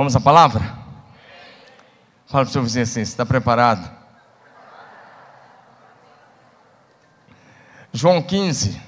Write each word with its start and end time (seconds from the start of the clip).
Vamos 0.00 0.16
à 0.16 0.20
palavra? 0.20 0.60
Fala 2.24 2.44
para 2.44 2.48
o 2.48 2.50
seu 2.50 2.62
vizinho 2.62 2.84
assim: 2.84 3.02
está 3.02 3.26
preparado? 3.26 3.86
João 7.92 8.22
15, 8.22 8.80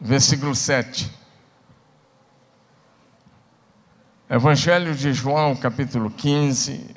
versículo 0.00 0.54
7. 0.54 1.14
Evangelho 4.30 4.94
de 4.94 5.12
João, 5.12 5.54
capítulo 5.54 6.10
15, 6.10 6.96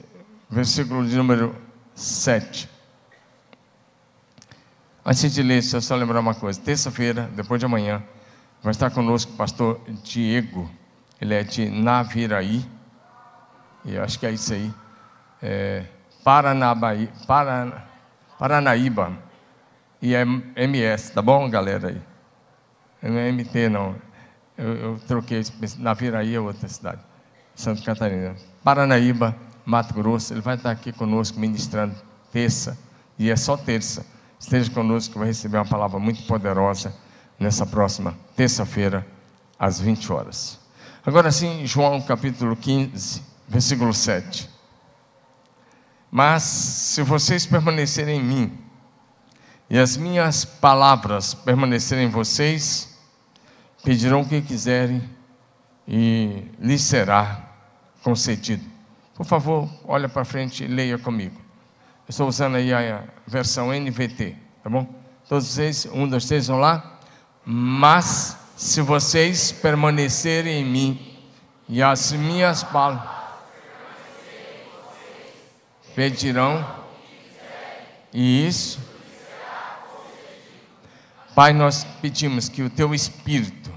versículo 0.50 1.06
de 1.06 1.18
número 1.18 1.54
7. 1.94 2.70
Antes 5.06 5.34
de 5.34 5.44
ler, 5.44 5.60
deixa 5.60 5.76
eu 5.76 5.82
só 5.82 5.98
lembrar 5.98 6.22
uma 6.22 6.34
coisa. 6.34 6.62
Terça-feira, 6.62 7.30
depois 7.36 7.60
de 7.60 7.66
amanhã, 7.66 8.02
vai 8.64 8.72
estar 8.72 8.90
conosco 8.90 9.34
o 9.34 9.36
pastor 9.36 9.82
Diego. 10.02 10.72
Ele 11.20 11.34
é 11.34 11.44
de 11.44 11.70
Naviraí. 11.70 12.66
E 13.86 13.98
acho 13.98 14.20
que 14.20 14.26
é 14.26 14.32
isso 14.32 14.54
aí. 14.54 14.74
É, 15.42 15.86
Paranabaí, 16.24 17.10
Paran, 17.28 17.72
Paranaíba. 18.38 19.12
E 20.02 20.16
é 20.16 20.24
MS, 20.56 21.14
tá 21.14 21.22
bom, 21.22 21.50
galera 21.50 21.90
aí? 21.90 22.02
Não 23.02 23.18
é 23.18 23.32
MT, 23.32 23.70
não. 23.70 23.96
Eu, 24.58 24.76
eu 24.76 25.00
troquei, 25.08 25.44
Naviraí 25.78 26.36
é 26.36 26.40
outra 26.40 26.68
cidade. 26.68 27.02
Santa 27.56 27.82
Catarina. 27.82 28.36
Paranaíba, 28.64 29.36
Mato 29.66 29.94
Grosso. 29.94 30.34
Ele 30.34 30.42
vai 30.42 30.56
estar 30.56 30.72
aqui 30.72 30.92
conosco 30.92 31.40
ministrando 31.40 31.96
terça. 32.32 32.78
E 33.18 33.30
é 33.30 33.36
só 33.36 33.58
terça 33.58 34.06
esteja 34.42 34.72
conosco 34.72 35.20
vai 35.20 35.28
receber 35.28 35.58
uma 35.58 35.66
palavra 35.66 36.00
muito 36.00 36.24
poderosa 36.24 36.94
nessa 37.40 37.66
próxima 37.66 38.16
terça-feira, 38.36 39.06
às 39.58 39.80
20 39.80 40.12
horas. 40.12 40.60
Agora 41.06 41.32
sim, 41.32 41.66
João 41.66 42.02
capítulo 42.02 42.56
15, 42.56 43.22
versículo 43.52 43.94
7. 43.94 44.50
Mas 46.10 46.44
se 46.44 47.04
vocês 47.04 47.46
permanecerem 47.46 48.20
em 48.20 48.24
mim, 48.24 48.58
e 49.70 49.78
as 49.78 49.98
minhas 49.98 50.46
palavras 50.46 51.34
permanecerem 51.34 52.06
em 52.06 52.10
vocês, 52.10 52.98
pedirão 53.84 54.22
o 54.22 54.28
que 54.28 54.42
quiserem 54.42 55.02
e 55.88 56.46
lhes 56.60 56.82
será 56.82 57.50
concedido. 58.02 58.64
Por 59.16 59.26
favor, 59.26 59.70
olha 59.86 60.08
para 60.08 60.26
frente 60.26 60.64
e 60.64 60.68
leia 60.68 60.98
comigo. 60.98 61.40
Estou 62.08 62.28
usando 62.28 62.56
aí 62.56 62.74
a 62.74 63.04
versão 63.28 63.72
NVT, 63.72 64.36
tá 64.64 64.70
bom? 64.70 64.88
Todos 65.28 65.48
vocês, 65.48 65.88
um, 65.94 66.08
dois, 66.08 66.26
três, 66.26 66.48
vão 66.48 66.60
lá. 66.60 67.00
Mas 67.46 68.38
se 68.56 68.82
vocês 68.82 69.52
permanecerem 69.52 70.62
em 70.62 70.66
mim 70.66 71.18
e 71.70 71.82
as 71.82 72.12
minhas 72.12 72.64
palavras 72.64 73.21
pedirão 75.96 76.66
e 78.14 78.48
isso 78.48 78.92
Pai, 81.34 81.54
nós 81.54 81.86
pedimos 82.02 82.50
que 82.50 82.62
o 82.62 82.70
teu 82.70 82.94
espírito 82.94 83.72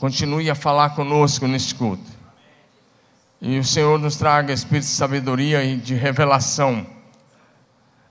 continue 0.00 0.50
a 0.50 0.54
falar 0.56 0.90
conosco 0.96 1.46
neste 1.46 1.76
culto. 1.76 2.10
E 3.40 3.56
o 3.56 3.64
Senhor 3.64 4.00
nos 4.00 4.16
traga 4.16 4.52
espírito 4.52 4.86
de 4.86 4.90
sabedoria 4.90 5.62
e 5.62 5.76
de 5.76 5.94
revelação 5.94 6.84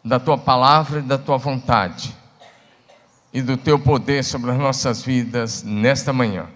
da 0.04 0.20
tua 0.22 0.38
palavra 0.38 1.00
e 1.00 1.04
da 1.04 1.18
tua 1.18 1.38
vontade 1.38 2.16
e 3.34 3.42
do 3.42 3.58
teu 3.58 3.78
poder 3.78 4.24
sobre 4.24 4.52
as 4.52 4.58
nossas 4.58 5.04
vidas 5.04 5.62
nesta 5.62 6.14
manhã. 6.14 6.48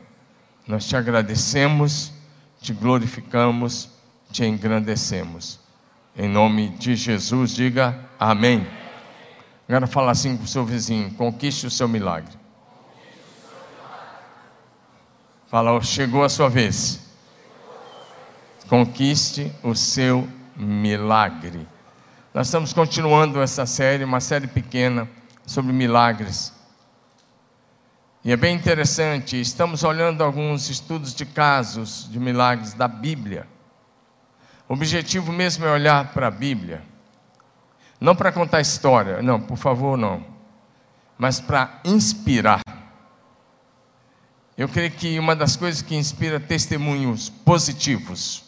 Nós 0.66 0.88
te 0.88 0.96
agradecemos, 0.96 2.14
te 2.62 2.72
glorificamos, 2.72 3.90
te 4.32 4.46
engrandecemos. 4.46 5.63
Em 6.16 6.30
nome 6.30 6.70
de 6.70 6.96
Jesus, 6.96 7.56
diga 7.56 7.98
amém. 8.20 8.68
Agora 9.68 9.88
fala 9.88 10.12
assim 10.12 10.38
com 10.38 10.44
o 10.44 10.48
seu 10.48 10.64
vizinho: 10.64 11.12
conquiste 11.16 11.66
o 11.66 11.72
seu 11.72 11.88
milagre. 11.88 12.38
Fala, 15.48 15.82
chegou 15.82 16.24
a 16.24 16.30
sua 16.30 16.50
vez. 16.50 17.00
Conquiste 18.68 19.52
o 19.64 19.76
seu 19.76 20.28
milagre. 20.56 21.68
Nós 22.34 22.48
estamos 22.48 22.74
continuando 22.74 23.42
essa 23.42 23.66
série, 23.66 24.04
uma 24.04 24.20
série 24.20 24.48
pequena 24.48 25.10
sobre 25.46 25.74
milagres. 25.74 26.54
E 28.24 28.32
é 28.32 28.38
bem 28.38 28.56
interessante, 28.56 29.40
estamos 29.40 29.84
olhando 29.84 30.24
alguns 30.24 30.70
estudos 30.70 31.14
de 31.14 31.26
casos 31.26 32.08
de 32.10 32.20
milagres 32.20 32.74
da 32.74 32.88
Bíblia. 32.88 33.48
O 34.74 34.76
objetivo 34.76 35.32
mesmo 35.32 35.64
é 35.68 35.72
olhar 35.72 36.14
para 36.14 36.26
a 36.26 36.32
Bíblia, 36.32 36.82
não 38.02 38.16
para 38.16 38.32
contar 38.32 38.60
história, 38.60 39.22
não, 39.22 39.40
por 39.40 39.56
favor, 39.56 39.96
não, 39.96 40.26
mas 41.16 41.40
para 41.40 41.80
inspirar. 41.86 42.60
Eu 44.58 44.68
creio 44.68 44.90
que 44.90 45.20
uma 45.20 45.36
das 45.36 45.56
coisas 45.56 45.84
que 45.84 45.96
inspira 45.96 46.40
testemunhos 46.40 47.30
positivos 47.30 48.46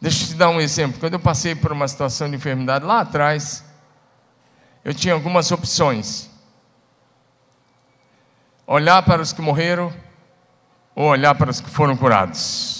Deixa 0.00 0.24
eu 0.24 0.28
te 0.28 0.34
dar 0.34 0.48
um 0.48 0.60
exemplo. 0.60 0.98
Quando 0.98 1.12
eu 1.12 1.20
passei 1.20 1.54
por 1.54 1.70
uma 1.70 1.86
situação 1.86 2.28
de 2.28 2.34
enfermidade 2.34 2.84
lá 2.84 3.02
atrás, 3.02 3.64
eu 4.84 4.92
tinha 4.92 5.14
algumas 5.14 5.52
opções: 5.52 6.28
olhar 8.66 9.04
para 9.04 9.22
os 9.22 9.32
que 9.32 9.40
morreram 9.40 9.94
ou 10.96 11.06
olhar 11.10 11.36
para 11.36 11.48
os 11.50 11.60
que 11.60 11.70
foram 11.70 11.96
curados. 11.96 12.77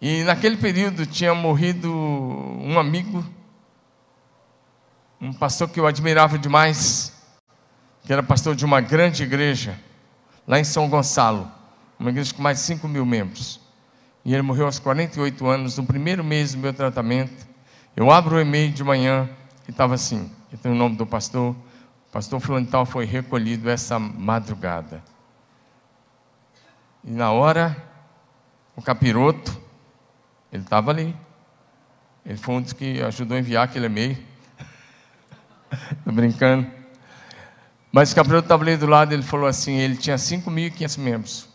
E 0.00 0.22
naquele 0.24 0.56
período 0.56 1.06
tinha 1.06 1.34
morrido 1.34 1.90
um 1.92 2.78
amigo, 2.78 3.24
um 5.20 5.32
pastor 5.32 5.68
que 5.68 5.80
eu 5.80 5.86
admirava 5.86 6.38
demais, 6.38 7.12
que 8.04 8.12
era 8.12 8.22
pastor 8.22 8.54
de 8.54 8.64
uma 8.64 8.80
grande 8.80 9.22
igreja, 9.22 9.80
lá 10.46 10.60
em 10.60 10.64
São 10.64 10.88
Gonçalo, 10.88 11.50
uma 11.98 12.10
igreja 12.10 12.34
com 12.34 12.42
mais 12.42 12.58
de 12.58 12.64
5 12.64 12.86
mil 12.86 13.06
membros. 13.06 13.60
E 14.24 14.34
ele 14.34 14.42
morreu 14.42 14.66
aos 14.66 14.78
48 14.78 15.46
anos, 15.46 15.78
no 15.78 15.86
primeiro 15.86 16.22
mês 16.22 16.52
do 16.52 16.58
meu 16.58 16.74
tratamento. 16.74 17.46
Eu 17.94 18.10
abro 18.10 18.36
o 18.36 18.40
e-mail 18.40 18.72
de 18.72 18.84
manhã 18.84 19.30
e 19.66 19.70
estava 19.70 19.94
assim: 19.94 20.30
tenho 20.62 20.74
o 20.74 20.78
nome 20.78 20.96
do 20.96 21.06
pastor. 21.06 21.54
O 22.08 22.12
pastor 22.12 22.40
fulano 22.40 22.66
tal 22.66 22.84
foi 22.84 23.04
recolhido 23.04 23.70
essa 23.70 23.98
madrugada. 23.98 25.02
E 27.04 27.10
na 27.10 27.30
hora, 27.30 27.76
o 28.74 28.82
capiroto, 28.82 29.65
ele 30.52 30.62
estava 30.62 30.90
ali. 30.90 31.14
Ele 32.24 32.38
foi 32.38 32.54
um 32.56 32.62
dos 32.62 32.72
que 32.72 33.00
ajudou 33.02 33.36
a 33.36 33.40
enviar 33.40 33.64
aquele 33.64 33.86
e-mail. 33.86 34.18
Estou 35.98 36.12
brincando. 36.12 36.70
Mas 37.92 38.12
o 38.12 38.14
capiroto 38.14 38.44
estava 38.44 38.62
ali 38.62 38.76
do 38.76 38.86
lado, 38.86 39.12
ele 39.12 39.22
falou 39.22 39.46
assim: 39.46 39.76
ele 39.76 39.96
tinha 39.96 40.16
5.500 40.16 40.98
membros. 40.98 41.48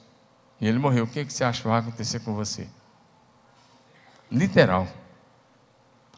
E 0.60 0.68
ele 0.68 0.80
morreu. 0.80 1.04
O 1.04 1.08
que, 1.08 1.26
que 1.26 1.34
você 1.34 1.44
acha 1.44 1.62
que 1.62 1.68
vai 1.68 1.80
acontecer 1.80 2.20
com 2.22 2.34
você? 2.34 2.68
Literal. 4.32 4.88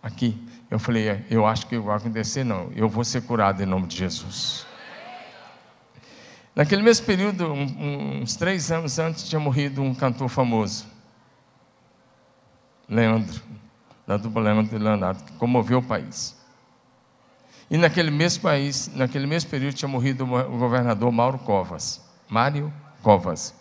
Aqui. 0.01 0.47
Eu 0.69 0.79
falei, 0.79 1.07
é, 1.07 1.25
eu 1.29 1.45
acho 1.45 1.67
que 1.67 1.77
vai 1.77 1.97
acontecer, 1.97 2.43
não. 2.43 2.71
Eu 2.75 2.89
vou 2.89 3.03
ser 3.03 3.21
curado 3.21 3.61
em 3.61 3.65
nome 3.65 3.87
de 3.87 3.97
Jesus. 3.97 4.65
Naquele 6.55 6.83
mesmo 6.83 7.05
período, 7.05 7.51
uns 7.51 8.35
três 8.35 8.71
anos 8.71 8.99
antes, 8.99 9.27
tinha 9.27 9.39
morrido 9.39 9.81
um 9.81 9.93
cantor 9.95 10.29
famoso. 10.29 10.85
Leandro, 12.87 13.41
da 14.05 14.17
dupla 14.17 14.41
Leandro 14.41 14.75
e 14.75 14.79
Leonardo, 14.79 15.23
que 15.23 15.31
comoveu 15.33 15.79
o 15.79 15.83
país. 15.83 16.35
E 17.69 17.77
naquele 17.77 18.11
mesmo 18.11 18.43
país, 18.43 18.91
naquele 18.93 19.25
mesmo 19.25 19.49
período, 19.49 19.75
tinha 19.75 19.89
morrido 19.89 20.25
o 20.25 20.57
governador 20.57 21.11
Mauro 21.11 21.39
Covas. 21.39 22.01
Mário 22.29 22.73
Covas 23.01 23.55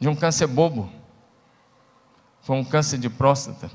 de 0.00 0.08
um 0.08 0.16
câncer 0.16 0.46
bobo. 0.46 0.90
Foi 2.40 2.56
um 2.56 2.64
câncer 2.64 2.98
de 2.98 3.10
próstata. 3.10 3.70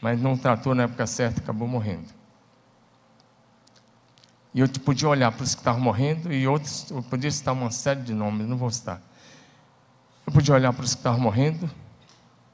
Mas 0.00 0.20
não 0.20 0.36
tratou 0.36 0.74
na 0.74 0.82
época 0.82 1.06
certa, 1.06 1.40
acabou 1.40 1.68
morrendo. 1.68 2.08
E 4.52 4.60
eu 4.60 4.68
podia 4.84 5.08
olhar 5.08 5.30
para 5.30 5.44
os 5.44 5.54
que 5.54 5.60
estavam 5.60 5.80
morrendo 5.80 6.32
e 6.32 6.48
outros, 6.48 6.90
eu 6.90 7.02
podia 7.02 7.30
citar 7.30 7.54
uma 7.54 7.70
série 7.70 8.00
de 8.00 8.12
nomes, 8.12 8.46
não 8.46 8.56
vou 8.56 8.70
citar. 8.70 9.00
Eu 10.26 10.32
podia 10.32 10.54
olhar 10.54 10.72
para 10.72 10.84
os 10.84 10.94
que 10.94 11.00
estavam 11.00 11.20
morrendo, 11.20 11.70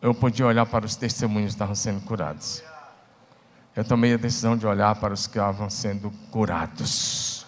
eu 0.04 0.12
podia 0.12 0.44
olhar 0.44 0.66
para 0.66 0.84
os 0.84 0.96
testemunhos 0.96 1.52
que 1.52 1.54
estavam 1.54 1.74
sendo 1.74 1.98
curados. 2.02 2.62
Eu 3.74 3.82
tomei 3.82 4.12
a 4.12 4.18
decisão 4.18 4.54
de 4.54 4.66
olhar 4.66 4.94
para 4.96 5.14
os 5.14 5.26
que 5.26 5.38
estavam 5.38 5.70
sendo 5.70 6.10
curados. 6.30 7.46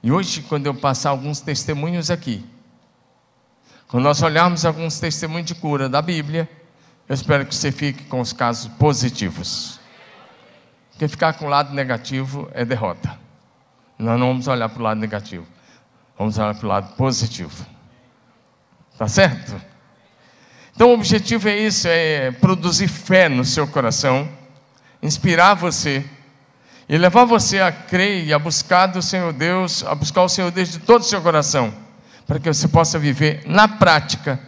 E 0.00 0.12
hoje, 0.12 0.42
quando 0.42 0.66
eu 0.66 0.74
passar 0.74 1.10
alguns 1.10 1.40
testemunhos 1.40 2.08
aqui, 2.08 2.46
quando 3.88 4.04
nós 4.04 4.22
olharmos 4.22 4.64
alguns 4.64 5.00
testemunhos 5.00 5.48
de 5.48 5.56
cura 5.56 5.88
da 5.88 6.00
Bíblia, 6.00 6.48
eu 7.08 7.14
espero 7.14 7.44
que 7.44 7.56
você 7.56 7.72
fique 7.72 8.04
com 8.04 8.20
os 8.20 8.32
casos 8.32 8.72
positivos. 8.74 9.80
Porque 10.92 11.08
ficar 11.08 11.32
com 11.32 11.46
o 11.46 11.48
lado 11.48 11.74
negativo 11.74 12.48
é 12.54 12.64
derrota. 12.64 13.18
Nós 13.98 14.20
não 14.20 14.28
vamos 14.28 14.46
olhar 14.46 14.68
para 14.68 14.78
o 14.78 14.84
lado 14.84 15.00
negativo. 15.00 15.48
Vamos 16.16 16.38
olhar 16.38 16.54
para 16.54 16.64
o 16.64 16.68
lado 16.68 16.94
positivo. 16.94 17.66
Tá 18.96 19.08
certo? 19.08 19.60
Então 20.76 20.90
o 20.90 20.92
objetivo 20.92 21.48
é 21.48 21.56
isso, 21.56 21.88
é 21.88 22.30
produzir 22.32 22.86
fé 22.86 23.30
no 23.30 23.46
seu 23.46 23.66
coração, 23.66 24.28
inspirar 25.02 25.54
você 25.54 26.04
e 26.86 26.98
levar 26.98 27.24
você 27.24 27.60
a 27.60 27.72
crer 27.72 28.26
e 28.26 28.32
a 28.32 28.38
buscar 28.38 28.86
do 28.86 29.00
Senhor 29.00 29.32
Deus, 29.32 29.82
a 29.84 29.94
buscar 29.94 30.22
o 30.22 30.28
Senhor 30.28 30.50
Deus 30.50 30.70
de 30.70 30.78
todo 30.78 31.00
o 31.00 31.04
seu 31.04 31.22
coração, 31.22 31.72
para 32.26 32.38
que 32.38 32.46
você 32.46 32.68
possa 32.68 32.98
viver 32.98 33.42
na 33.46 33.66
prática 33.66 34.38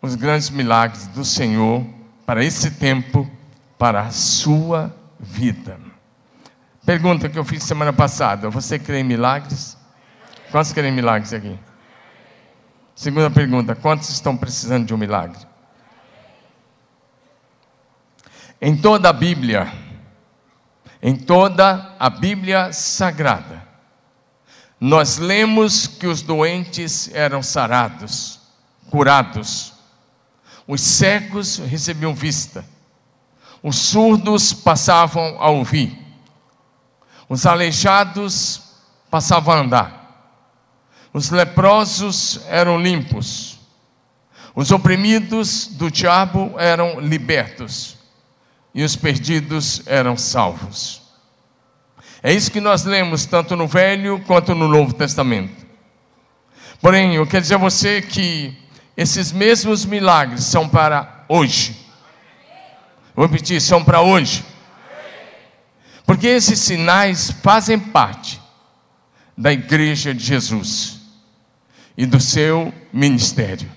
os 0.00 0.14
grandes 0.14 0.50
milagres 0.50 1.08
do 1.08 1.24
Senhor 1.24 1.84
para 2.24 2.44
esse 2.44 2.70
tempo, 2.70 3.28
para 3.76 4.02
a 4.02 4.10
sua 4.12 4.94
vida. 5.18 5.80
Pergunta 6.86 7.28
que 7.28 7.36
eu 7.36 7.44
fiz 7.44 7.64
semana 7.64 7.92
passada: 7.92 8.48
você 8.48 8.78
crê 8.78 9.00
em 9.00 9.04
milagres? 9.04 9.76
Quantos 10.52 10.74
em 10.76 10.92
milagres 10.92 11.32
aqui? 11.32 11.58
Segunda 12.98 13.30
pergunta: 13.30 13.76
quantos 13.76 14.10
estão 14.10 14.36
precisando 14.36 14.84
de 14.84 14.92
um 14.92 14.96
milagre? 14.96 15.38
Em 18.60 18.76
toda 18.76 19.08
a 19.08 19.12
Bíblia, 19.12 19.72
em 21.00 21.14
toda 21.14 21.94
a 21.96 22.10
Bíblia 22.10 22.72
Sagrada, 22.72 23.62
nós 24.80 25.16
lemos 25.16 25.86
que 25.86 26.08
os 26.08 26.22
doentes 26.22 27.08
eram 27.14 27.40
sarados, 27.40 28.40
curados, 28.90 29.74
os 30.66 30.80
cegos 30.80 31.58
recebiam 31.58 32.12
vista, 32.12 32.64
os 33.62 33.76
surdos 33.76 34.52
passavam 34.52 35.40
a 35.40 35.48
ouvir, 35.50 35.96
os 37.28 37.46
aleijados 37.46 38.60
passavam 39.08 39.54
a 39.54 39.58
andar, 39.58 40.07
os 41.12 41.30
leprosos 41.30 42.40
eram 42.48 42.80
limpos, 42.80 43.58
os 44.54 44.70
oprimidos 44.70 45.68
do 45.68 45.90
diabo 45.90 46.54
eram 46.58 47.00
libertos 47.00 47.96
e 48.74 48.82
os 48.82 48.96
perdidos 48.96 49.82
eram 49.86 50.16
salvos. 50.16 51.00
É 52.22 52.32
isso 52.32 52.50
que 52.50 52.60
nós 52.60 52.84
lemos 52.84 53.24
tanto 53.24 53.54
no 53.54 53.68
Velho 53.68 54.20
quanto 54.26 54.54
no 54.54 54.66
Novo 54.66 54.92
Testamento. 54.92 55.66
Porém, 56.80 57.14
eu 57.14 57.26
quero 57.26 57.42
dizer 57.42 57.54
a 57.54 57.58
você 57.58 58.02
que 58.02 58.56
esses 58.96 59.30
mesmos 59.30 59.84
milagres 59.84 60.44
são 60.44 60.68
para 60.68 61.24
hoje. 61.28 61.86
Vou 63.14 63.26
repetir, 63.26 63.60
são 63.60 63.84
para 63.84 64.00
hoje. 64.00 64.44
Porque 66.04 66.26
esses 66.26 66.58
sinais 66.58 67.30
fazem 67.30 67.78
parte 67.78 68.40
da 69.36 69.52
igreja 69.52 70.12
de 70.12 70.24
Jesus 70.24 70.97
e 71.98 72.06
do 72.06 72.20
seu 72.20 72.72
ministério. 72.92 73.68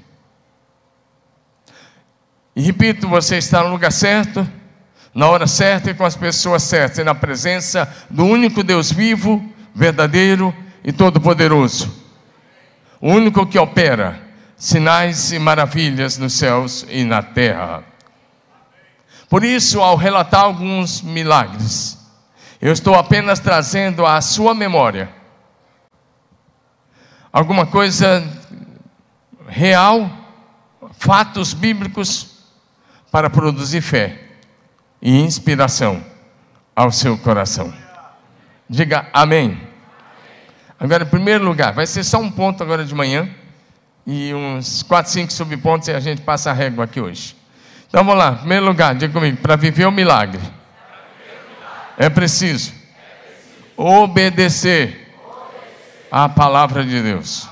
E 2.56 2.62
repito, 2.62 3.07
você 3.07 3.38
está 3.38 3.63
no 3.63 3.71
lugar 3.71 3.91
certo, 3.91 4.47
na 5.12 5.27
hora 5.27 5.47
certa 5.47 5.89
e 5.89 5.95
com 5.95 6.06
as 6.06 6.15
pessoas 6.15 6.62
certas, 6.62 7.00
e 7.00 7.03
na 7.03 7.15
presença 7.15 7.91
do 8.12 8.23
único 8.23 8.63
Deus 8.63 8.91
vivo, 8.91 9.44
verdadeiro 9.73 10.56
e 10.83 10.91
todo-poderoso. 10.91 11.91
O 13.01 13.09
único 13.09 13.47
que 13.47 13.57
opera 13.57 14.21
sinais 14.56 15.31
e 15.31 15.39
maravilhas 15.39 16.19
nos 16.19 16.33
céus 16.33 16.85
e 16.89 17.03
na 17.03 17.23
terra. 17.23 17.83
Por 19.27 19.44
isso, 19.44 19.81
ao 19.81 19.95
relatar 19.95 20.41
alguns 20.41 21.01
milagres, 21.01 21.97
eu 22.62 22.71
estou 22.71 22.94
apenas 22.94 23.39
trazendo 23.39 24.06
à 24.06 24.21
sua 24.21 24.53
memória 24.53 25.20
alguma 27.31 27.66
coisa 27.66 28.28
real, 29.48 30.10
fatos 30.94 31.54
bíblicos, 31.54 32.31
para 33.12 33.30
produzir 33.30 33.81
fé 33.81 34.19
e 35.01 35.19
inspiração 35.19 36.04
ao 36.75 36.92
seu 36.92 37.18
coração. 37.18 37.74
Diga 38.69 39.10
amém. 39.12 39.60
Agora, 40.80 41.04
em 41.04 41.07
primeiro 41.07 41.44
lugar, 41.44 41.74
vai 41.74 41.86
ser 41.86 42.04
só 42.04 42.19
um 42.19 42.31
ponto 42.31 42.63
agora 42.63 42.86
de 42.86 42.95
manhã 42.95 43.30
e 44.07 44.33
uns 44.33 44.81
4, 44.83 45.12
5 45.12 45.33
subpontos 45.33 45.88
e 45.89 45.92
a 45.92 46.00
gente 46.00 46.22
passa 46.22 46.50
a 46.50 46.54
régua 46.54 46.86
aqui 46.86 47.00
hoje. 47.00 47.36
Então 47.88 48.04
vamos 48.04 48.18
lá, 48.18 48.31
em 48.31 48.38
primeiro 48.38 48.66
lugar, 48.66 48.95
diga 48.95 49.12
comigo, 49.13 49.38
para 49.38 49.57
viver 49.57 49.86
o 49.86 49.92
milagre, 49.92 50.42
é 51.98 52.10
preciso 52.10 52.74
obedecer 53.75 55.00
à 56.12 56.28
palavra 56.28 56.84
de 56.84 57.02
Deus. 57.02 57.48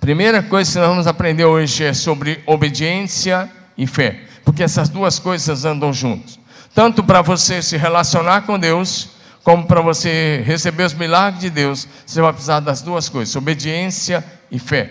Primeira 0.00 0.40
coisa 0.42 0.70
que 0.70 0.78
nós 0.78 0.88
vamos 0.88 1.06
aprender 1.08 1.44
hoje 1.44 1.82
é 1.82 1.92
sobre 1.92 2.40
obediência 2.46 3.50
e 3.76 3.86
fé, 3.86 4.20
porque 4.44 4.62
essas 4.62 4.88
duas 4.88 5.18
coisas 5.18 5.64
andam 5.64 5.92
juntos. 5.92 6.38
Tanto 6.72 7.02
para 7.02 7.22
você 7.22 7.60
se 7.60 7.76
relacionar 7.76 8.42
com 8.42 8.58
Deus, 8.58 9.08
como 9.42 9.66
para 9.66 9.80
você 9.80 10.42
receber 10.46 10.84
os 10.84 10.94
milagres 10.94 11.40
de 11.40 11.50
Deus, 11.50 11.88
você 12.06 12.20
vai 12.20 12.32
precisar 12.32 12.60
das 12.60 12.82
duas 12.82 13.08
coisas: 13.08 13.34
obediência 13.34 14.24
e 14.50 14.58
fé. 14.58 14.90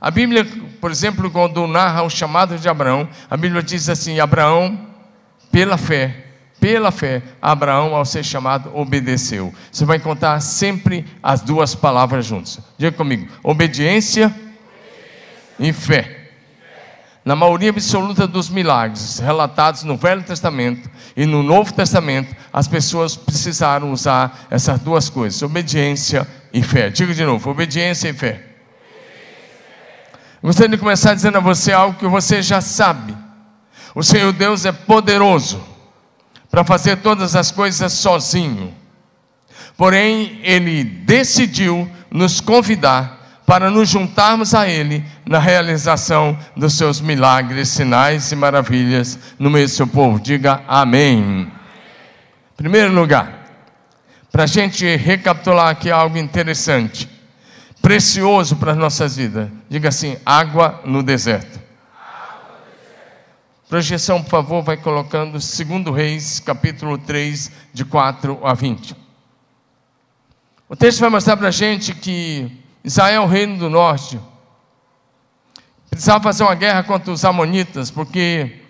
A 0.00 0.10
Bíblia, 0.10 0.46
por 0.80 0.90
exemplo, 0.90 1.30
quando 1.30 1.66
narra 1.66 2.02
o 2.02 2.08
chamado 2.08 2.56
de 2.56 2.68
Abraão, 2.68 3.08
a 3.28 3.36
Bíblia 3.36 3.62
diz 3.62 3.88
assim: 3.88 4.20
Abraão, 4.20 4.78
pela 5.50 5.76
fé, 5.76 6.27
pela 6.60 6.90
fé, 6.90 7.22
Abraão, 7.40 7.94
ao 7.94 8.04
ser 8.04 8.24
chamado, 8.24 8.70
obedeceu. 8.74 9.54
Você 9.70 9.84
vai 9.84 9.96
encontrar 9.96 10.40
sempre 10.40 11.04
as 11.22 11.40
duas 11.40 11.74
palavras 11.74 12.26
juntas. 12.26 12.58
Diga 12.76 12.96
comigo: 12.96 13.28
obediência, 13.42 14.26
obediência. 14.26 14.48
e 15.58 15.72
fé. 15.72 16.14
Na 17.24 17.36
maioria 17.36 17.70
absoluta 17.70 18.26
dos 18.26 18.48
milagres 18.48 19.18
relatados 19.18 19.82
no 19.82 19.96
Velho 19.96 20.22
Testamento 20.22 20.90
e 21.16 21.26
no 21.26 21.42
Novo 21.42 21.72
Testamento, 21.74 22.34
as 22.52 22.66
pessoas 22.66 23.14
precisaram 23.16 23.92
usar 23.92 24.46
essas 24.50 24.80
duas 24.80 25.08
coisas: 25.08 25.42
obediência 25.42 26.26
e 26.52 26.62
fé. 26.62 26.90
Diga 26.90 27.14
de 27.14 27.24
novo: 27.24 27.50
obediência 27.50 28.08
e 28.08 28.12
fé. 28.12 28.44
Gostaria 30.42 30.70
de 30.70 30.78
começar 30.78 31.14
dizendo 31.14 31.38
a 31.38 31.40
você 31.40 31.72
algo 31.72 31.98
que 31.98 32.06
você 32.06 32.42
já 32.42 32.60
sabe. 32.60 33.16
O 33.94 34.02
Senhor 34.02 34.32
Deus 34.32 34.64
é 34.64 34.72
poderoso 34.72 35.77
para 36.50 36.64
fazer 36.64 36.96
todas 36.96 37.36
as 37.36 37.50
coisas 37.50 37.92
sozinho. 37.92 38.74
Porém, 39.76 40.40
Ele 40.42 40.82
decidiu 40.82 41.90
nos 42.10 42.40
convidar 42.40 43.42
para 43.46 43.70
nos 43.70 43.88
juntarmos 43.88 44.54
a 44.54 44.68
Ele 44.68 45.04
na 45.24 45.38
realização 45.38 46.38
dos 46.56 46.74
seus 46.74 47.00
milagres, 47.00 47.68
sinais 47.68 48.30
e 48.30 48.36
maravilhas 48.36 49.18
no 49.38 49.48
meio 49.48 49.66
do 49.66 49.72
seu 49.72 49.86
povo. 49.86 50.20
Diga 50.20 50.62
amém. 50.68 51.50
Primeiro 52.56 52.92
lugar, 52.92 53.46
para 54.30 54.44
a 54.44 54.46
gente 54.46 54.84
recapitular 54.96 55.68
aqui 55.68 55.90
algo 55.90 56.18
interessante 56.18 57.08
precioso 57.80 58.56
para 58.56 58.72
as 58.72 58.78
nossas 58.78 59.16
vidas. 59.16 59.48
Diga 59.68 59.88
assim: 59.88 60.16
água 60.24 60.82
no 60.84 61.02
deserto. 61.02 61.58
Projeção, 63.68 64.22
por 64.22 64.30
favor, 64.30 64.62
vai 64.62 64.78
colocando 64.78 65.32
2 65.32 65.94
Reis, 65.94 66.40
capítulo 66.40 66.96
3, 66.96 67.52
de 67.70 67.84
4 67.84 68.40
a 68.42 68.54
20. 68.54 68.96
O 70.66 70.74
texto 70.74 71.00
vai 71.00 71.10
mostrar 71.10 71.36
para 71.36 71.48
a 71.48 71.50
gente 71.50 71.94
que 71.94 72.50
Israel, 72.82 73.24
o 73.24 73.26
reino 73.26 73.58
do 73.58 73.68
norte, 73.68 74.18
precisava 75.90 76.22
fazer 76.22 76.44
uma 76.44 76.54
guerra 76.54 76.82
contra 76.82 77.12
os 77.12 77.22
amonitas, 77.26 77.90
porque 77.90 78.62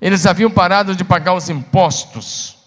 eles 0.00 0.26
haviam 0.26 0.50
parado 0.50 0.96
de 0.96 1.04
pagar 1.04 1.34
os 1.34 1.48
impostos. 1.48 2.58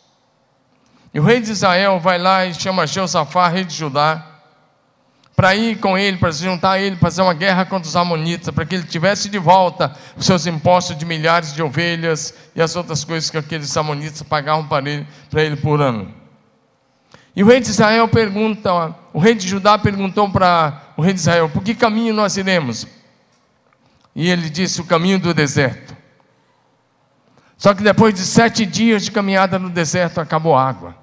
E 1.14 1.20
o 1.20 1.24
rei 1.24 1.42
de 1.42 1.52
Israel 1.52 2.00
vai 2.00 2.18
lá 2.18 2.46
e 2.46 2.54
chama 2.54 2.88
Jeosafá, 2.88 3.50
rei 3.50 3.66
de 3.66 3.76
Judá, 3.76 4.33
para 5.36 5.56
ir 5.56 5.80
com 5.80 5.98
ele, 5.98 6.18
para 6.18 6.32
se 6.32 6.44
juntar 6.44 6.74
a 6.74 6.80
ele, 6.80 6.96
fazer 6.96 7.22
uma 7.22 7.34
guerra 7.34 7.66
contra 7.66 7.88
os 7.88 7.96
amonitas, 7.96 8.54
para 8.54 8.66
que 8.66 8.76
ele 8.76 8.84
tivesse 8.84 9.30
de 9.30 9.40
volta 9.40 9.96
os 10.16 10.26
seus 10.26 10.46
impostos 10.46 10.98
de 10.98 11.06
milhares 11.06 11.54
de 11.54 11.64
ovelhas 11.64 12.34
e 12.56 12.62
as 12.62 12.76
outras 12.76 13.04
coisas 13.04 13.30
que 13.30 13.38
aqueles 13.38 13.76
amonitas 13.76 14.22
pagavam 14.22 14.68
para 14.68 14.88
ele, 14.90 15.08
para 15.30 15.44
ele 15.44 15.56
por 15.56 15.82
ano. 15.82 16.14
E 17.36 17.44
o 17.44 17.48
rei 17.48 17.60
de 17.60 17.70
Israel 17.70 18.08
pergunta, 18.08 18.96
o 19.12 19.20
rei 19.20 19.34
de 19.34 19.48
Judá 19.48 19.78
perguntou 19.78 20.30
para 20.30 20.94
o 20.96 21.02
rei 21.02 21.14
de 21.14 21.20
Israel: 21.20 21.50
por 21.50 21.64
que 21.64 21.74
caminho 21.74 22.14
nós 22.14 22.38
iremos? 22.38 22.86
E 24.16 24.30
ele 24.30 24.52
disse: 24.52 24.82
o 24.82 24.86
caminho 24.86 25.18
do 25.18 25.34
deserto. 25.34 25.98
Só 27.58 27.74
que 27.74 27.82
depois 27.82 28.14
de 28.14 28.22
sete 28.22 28.66
dias 28.66 29.06
de 29.06 29.12
caminhada 29.12 29.58
no 29.58 29.70
deserto, 29.70 30.22
acabou 30.22 30.56
a 30.56 30.68
água. 30.68 30.96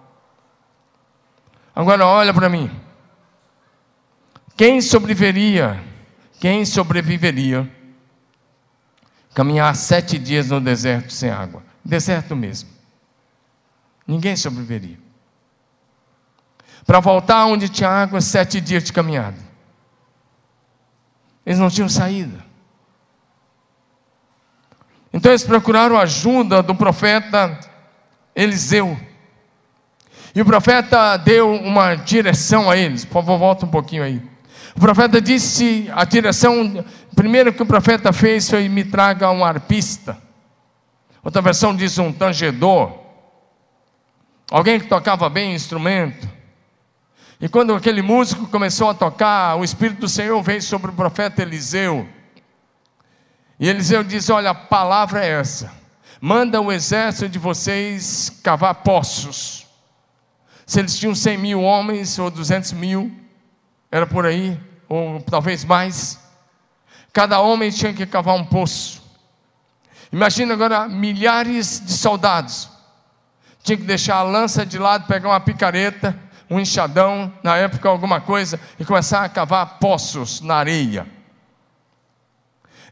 Agora 1.74 2.06
olha 2.06 2.32
para 2.32 2.48
mim. 2.48 2.70
Quem 4.60 4.82
sobreviveria? 4.82 5.82
Quem 6.38 6.66
sobreviveria? 6.66 7.66
Caminhar 9.34 9.74
sete 9.74 10.18
dias 10.18 10.50
no 10.50 10.60
deserto 10.60 11.14
sem 11.14 11.30
água. 11.30 11.62
Deserto 11.82 12.36
mesmo. 12.36 12.68
Ninguém 14.06 14.36
sobreviveria. 14.36 14.98
para 16.84 17.00
voltar 17.00 17.46
onde 17.46 17.70
tinha 17.70 17.88
água, 17.88 18.20
sete 18.20 18.60
dias 18.60 18.84
de 18.84 18.92
caminhada. 18.92 19.38
Eles 21.46 21.58
não 21.58 21.70
tinham 21.70 21.88
saída. 21.88 22.44
Então 25.10 25.32
eles 25.32 25.42
procuraram 25.42 25.96
ajuda 25.96 26.62
do 26.62 26.74
profeta 26.74 27.58
Eliseu. 28.36 29.00
E 30.34 30.42
o 30.42 30.44
profeta 30.44 31.16
deu 31.16 31.50
uma 31.50 31.94
direção 31.94 32.70
a 32.70 32.76
eles. 32.76 33.06
Por 33.06 33.24
favor, 33.24 33.38
volta 33.38 33.64
um 33.64 33.70
pouquinho 33.70 34.02
aí. 34.02 34.29
O 34.76 34.80
profeta 34.80 35.20
disse 35.20 35.90
a 35.92 36.04
direção, 36.04 36.84
primeiro 37.14 37.52
que 37.52 37.62
o 37.62 37.66
profeta 37.66 38.12
fez 38.12 38.48
foi 38.48 38.68
me 38.68 38.84
traga 38.84 39.30
um 39.30 39.44
arpista. 39.44 40.16
Outra 41.22 41.42
versão 41.42 41.74
diz 41.74 41.98
um 41.98 42.12
tangedor. 42.12 42.98
Alguém 44.50 44.80
que 44.80 44.86
tocava 44.86 45.28
bem 45.28 45.54
instrumento. 45.54 46.28
E 47.40 47.48
quando 47.48 47.74
aquele 47.74 48.02
músico 48.02 48.46
começou 48.48 48.90
a 48.90 48.94
tocar, 48.94 49.56
o 49.56 49.64
Espírito 49.64 50.00
do 50.00 50.08
Senhor 50.08 50.42
veio 50.42 50.62
sobre 50.62 50.90
o 50.90 50.94
profeta 50.94 51.42
Eliseu. 51.42 52.08
E 53.58 53.68
Eliseu 53.68 54.02
diz: 54.02 54.28
Olha, 54.28 54.50
a 54.50 54.54
palavra 54.54 55.24
é 55.24 55.28
essa. 55.40 55.72
Manda 56.20 56.60
o 56.60 56.70
exército 56.70 57.28
de 57.28 57.38
vocês 57.38 58.30
cavar 58.42 58.74
poços. 58.76 59.66
Se 60.66 60.78
eles 60.78 60.98
tinham 60.98 61.14
100 61.14 61.38
mil 61.38 61.62
homens 61.62 62.18
ou 62.18 62.30
200 62.30 62.72
mil, 62.72 63.10
era 63.90 64.06
por 64.06 64.24
aí, 64.24 64.58
ou 64.88 65.20
talvez 65.22 65.64
mais. 65.64 66.18
Cada 67.12 67.40
homem 67.40 67.70
tinha 67.70 67.92
que 67.92 68.06
cavar 68.06 68.36
um 68.36 68.44
poço. 68.44 69.02
Imagina 70.12 70.54
agora 70.54 70.88
milhares 70.88 71.82
de 71.84 71.92
soldados. 71.92 72.68
Tinha 73.62 73.76
que 73.76 73.84
deixar 73.84 74.16
a 74.16 74.22
lança 74.22 74.64
de 74.64 74.78
lado, 74.78 75.06
pegar 75.06 75.28
uma 75.28 75.40
picareta, 75.40 76.18
um 76.48 76.58
enxadão, 76.58 77.32
na 77.42 77.56
época 77.56 77.88
alguma 77.88 78.20
coisa, 78.20 78.60
e 78.78 78.84
começar 78.84 79.24
a 79.24 79.28
cavar 79.28 79.78
poços 79.78 80.40
na 80.40 80.56
areia. 80.56 81.06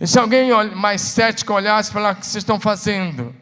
E 0.00 0.06
se 0.06 0.18
alguém 0.18 0.50
mais 0.74 1.00
cético 1.00 1.52
olhasse 1.52 1.90
e 1.90 1.92
falar: 1.92 2.12
O 2.12 2.16
que 2.16 2.26
vocês 2.26 2.42
estão 2.42 2.60
fazendo? 2.60 3.34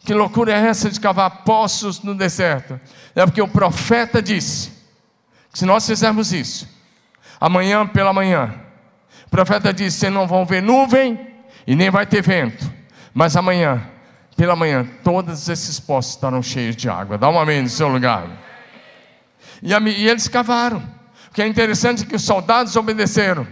Que 0.00 0.12
loucura 0.12 0.52
é 0.52 0.66
essa 0.66 0.90
de 0.90 1.00
cavar 1.00 1.44
poços 1.44 2.02
no 2.02 2.14
deserto? 2.14 2.80
É 3.14 3.24
porque 3.24 3.40
o 3.40 3.48
profeta 3.48 4.20
disse: 4.20 4.72
se 5.54 5.64
nós 5.64 5.86
fizermos 5.86 6.32
isso, 6.32 6.68
amanhã 7.40 7.86
pela 7.86 8.12
manhã, 8.12 8.52
o 9.24 9.30
profeta 9.30 9.72
disse: 9.72 10.00
vocês 10.00 10.12
não 10.12 10.26
vão 10.26 10.44
ver 10.44 10.60
nuvem 10.60 11.18
e 11.64 11.76
nem 11.76 11.90
vai 11.90 12.04
ter 12.04 12.20
vento, 12.20 12.70
mas 13.14 13.36
amanhã, 13.36 13.88
pela 14.36 14.56
manhã, 14.56 14.84
todos 15.04 15.48
esses 15.48 15.78
poços 15.78 16.14
estarão 16.14 16.42
cheios 16.42 16.74
de 16.74 16.88
água. 16.88 17.16
Dá 17.16 17.28
um 17.30 17.38
amém 17.38 17.62
no 17.62 17.68
seu 17.68 17.86
lugar. 17.86 18.26
E, 19.62 19.72
e 19.72 20.08
eles 20.08 20.26
cavaram. 20.26 20.78
O 21.30 21.32
que 21.32 21.40
é 21.40 21.46
interessante 21.46 22.02
é 22.02 22.06
que 22.06 22.16
os 22.16 22.22
soldados 22.22 22.74
obedeceram. 22.74 23.46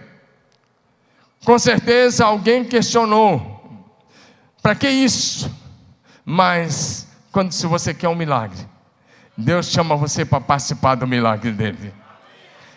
Com 1.45 1.57
certeza 1.57 2.25
alguém 2.25 2.65
questionou: 2.65 3.87
para 4.61 4.75
que 4.75 4.89
isso? 4.89 5.51
Mas 6.25 7.07
quando 7.31 7.53
se 7.53 7.67
você 7.67 7.95
quer 7.95 8.09
um 8.09 8.15
milagre, 8.17 8.72
Deus 9.43 9.67
chama 9.67 9.97
você 9.97 10.25
para 10.25 10.41
participar 10.41 10.95
do 10.95 11.07
milagre 11.07 11.53
dele. 11.53 11.93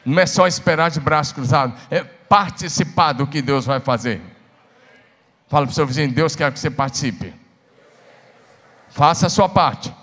Não 0.05 0.19
é 0.19 0.25
só 0.25 0.47
esperar 0.47 0.91
de 0.91 0.99
braço 0.99 1.33
cruzado, 1.33 1.73
é 1.89 2.03
participar 2.03 3.13
do 3.13 3.25
que 3.25 3.41
Deus 3.41 3.65
vai 3.65 3.79
fazer. 3.79 4.21
Fala 5.47 5.65
para 5.65 5.71
o 5.71 5.75
seu 5.75 5.85
vizinho: 5.85 6.11
Deus 6.11 6.35
quer 6.35 6.51
que 6.51 6.59
você 6.59 6.69
participe. 6.69 7.33
Faça 8.89 9.27
a 9.27 9.29
sua 9.29 9.49
parte. 9.49 9.93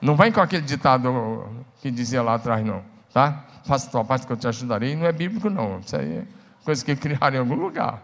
Não 0.00 0.16
vem 0.16 0.32
com 0.32 0.40
aquele 0.40 0.62
ditado 0.62 1.64
que 1.80 1.90
dizia 1.90 2.22
lá 2.22 2.34
atrás, 2.34 2.64
não. 2.64 2.82
Tá? 3.12 3.44
Faça 3.64 3.88
a 3.88 3.90
sua 3.90 4.04
parte 4.04 4.26
que 4.26 4.32
eu 4.32 4.36
te 4.36 4.48
ajudarei. 4.48 4.96
Não 4.96 5.06
é 5.06 5.12
bíblico, 5.12 5.48
não. 5.48 5.78
Isso 5.78 5.96
aí 5.96 6.18
é 6.18 6.24
coisa 6.64 6.84
que 6.84 6.96
criaram 6.96 7.36
em 7.36 7.38
algum 7.40 7.54
lugar. 7.54 8.02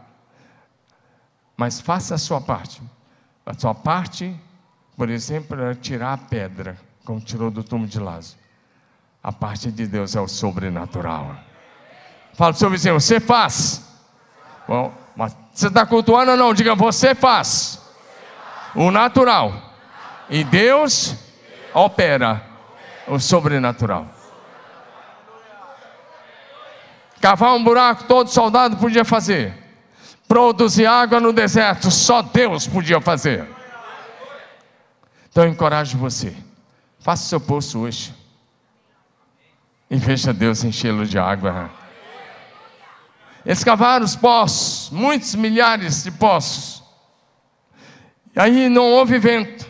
Mas 1.57 1.81
faça 1.81 2.15
a 2.15 2.19
sua 2.19 2.41
parte. 2.41 2.81
A 3.45 3.53
sua 3.55 3.75
parte, 3.75 4.39
por 4.97 5.09
exemplo, 5.09 5.61
é 5.61 5.75
tirar 5.75 6.13
a 6.13 6.19
pedra, 6.19 6.77
como 7.09 7.23
tirou 7.23 7.51
do 7.51 7.65
túmulo 7.65 7.89
de 7.89 7.99
Lázaro. 7.99 8.39
A 9.23 9.33
parte 9.33 9.73
de 9.73 9.87
Deus 9.87 10.15
é 10.15 10.21
o 10.21 10.29
sobrenatural. 10.29 11.35
Fala 12.35 12.51
para 12.51 12.51
o 12.51 12.55
seu 12.55 12.69
vizinho, 12.69 13.01
você 13.01 13.19
faz. 13.19 13.83
Bom, 14.69 14.93
mas 15.17 15.35
você 15.51 15.69
está 15.69 15.87
cultuando 15.87 16.33
ou 16.33 16.37
não? 16.37 16.53
Diga, 16.53 16.75
você 16.75 17.15
faz. 17.15 17.81
O 18.75 18.91
natural. 18.91 19.55
E 20.29 20.45
Deus 20.45 21.17
opera 21.73 22.45
o 23.07 23.19
sobrenatural. 23.19 24.07
Cavar 27.23 27.55
um 27.55 27.65
buraco, 27.65 28.05
todo 28.05 28.29
soldado 28.29 28.77
podia 28.77 29.03
fazer. 29.07 29.57
Produzir 30.29 30.85
água 30.85 31.19
no 31.19 31.33
deserto, 31.33 31.91
só 31.91 32.21
Deus 32.21 32.67
podia 32.67 33.01
fazer. 33.01 33.49
Então 35.31 35.45
eu 35.45 35.51
encorajo 35.51 35.97
você. 35.97 36.48
Faça 37.09 37.25
o 37.25 37.27
seu 37.27 37.41
poço 37.41 37.79
hoje. 37.79 38.15
E 39.89 39.97
veja 39.97 40.31
Deus 40.31 40.63
enchê-lo 40.63 41.07
de 41.07 41.19
água. 41.19 41.71
Eles 43.47 43.65
cavaram 43.65 44.05
os 44.05 44.15
poços, 44.15 44.91
muitos 44.91 45.35
milhares 45.35 46.05
de 46.05 46.11
poços. 46.11 46.83
E 48.37 48.39
aí 48.39 48.69
não 48.69 48.85
houve 48.93 49.19
vento, 49.19 49.67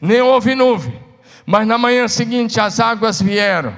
nem 0.00 0.22
houve 0.22 0.54
nuvem. 0.54 0.98
Mas 1.44 1.66
na 1.66 1.76
manhã 1.76 2.08
seguinte 2.08 2.58
as 2.58 2.80
águas 2.80 3.20
vieram. 3.20 3.76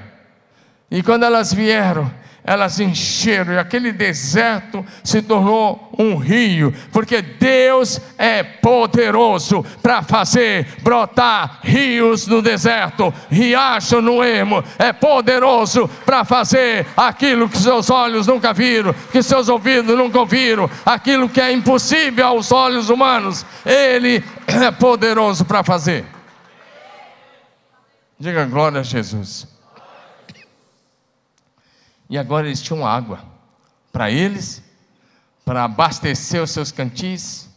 E 0.88 1.02
quando 1.02 1.24
elas 1.24 1.52
vieram, 1.52 2.08
elas 2.44 2.80
encheram 2.80 3.52
e 3.52 3.58
aquele 3.58 3.92
deserto 3.92 4.84
se 5.04 5.20
tornou 5.20 5.92
um 5.98 6.16
rio, 6.16 6.74
porque 6.92 7.20
Deus 7.20 8.00
é 8.16 8.42
poderoso 8.42 9.64
para 9.82 10.02
fazer 10.02 10.66
brotar 10.82 11.60
rios 11.62 12.26
no 12.26 12.40
deserto, 12.40 13.12
riacho 13.30 14.00
no 14.00 14.22
ermo, 14.22 14.64
é 14.78 14.92
poderoso 14.92 15.88
para 16.04 16.24
fazer 16.24 16.86
aquilo 16.96 17.48
que 17.48 17.58
seus 17.58 17.90
olhos 17.90 18.26
nunca 18.26 18.52
viram, 18.52 18.94
que 19.12 19.22
seus 19.22 19.48
ouvidos 19.48 19.96
nunca 19.96 20.18
ouviram, 20.18 20.70
aquilo 20.84 21.28
que 21.28 21.40
é 21.40 21.52
impossível 21.52 22.26
aos 22.26 22.50
olhos 22.52 22.88
humanos, 22.88 23.44
Ele 23.64 24.24
é 24.46 24.70
poderoso 24.70 25.44
para 25.44 25.62
fazer. 25.62 26.04
Diga 28.18 28.44
glória 28.44 28.80
a 28.80 28.82
Jesus. 28.82 29.49
E 32.10 32.18
agora 32.18 32.48
eles 32.48 32.60
tinham 32.60 32.84
água 32.84 33.24
para 33.92 34.10
eles, 34.10 34.60
para 35.44 35.62
abastecer 35.62 36.42
os 36.42 36.50
seus 36.50 36.72
cantis, 36.72 37.48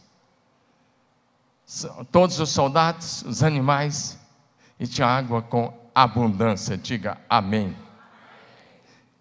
todos 2.12 2.38
os 2.38 2.50
soldados, 2.50 3.22
os 3.22 3.42
animais, 3.42 4.16
e 4.78 4.86
tinha 4.86 5.08
água 5.08 5.42
com 5.42 5.76
abundância. 5.92 6.78
Diga 6.78 7.18
amém. 7.28 7.76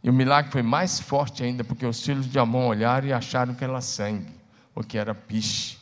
E 0.03 0.09
o 0.09 0.13
milagre 0.13 0.51
foi 0.51 0.61
mais 0.61 0.99
forte 0.99 1.43
ainda, 1.43 1.63
porque 1.63 1.85
os 1.85 2.03
filhos 2.05 2.29
de 2.29 2.37
Amon 2.37 2.67
olharam 2.67 3.07
e 3.07 3.13
acharam 3.13 3.55
que 3.55 3.63
era 3.63 3.81
sangue, 3.81 4.39
ou 4.75 4.83
que 4.83 4.99
era 4.99 5.15
piche. 5.15 5.79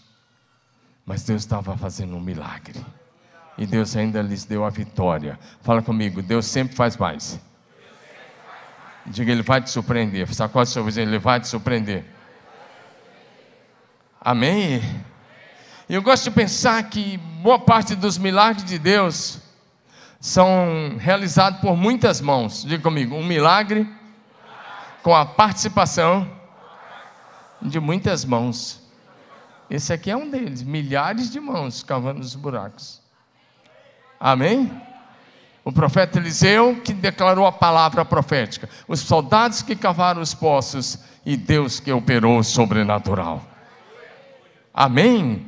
Mas 1.05 1.23
Deus 1.23 1.41
estava 1.41 1.75
fazendo 1.75 2.15
um 2.15 2.21
milagre. 2.21 2.79
E 3.57 3.65
Deus 3.65 3.97
ainda 3.97 4.21
lhes 4.21 4.45
deu 4.45 4.63
a 4.63 4.69
vitória. 4.69 5.37
Fala 5.61 5.81
comigo, 5.81 6.21
Deus 6.21 6.45
sempre 6.45 6.73
faz 6.73 6.95
mais. 6.95 7.37
Diga, 9.05 9.31
Ele 9.31 9.41
vai 9.41 9.61
te 9.61 9.69
surpreender. 9.69 10.33
Sacode 10.33 10.69
seu 10.69 10.83
vizinho, 10.83 11.07
Ele 11.07 11.19
vai 11.19 11.39
te 11.39 11.47
surpreender. 11.47 12.05
Amém? 14.19 14.81
Eu 15.89 16.01
gosto 16.01 16.25
de 16.25 16.31
pensar 16.31 16.81
que 16.83 17.17
boa 17.17 17.59
parte 17.59 17.95
dos 17.95 18.17
milagres 18.17 18.63
de 18.63 18.77
Deus 18.77 19.39
são 20.19 20.95
realizados 20.99 21.59
por 21.59 21.75
muitas 21.75 22.21
mãos. 22.21 22.63
Diga 22.63 22.83
comigo, 22.83 23.15
um 23.15 23.25
milagre 23.25 23.89
com 25.01 25.15
a 25.15 25.25
participação 25.25 26.29
de 27.61 27.79
muitas 27.79 28.23
mãos. 28.23 28.81
Esse 29.69 29.91
aqui 29.91 30.11
é 30.11 30.15
um 30.15 30.29
deles, 30.29 30.61
milhares 30.61 31.31
de 31.31 31.39
mãos 31.39 31.81
cavando 31.81 32.21
os 32.21 32.35
buracos. 32.35 33.01
Amém? 34.19 34.71
O 35.63 35.71
profeta 35.71 36.17
Eliseu 36.17 36.79
que 36.83 36.93
declarou 36.93 37.45
a 37.45 37.51
palavra 37.51 38.03
profética, 38.03 38.67
os 38.87 38.99
soldados 39.01 39.61
que 39.61 39.75
cavaram 39.75 40.21
os 40.21 40.33
poços 40.33 40.97
e 41.25 41.37
Deus 41.37 41.79
que 41.79 41.91
operou 41.91 42.39
o 42.39 42.43
sobrenatural. 42.43 43.45
Amém? 44.73 45.47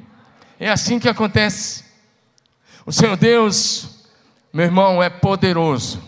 É 0.59 0.69
assim 0.69 0.99
que 0.99 1.09
acontece. 1.09 1.83
O 2.85 2.91
Senhor 2.91 3.15
Deus, 3.15 4.05
meu 4.51 4.65
irmão, 4.65 5.01
é 5.01 5.09
poderoso 5.09 6.03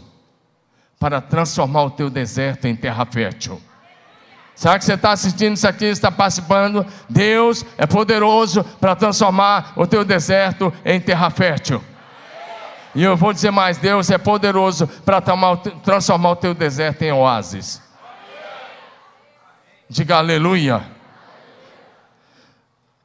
para 0.99 1.19
transformar 1.21 1.83
o 1.83 1.91
teu 1.91 2.09
deserto 2.09 2.65
em 2.65 2.75
terra 2.75 3.05
fértil. 3.05 3.61
Será 4.55 4.79
que 4.79 4.85
você 4.85 4.93
está 4.93 5.11
assistindo 5.11 5.55
isso 5.55 5.67
aqui, 5.67 5.85
está 5.85 6.11
participando? 6.11 6.85
Deus 7.09 7.65
é 7.77 7.85
poderoso 7.85 8.63
para 8.79 8.95
transformar 8.95 9.73
o 9.75 9.85
teu 9.85 10.05
deserto 10.05 10.73
em 10.85 10.99
terra 10.99 11.29
fértil. 11.29 11.83
E 12.95 13.03
eu 13.03 13.17
vou 13.17 13.33
dizer 13.33 13.51
mais: 13.51 13.77
Deus 13.77 14.09
é 14.09 14.17
poderoso 14.17 14.87
para 14.87 15.21
transformar 15.83 16.31
o 16.31 16.35
teu 16.37 16.53
deserto 16.53 17.01
em 17.03 17.11
oásis. 17.11 17.81
Diga 19.89 20.15
aleluia. 20.15 20.95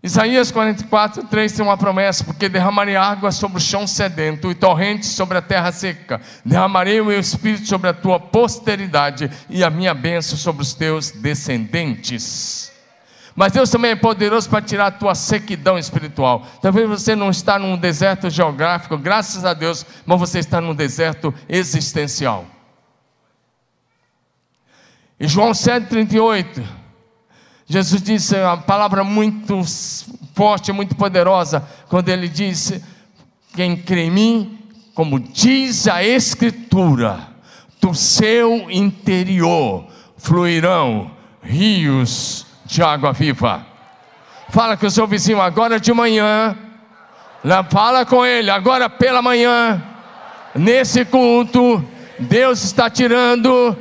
Isaías 0.02 0.50
44, 0.50 1.24
3 1.24 1.52
tem 1.52 1.62
uma 1.62 1.76
promessa, 1.76 2.24
porque 2.24 2.48
derramarei 2.48 2.96
água 2.96 3.30
sobre 3.30 3.58
o 3.58 3.60
chão 3.60 3.86
sedento 3.86 4.50
e 4.50 4.54
torrentes 4.54 5.10
sobre 5.10 5.36
a 5.36 5.42
terra 5.42 5.70
seca. 5.72 6.22
Derramarei 6.42 7.02
o 7.02 7.04
meu 7.04 7.20
espírito 7.20 7.66
sobre 7.66 7.90
a 7.90 7.92
tua 7.92 8.18
posteridade 8.18 9.30
e 9.50 9.62
a 9.62 9.68
minha 9.68 9.92
bênção 9.92 10.38
sobre 10.38 10.62
os 10.62 10.72
teus 10.72 11.10
descendentes. 11.10 12.72
Mas 13.34 13.52
Deus 13.52 13.70
também 13.70 13.92
é 13.92 13.96
poderoso 13.96 14.48
para 14.48 14.62
tirar 14.62 14.86
a 14.86 14.90
tua 14.90 15.14
sequidão 15.14 15.78
espiritual. 15.78 16.46
Talvez 16.60 16.88
você 16.88 17.14
não 17.14 17.30
está 17.30 17.58
num 17.58 17.76
deserto 17.76 18.28
geográfico, 18.28 18.98
graças 18.98 19.44
a 19.44 19.54
Deus, 19.54 19.86
mas 20.04 20.18
você 20.18 20.38
está 20.38 20.60
num 20.60 20.74
deserto 20.74 21.32
existencial. 21.48 22.44
E 25.18 25.28
João 25.28 25.52
7,38 25.52 26.80
Jesus 27.70 28.02
disse 28.02 28.34
uma 28.34 28.56
palavra 28.56 29.04
muito 29.04 29.62
forte, 30.34 30.72
muito 30.72 30.96
poderosa, 30.96 31.64
quando 31.88 32.08
ele 32.08 32.28
disse: 32.28 32.82
Quem 33.54 33.76
crê 33.76 34.06
em 34.06 34.10
mim, 34.10 34.58
como 34.92 35.20
diz 35.20 35.86
a 35.86 36.02
Escritura, 36.02 37.28
do 37.80 37.94
seu 37.94 38.68
interior 38.68 39.86
fluirão 40.16 41.12
rios 41.40 42.44
de 42.70 42.82
água 42.82 43.12
viva. 43.12 43.66
Fala 44.48 44.76
com 44.76 44.86
o 44.86 44.90
seu 44.90 45.06
vizinho 45.06 45.40
agora 45.40 45.80
de 45.80 45.92
manhã. 45.92 46.56
Fala 47.70 48.06
com 48.06 48.24
ele 48.24 48.50
agora 48.50 48.88
pela 48.88 49.20
manhã. 49.20 49.82
Nesse 50.54 51.04
culto, 51.04 51.84
Deus 52.18 52.62
está 52.62 52.88
tirando 52.88 53.76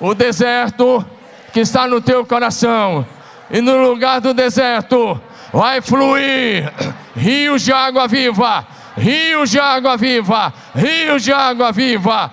o 0.00 0.14
deserto 0.14 1.04
que 1.52 1.60
está 1.60 1.86
no 1.86 2.00
teu 2.00 2.26
coração 2.26 3.06
e 3.50 3.60
no 3.60 3.76
lugar 3.88 4.20
do 4.20 4.34
deserto 4.34 5.20
vai 5.52 5.80
fluir 5.80 6.72
rios 7.14 7.62
de 7.62 7.72
água 7.72 8.08
viva, 8.08 8.66
rios 8.96 9.50
de 9.50 9.60
água 9.60 9.96
viva, 9.96 10.52
rios 10.74 11.22
de 11.22 11.32
água 11.32 11.70
viva, 11.70 12.30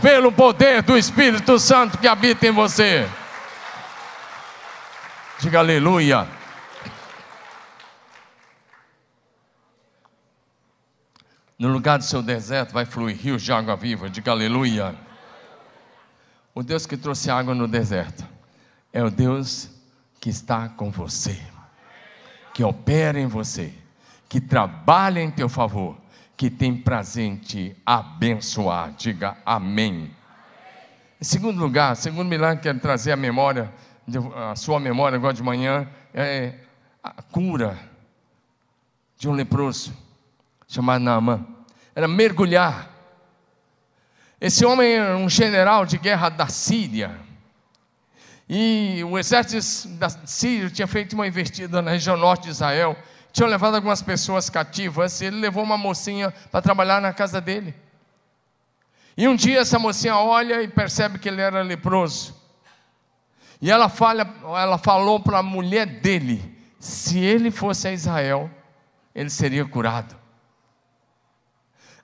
pelo 0.00 0.30
poder 0.30 0.82
do 0.82 0.96
Espírito 0.96 1.58
Santo 1.58 1.98
que 1.98 2.06
habita 2.06 2.46
em 2.46 2.52
você. 2.52 3.06
Diga 5.44 5.58
aleluia. 5.58 6.26
No 11.58 11.68
lugar 11.68 11.98
do 11.98 12.04
seu 12.04 12.22
deserto 12.22 12.72
vai 12.72 12.86
fluir 12.86 13.14
rios 13.14 13.42
de 13.42 13.52
água 13.52 13.76
viva. 13.76 14.08
Diga 14.08 14.30
aleluia. 14.30 14.96
O 16.54 16.62
Deus 16.62 16.86
que 16.86 16.96
trouxe 16.96 17.30
água 17.30 17.54
no 17.54 17.68
deserto 17.68 18.26
é 18.90 19.04
o 19.04 19.10
Deus 19.10 19.68
que 20.18 20.30
está 20.30 20.66
com 20.70 20.90
você, 20.90 21.38
que 22.54 22.64
opera 22.64 23.20
em 23.20 23.26
você, 23.26 23.74
que 24.30 24.40
trabalha 24.40 25.20
em 25.20 25.30
teu 25.30 25.50
favor, 25.50 25.94
que 26.38 26.48
tem 26.48 26.74
prazer 26.74 27.26
em 27.26 27.36
te 27.36 27.76
abençoar. 27.84 28.92
Diga 28.92 29.36
amém. 29.44 30.10
Em 31.20 31.24
segundo 31.24 31.60
lugar, 31.60 31.96
segundo 31.96 32.30
milagre, 32.30 32.62
quero 32.62 32.80
trazer 32.80 33.12
a 33.12 33.16
memória, 33.16 33.70
a 34.34 34.56
sua 34.56 34.78
memória 34.78 35.16
agora 35.16 35.32
de 35.32 35.42
manhã, 35.42 35.88
é 36.12 36.54
a 37.02 37.22
cura 37.22 37.78
de 39.16 39.28
um 39.28 39.32
leproso 39.32 39.96
chamado 40.66 41.02
Naamã. 41.02 41.46
Era 41.94 42.08
mergulhar. 42.08 42.90
Esse 44.40 44.64
homem 44.64 44.92
era 44.92 45.16
um 45.16 45.28
general 45.28 45.86
de 45.86 45.96
guerra 45.96 46.28
da 46.28 46.48
Síria 46.48 47.24
e 48.48 49.02
o 49.04 49.18
exército 49.18 49.88
da 49.96 50.08
Síria 50.08 50.68
tinha 50.68 50.86
feito 50.86 51.14
uma 51.14 51.26
investida 51.26 51.80
na 51.80 51.92
região 51.92 52.16
norte 52.16 52.44
de 52.44 52.50
Israel, 52.50 52.96
tinha 53.32 53.48
levado 53.48 53.74
algumas 53.74 54.02
pessoas 54.02 54.50
cativas, 54.50 55.20
e 55.20 55.26
ele 55.26 55.40
levou 55.40 55.64
uma 55.64 55.78
mocinha 55.78 56.32
para 56.50 56.60
trabalhar 56.60 57.00
na 57.00 57.12
casa 57.12 57.40
dele. 57.40 57.74
E 59.16 59.26
um 59.26 59.34
dia 59.34 59.60
essa 59.60 59.78
mocinha 59.78 60.16
olha 60.16 60.62
e 60.62 60.68
percebe 60.68 61.18
que 61.18 61.28
ele 61.28 61.40
era 61.40 61.62
leproso. 61.62 62.34
E 63.60 63.70
ela, 63.70 63.88
fala, 63.88 64.26
ela 64.56 64.78
falou 64.78 65.20
para 65.20 65.38
a 65.38 65.42
mulher 65.42 65.86
dele: 65.86 66.42
se 66.78 67.18
ele 67.18 67.50
fosse 67.50 67.88
a 67.88 67.92
Israel, 67.92 68.50
ele 69.14 69.30
seria 69.30 69.64
curado. 69.64 70.24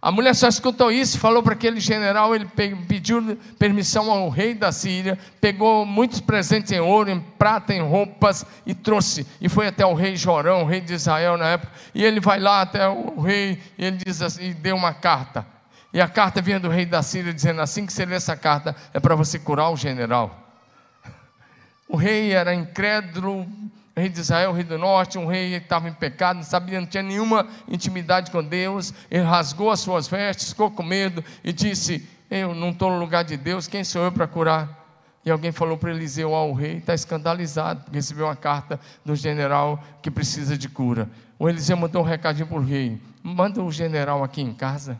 A 0.03 0.11
mulher 0.11 0.35
só 0.35 0.49
escutou 0.49 0.91
isso, 0.91 1.19
falou 1.19 1.43
para 1.43 1.53
aquele 1.53 1.79
general, 1.79 2.35
ele 2.35 2.47
pediu 2.89 3.37
permissão 3.59 4.11
ao 4.11 4.31
rei 4.31 4.55
da 4.55 4.73
Síria, 4.73 5.19
pegou 5.43 5.85
muitos 5.85 6.21
presentes 6.21 6.73
em 6.73 6.81
ouro, 6.81 7.11
em 7.11 7.21
prata, 7.21 7.75
em 7.75 7.83
roupas 7.83 8.47
e 8.65 8.73
trouxe. 8.73 9.27
E 9.39 9.49
foi 9.49 9.67
até 9.67 9.85
o 9.85 9.93
rei 9.93 10.17
Jorão, 10.17 10.63
o 10.63 10.67
rei 10.67 10.81
de 10.81 10.95
Israel 10.95 11.37
na 11.37 11.49
época. 11.49 11.73
E 11.95 12.03
ele 12.03 12.19
vai 12.19 12.41
lá 12.41 12.63
até 12.63 12.89
o 12.89 13.21
rei 13.21 13.61
e 13.77 13.85
ele 13.85 13.99
diz 13.99 14.23
assim, 14.23 14.55
deu 14.55 14.75
uma 14.75 14.95
carta. 14.95 15.47
E 15.93 16.01
a 16.01 16.09
carta 16.09 16.41
vinha 16.41 16.59
do 16.59 16.71
rei 16.71 16.87
da 16.87 17.03
Síria 17.03 17.35
dizendo 17.35 17.61
assim 17.61 17.85
que 17.85 17.93
você 17.93 18.07
lê 18.07 18.15
essa 18.15 18.35
carta 18.35 18.75
é 18.95 19.01
para 19.01 19.15
você 19.15 19.39
curar 19.39 19.69
o 19.71 19.77
general. 19.77 20.50
O 21.91 21.97
rei 21.97 22.31
era 22.31 22.55
incrédulo, 22.55 23.45
rei 23.97 24.09
de 24.09 24.21
Israel, 24.21 24.53
rei 24.53 24.63
do 24.63 24.79
norte, 24.79 25.19
um 25.19 25.27
rei 25.27 25.51
que 25.51 25.65
estava 25.65 25.89
em 25.89 25.93
pecado, 25.93 26.37
não 26.37 26.45
sabia, 26.45 26.81
não 26.81 26.87
tinha 26.87 27.03
nenhuma 27.03 27.49
intimidade 27.67 28.31
com 28.31 28.45
Deus. 28.45 28.95
Ele 29.11 29.25
rasgou 29.25 29.73
as 29.73 29.81
suas 29.81 30.07
vestes, 30.07 30.51
ficou 30.51 30.71
com 30.71 30.85
medo 30.85 31.25
e 31.43 31.53
disse: 31.53 32.09
Eu 32.31 32.55
não 32.55 32.71
estou 32.71 32.93
no 32.93 32.99
lugar 33.01 33.25
de 33.25 33.37
Deus, 33.37 33.67
quem 33.67 33.83
sou 33.83 34.05
eu 34.05 34.13
para 34.13 34.29
curar? 34.29 34.79
E 35.25 35.31
alguém 35.33 35.51
falou 35.51 35.77
para 35.77 35.91
Eliseu: 35.91 36.31
oh, 36.31 36.51
o 36.51 36.55
rei 36.55 36.77
está 36.77 36.95
escandalizado, 36.95 37.81
porque 37.81 37.97
recebeu 37.97 38.27
uma 38.27 38.37
carta 38.37 38.79
do 39.05 39.17
general 39.17 39.83
que 40.01 40.13
precisa 40.13 40.57
de 40.57 40.69
cura. 40.69 41.11
O 41.41 41.49
Eliseu 41.49 41.77
mandou 41.77 42.03
um 42.03 42.07
recadinho 42.07 42.47
para 42.47 42.57
o 42.57 42.65
rei: 42.65 43.03
Manda 43.21 43.61
o 43.61 43.73
general 43.73 44.23
aqui 44.23 44.41
em 44.41 44.55
casa, 44.55 44.97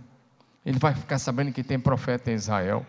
ele 0.67 0.81
vai 0.81 0.93
ficar 0.93 1.21
sabendo 1.21 1.53
que 1.53 1.63
tem 1.63 1.79
profeta 1.79 2.33
em 2.33 2.35
Israel 2.35 2.85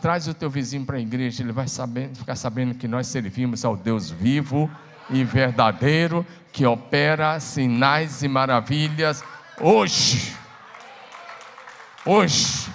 traz 0.00 0.26
o 0.26 0.34
teu 0.34 0.50
vizinho 0.50 0.84
para 0.84 0.96
a 0.96 1.00
igreja, 1.00 1.42
ele 1.42 1.52
vai 1.52 1.66
ficar 2.14 2.36
sabendo 2.36 2.74
que 2.74 2.88
nós 2.88 3.06
servimos 3.06 3.64
ao 3.64 3.76
Deus 3.76 4.10
vivo 4.10 4.70
e 5.10 5.24
verdadeiro, 5.24 6.26
que 6.52 6.66
opera 6.66 7.38
sinais 7.40 8.22
e 8.22 8.28
maravilhas 8.28 9.22
hoje. 9.60 10.34
Hoje. 12.04 12.70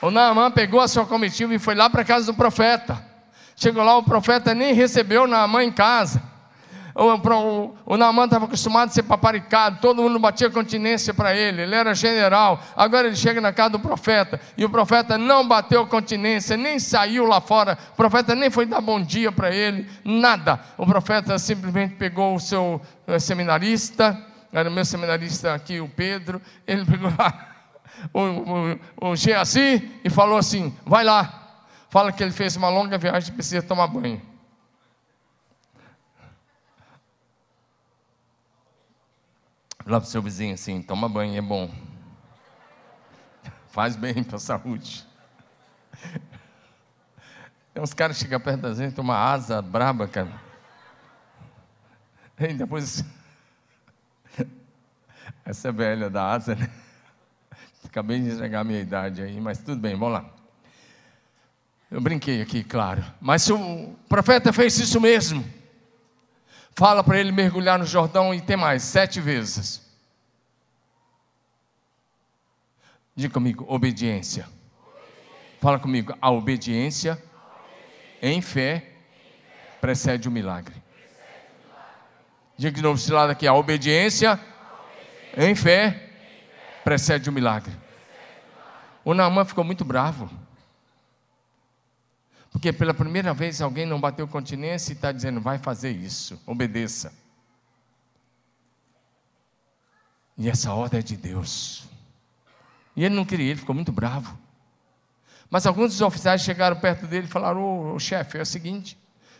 O 0.00 0.10
Naamã 0.10 0.50
pegou 0.50 0.80
a 0.80 0.88
sua 0.88 1.06
comitiva 1.06 1.54
e 1.54 1.58
foi 1.58 1.74
lá 1.74 1.88
para 1.88 2.02
a 2.02 2.04
casa 2.04 2.26
do 2.26 2.34
profeta. 2.34 3.02
Chegou 3.56 3.82
lá, 3.82 3.96
o 3.96 4.02
profeta 4.02 4.54
nem 4.54 4.74
recebeu 4.74 5.26
Naamã 5.26 5.62
em 5.62 5.72
casa. 5.72 6.33
O, 6.94 7.74
o, 7.86 7.96
Naaman 7.96 8.26
estava 8.26 8.44
acostumado 8.44 8.88
a 8.88 8.92
ser 8.92 9.02
paparicado, 9.02 9.80
todo 9.80 10.00
mundo 10.00 10.16
batia 10.16 10.48
continência 10.48 11.12
para 11.12 11.34
ele, 11.34 11.62
ele 11.62 11.74
era 11.74 11.92
general. 11.92 12.60
Agora 12.76 13.08
ele 13.08 13.16
chega 13.16 13.40
na 13.40 13.52
casa 13.52 13.70
do 13.70 13.80
profeta 13.80 14.40
e 14.56 14.64
o 14.64 14.70
profeta 14.70 15.18
não 15.18 15.46
bateu 15.46 15.84
continência, 15.88 16.56
nem 16.56 16.78
saiu 16.78 17.26
lá 17.26 17.40
fora, 17.40 17.76
o 17.92 17.96
profeta 17.96 18.36
nem 18.36 18.48
foi 18.48 18.64
dar 18.64 18.80
bom 18.80 19.02
dia 19.02 19.32
para 19.32 19.52
ele, 19.52 19.90
nada. 20.04 20.60
O 20.78 20.86
profeta 20.86 21.36
simplesmente 21.36 21.96
pegou 21.96 22.36
o 22.36 22.40
seu 22.40 22.80
eh, 23.08 23.18
seminarista, 23.18 24.16
era 24.52 24.70
o 24.70 24.72
meu 24.72 24.84
seminarista 24.84 25.52
aqui, 25.52 25.80
o 25.80 25.88
Pedro, 25.88 26.40
ele 26.64 26.84
pegou 26.86 27.10
o, 28.12 28.20
o, 29.08 29.10
o 29.10 29.14
e 30.04 30.10
falou 30.10 30.38
assim: 30.38 30.72
vai 30.86 31.02
lá, 31.02 31.58
fala 31.90 32.12
que 32.12 32.22
ele 32.22 32.30
fez 32.30 32.54
uma 32.54 32.68
longa 32.68 32.96
viagem 32.96 33.30
e 33.30 33.32
precisa 33.32 33.62
tomar 33.62 33.88
banho. 33.88 34.33
Lá 39.86 40.00
para 40.00 40.06
o 40.06 40.10
seu 40.10 40.22
vizinho 40.22 40.54
assim, 40.54 40.80
toma 40.80 41.08
banho, 41.08 41.36
é 41.36 41.42
bom. 41.42 41.70
Faz 43.68 43.96
bem 43.96 44.24
para 44.24 44.36
a 44.36 44.40
saúde. 44.40 45.06
Tem 47.74 47.82
uns 47.82 47.92
caras 47.92 48.16
que 48.16 48.22
chegam 48.22 48.40
perto 48.40 48.60
da 48.60 48.72
gente, 48.72 49.00
uma 49.00 49.16
asa 49.16 49.60
braba, 49.60 50.06
cara. 50.06 50.40
E 52.38 52.54
depois. 52.54 53.04
Essa 55.44 55.68
é 55.68 55.72
velha 55.72 56.08
da 56.08 56.32
asa, 56.32 56.54
né? 56.54 56.70
Acabei 57.84 58.20
de 58.20 58.30
entregar 58.30 58.60
a 58.60 58.64
minha 58.64 58.80
idade 58.80 59.22
aí, 59.22 59.40
mas 59.40 59.58
tudo 59.58 59.80
bem, 59.80 59.96
vamos 59.96 60.14
lá. 60.14 60.24
Eu 61.90 62.00
brinquei 62.00 62.40
aqui, 62.40 62.64
claro. 62.64 63.04
Mas 63.20 63.48
o 63.50 63.94
profeta 64.08 64.52
fez 64.52 64.78
isso 64.78 65.00
mesmo, 65.00 65.44
Fala 66.76 67.04
para 67.04 67.18
ele 67.18 67.30
mergulhar 67.30 67.78
no 67.78 67.86
Jordão 67.86 68.34
e 68.34 68.40
tem 68.40 68.56
mais, 68.56 68.82
sete 68.82 69.20
vezes. 69.20 69.80
Diga 73.14 73.32
comigo, 73.32 73.64
obediência. 73.68 74.48
Fala 75.60 75.78
comigo, 75.78 76.16
a 76.20 76.30
obediência 76.30 77.22
em 78.20 78.40
fé 78.42 78.90
precede 79.80 80.28
o 80.28 80.32
milagre. 80.32 80.74
Diga 82.56 82.74
de 82.74 82.82
novo 82.82 82.98
esse 82.98 83.12
lado 83.12 83.30
aqui: 83.30 83.46
a 83.46 83.54
obediência, 83.54 84.40
em 85.36 85.54
fé 85.54 86.10
precede 86.82 87.30
o 87.30 87.32
milagre. 87.32 87.72
O 89.04 89.14
Naamã 89.14 89.44
ficou 89.44 89.62
muito 89.62 89.84
bravo. 89.84 90.28
Porque 92.54 92.72
pela 92.72 92.94
primeira 92.94 93.34
vez 93.34 93.60
alguém 93.60 93.84
não 93.84 94.00
bateu 94.00 94.28
continência 94.28 94.92
e 94.92 94.94
está 94.94 95.10
dizendo, 95.10 95.40
vai 95.40 95.58
fazer 95.58 95.90
isso, 95.90 96.40
obedeça. 96.46 97.12
E 100.38 100.48
essa 100.48 100.72
ordem 100.72 101.00
é 101.00 101.02
de 101.02 101.16
Deus. 101.16 101.82
E 102.94 103.04
ele 103.04 103.14
não 103.14 103.24
queria, 103.24 103.50
ele 103.50 103.58
ficou 103.58 103.74
muito 103.74 103.90
bravo. 103.90 104.38
Mas 105.50 105.66
alguns 105.66 105.90
dos 105.90 106.00
oficiais 106.00 106.42
chegaram 106.42 106.76
perto 106.76 107.08
dele 107.08 107.26
e 107.26 107.30
falaram: 107.30 107.92
Ô, 107.92 107.98
chefe, 107.98 108.38
é 108.38 108.42
o 108.42 108.46
seguinte, 108.46 108.96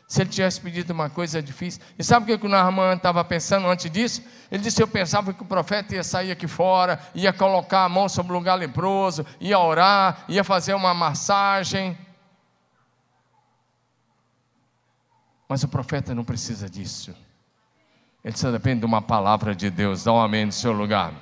se 0.09 0.21
ele 0.21 0.31
tivesse 0.31 0.61
pedido 0.61 0.93
uma 0.93 1.09
coisa 1.09 1.41
difícil. 1.41 1.81
E 1.97 2.03
sabe 2.03 2.33
o 2.33 2.39
que 2.39 2.47
o 2.47 2.49
Naaman 2.49 2.95
estava 2.95 3.25
pensando 3.25 3.69
antes 3.69 3.89
disso? 3.89 4.25
Ele 4.51 4.65
disse: 4.65 4.83
Eu 4.83 4.89
pensava 4.89 5.33
que 5.33 5.43
o 5.43 5.47
profeta 5.47 5.95
ia 5.95 6.03
sair 6.03 6.33
aqui 6.33 6.49
fora, 6.49 6.99
ia 7.15 7.33
colocar 7.33 7.85
a 7.85 7.89
mão 7.89 8.09
sobre 8.09 8.33
o 8.33 8.35
lugar 8.35 8.57
leproso, 8.57 9.25
ia 9.41 9.57
orar, 9.57 10.25
ia 10.29 10.43
fazer 10.43 10.75
uma 10.75 10.93
massagem. 10.93 11.97
Mas 15.49 15.63
o 15.63 15.69
profeta 15.69 16.15
não 16.15 16.25
precisa 16.25 16.69
disso. 16.69 17.15
Ele 18.25 18.37
só 18.37 18.51
depende 18.51 18.81
de 18.81 18.87
uma 18.87 19.03
palavra 19.03 19.55
de 19.55 19.71
Deus. 19.71 20.05
Dá 20.05 20.13
um 20.13 20.21
amém 20.21 20.47
no 20.47 20.53
seu 20.53 20.73
lugar. 20.73 21.13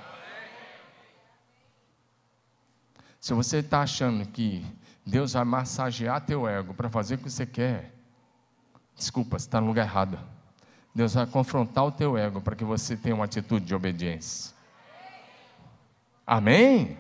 Se 3.19 3.35
você 3.35 3.59
está 3.59 3.83
achando 3.83 4.27
que 4.27 4.65
Deus 5.05 5.33
vai 5.33 5.45
massagear 5.45 6.21
teu 6.21 6.47
ego 6.49 6.75
para 6.75 6.89
fazer 6.89 7.17
o 7.17 7.19
que 7.19 7.31
você 7.31 7.45
quer, 7.45 7.93
desculpa, 8.97 9.39
você 9.39 9.47
está 9.47 9.61
no 9.61 9.67
lugar 9.67 9.87
errado. 9.87 10.19
Deus 10.95 11.15
vai 11.15 11.27
confrontar 11.27 11.85
o 11.85 11.93
teu 11.93 12.17
ego 12.17 12.41
para 12.41 12.55
que 12.55 12.65
você 12.65 12.97
tenha 12.97 13.15
uma 13.15 13.25
atitude 13.25 13.65
de 13.65 13.75
obediência. 13.75 14.55
Amém? 16.27 16.97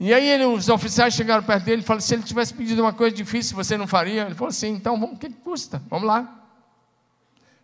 E 0.00 0.14
aí 0.14 0.26
ele, 0.26 0.46
os 0.46 0.70
oficiais 0.70 1.12
chegaram 1.12 1.42
perto 1.42 1.64
dele 1.64 1.82
e 1.82 1.84
falaram: 1.84 2.00
se 2.00 2.14
ele 2.14 2.22
tivesse 2.22 2.54
pedido 2.54 2.80
uma 2.80 2.92
coisa 2.92 3.14
difícil, 3.14 3.54
você 3.54 3.76
não 3.76 3.86
faria? 3.86 4.22
Ele 4.22 4.34
falou 4.34 4.48
assim: 4.48 4.70
então 4.70 4.94
o 4.94 5.16
que 5.16 5.28
custa? 5.28 5.82
Vamos 5.90 6.06
lá. 6.06 6.38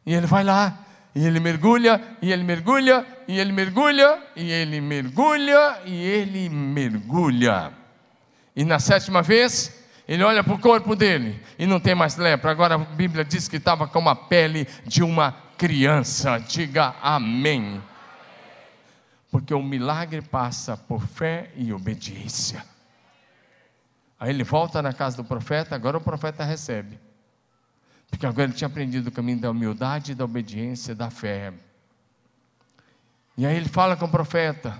E 0.04 0.12
ele 0.12 0.26
vai 0.26 0.44
lá, 0.44 0.78
e 1.14 1.26
ele 1.26 1.40
mergulha, 1.40 2.00
e 2.20 2.30
ele 2.30 2.44
mergulha, 2.44 3.04
e 3.26 3.40
ele 3.40 3.50
mergulha, 3.50 4.22
e 4.36 4.52
ele 4.52 4.80
mergulha, 4.80 5.80
e 5.86 5.94
ele 5.94 6.48
mergulha. 6.50 7.72
E 8.54 8.64
na 8.64 8.78
sétima 8.78 9.22
vez, 9.22 9.74
ele 10.06 10.22
olha 10.22 10.44
para 10.44 10.54
o 10.54 10.58
corpo 10.58 10.94
dele 10.94 11.40
e 11.58 11.66
não 11.66 11.80
tem 11.80 11.94
mais 11.94 12.16
lepra. 12.16 12.50
Agora 12.50 12.76
a 12.76 12.78
Bíblia 12.78 13.24
diz 13.24 13.48
que 13.48 13.56
estava 13.56 13.88
com 13.88 14.08
a 14.08 14.14
pele 14.14 14.68
de 14.84 15.02
uma 15.02 15.34
criança. 15.58 16.38
Diga 16.38 16.94
amém. 17.02 17.82
Porque 19.30 19.52
o 19.52 19.62
milagre 19.62 20.22
passa 20.22 20.76
por 20.76 21.06
fé 21.06 21.50
e 21.56 21.72
obediência. 21.72 22.64
Aí 24.18 24.30
ele 24.30 24.44
volta 24.44 24.80
na 24.80 24.92
casa 24.92 25.16
do 25.16 25.24
profeta, 25.24 25.74
agora 25.74 25.98
o 25.98 26.00
profeta 26.00 26.44
recebe. 26.44 26.98
Porque 28.08 28.24
agora 28.24 28.44
ele 28.44 28.52
tinha 28.52 28.68
aprendido 28.68 29.08
o 29.08 29.12
caminho 29.12 29.40
da 29.40 29.50
humildade, 29.50 30.14
da 30.14 30.24
obediência, 30.24 30.94
da 30.94 31.10
fé. 31.10 31.52
E 33.36 33.44
aí 33.44 33.56
ele 33.56 33.68
fala 33.68 33.96
com 33.96 34.06
o 34.06 34.10
profeta: 34.10 34.78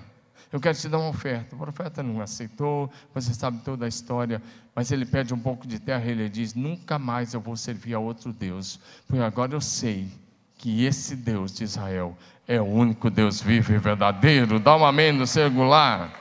Eu 0.51 0.59
quero 0.59 0.77
te 0.77 0.89
dar 0.89 0.97
uma 0.97 1.09
oferta. 1.09 1.55
O 1.55 1.59
profeta 1.59 2.01
não 2.01 2.21
aceitou, 2.21 2.91
você 3.13 3.33
sabe 3.33 3.59
toda 3.59 3.85
a 3.85 3.87
história, 3.87 4.41
mas 4.73 4.91
ele 4.91 5.05
pede 5.05 5.33
um 5.33 5.39
pouco 5.39 5.67
de 5.67 5.79
terra 5.79 6.05
e 6.05 6.11
ele 6.11 6.29
diz: 6.29 6.55
Nunca 6.55 6.97
mais 6.97 7.33
eu 7.33 7.41
vou 7.41 7.55
servir 7.55 7.93
a 7.93 7.99
outro 7.99 8.33
Deus, 8.33 8.79
porque 9.05 9.21
agora 9.21 9.53
eu 9.53 9.61
sei 9.61 10.11
que 10.57 10.85
esse 10.85 11.15
Deus 11.15 11.53
de 11.53 11.63
Israel 11.63 12.17
é 12.47 12.59
o 12.59 12.65
único 12.65 13.09
Deus 13.09 13.41
vivo 13.41 13.73
e 13.73 13.77
verdadeiro. 13.77 14.59
Dá 14.59 14.75
um 14.75 14.85
amém 14.85 15.11
no 15.11 15.27
seu 15.27 15.49
lugar. 15.49 16.11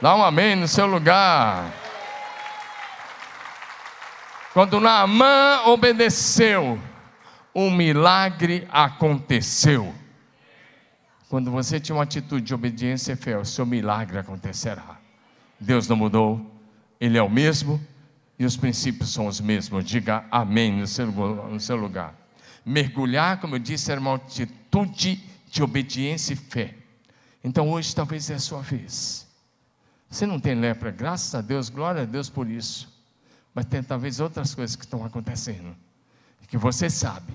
Dá 0.00 0.14
um 0.14 0.22
amém 0.22 0.56
no 0.56 0.68
seu 0.68 0.86
lugar. 0.86 1.72
Quando 4.52 4.80
Naamã 4.80 5.62
obedeceu, 5.66 6.78
o 7.54 7.70
milagre 7.70 8.66
aconteceu. 8.70 9.94
Quando 11.28 11.50
você 11.50 11.78
tinha 11.78 11.94
uma 11.94 12.02
atitude 12.02 12.44
de 12.44 12.54
obediência 12.54 13.16
o 13.40 13.44
seu 13.44 13.64
milagre 13.64 14.18
acontecerá. 14.18 14.98
Deus 15.58 15.86
não 15.86 15.96
mudou, 15.96 16.40
Ele 17.00 17.16
é 17.16 17.22
o 17.22 17.30
mesmo 17.30 17.80
e 18.38 18.44
os 18.44 18.56
princípios 18.56 19.12
são 19.12 19.26
os 19.26 19.40
mesmos. 19.40 19.84
Diga 19.84 20.24
amém 20.30 20.72
no 20.72 20.86
seu, 20.86 21.06
no 21.06 21.60
seu 21.60 21.76
lugar. 21.76 22.19
Mergulhar, 22.64 23.40
como 23.40 23.56
eu 23.56 23.58
disse, 23.58 23.90
era 23.90 24.00
uma 24.00 24.14
atitude 24.14 25.22
de 25.50 25.62
obediência 25.62 26.34
e 26.34 26.36
fé. 26.36 26.74
Então 27.42 27.70
hoje 27.70 27.94
talvez 27.94 28.30
é 28.30 28.34
a 28.34 28.38
sua 28.38 28.60
vez. 28.60 29.26
Você 30.08 30.26
não 30.26 30.40
tem 30.40 30.54
lepra, 30.54 30.90
graças 30.90 31.34
a 31.34 31.40
Deus, 31.40 31.68
glória 31.68 32.02
a 32.02 32.04
Deus 32.04 32.28
por 32.28 32.48
isso. 32.48 32.92
Mas 33.54 33.64
tem 33.64 33.82
talvez 33.82 34.20
outras 34.20 34.54
coisas 34.54 34.76
que 34.76 34.84
estão 34.84 35.04
acontecendo. 35.04 35.74
Que 36.48 36.58
você 36.58 36.90
sabe 36.90 37.32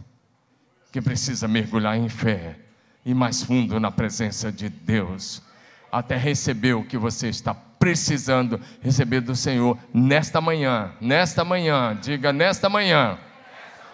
que 0.92 1.02
precisa 1.02 1.48
mergulhar 1.48 1.98
em 1.98 2.10
fé 2.10 2.60
e 3.06 3.14
mais 3.14 3.42
fundo 3.44 3.80
na 3.80 3.90
presença 3.90 4.52
de 4.52 4.68
Deus. 4.68 5.42
Até 5.90 6.18
receber 6.18 6.74
o 6.74 6.84
que 6.84 6.98
você 6.98 7.30
está 7.30 7.54
precisando 7.54 8.60
receber 8.82 9.22
do 9.22 9.36
Senhor 9.36 9.78
nesta 9.94 10.42
manhã. 10.42 10.92
Nesta 11.00 11.46
manhã, 11.46 11.98
diga 12.02 12.34
nesta 12.34 12.68
manhã. 12.68 13.18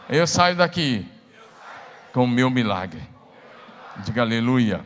Eu 0.10 0.26
saio 0.26 0.56
daqui 0.56 1.06
com 2.14 2.24
o 2.24 2.28
meu 2.28 2.50
milagre. 2.50 3.02
Diga 4.06 4.22
aleluia. 4.22 4.84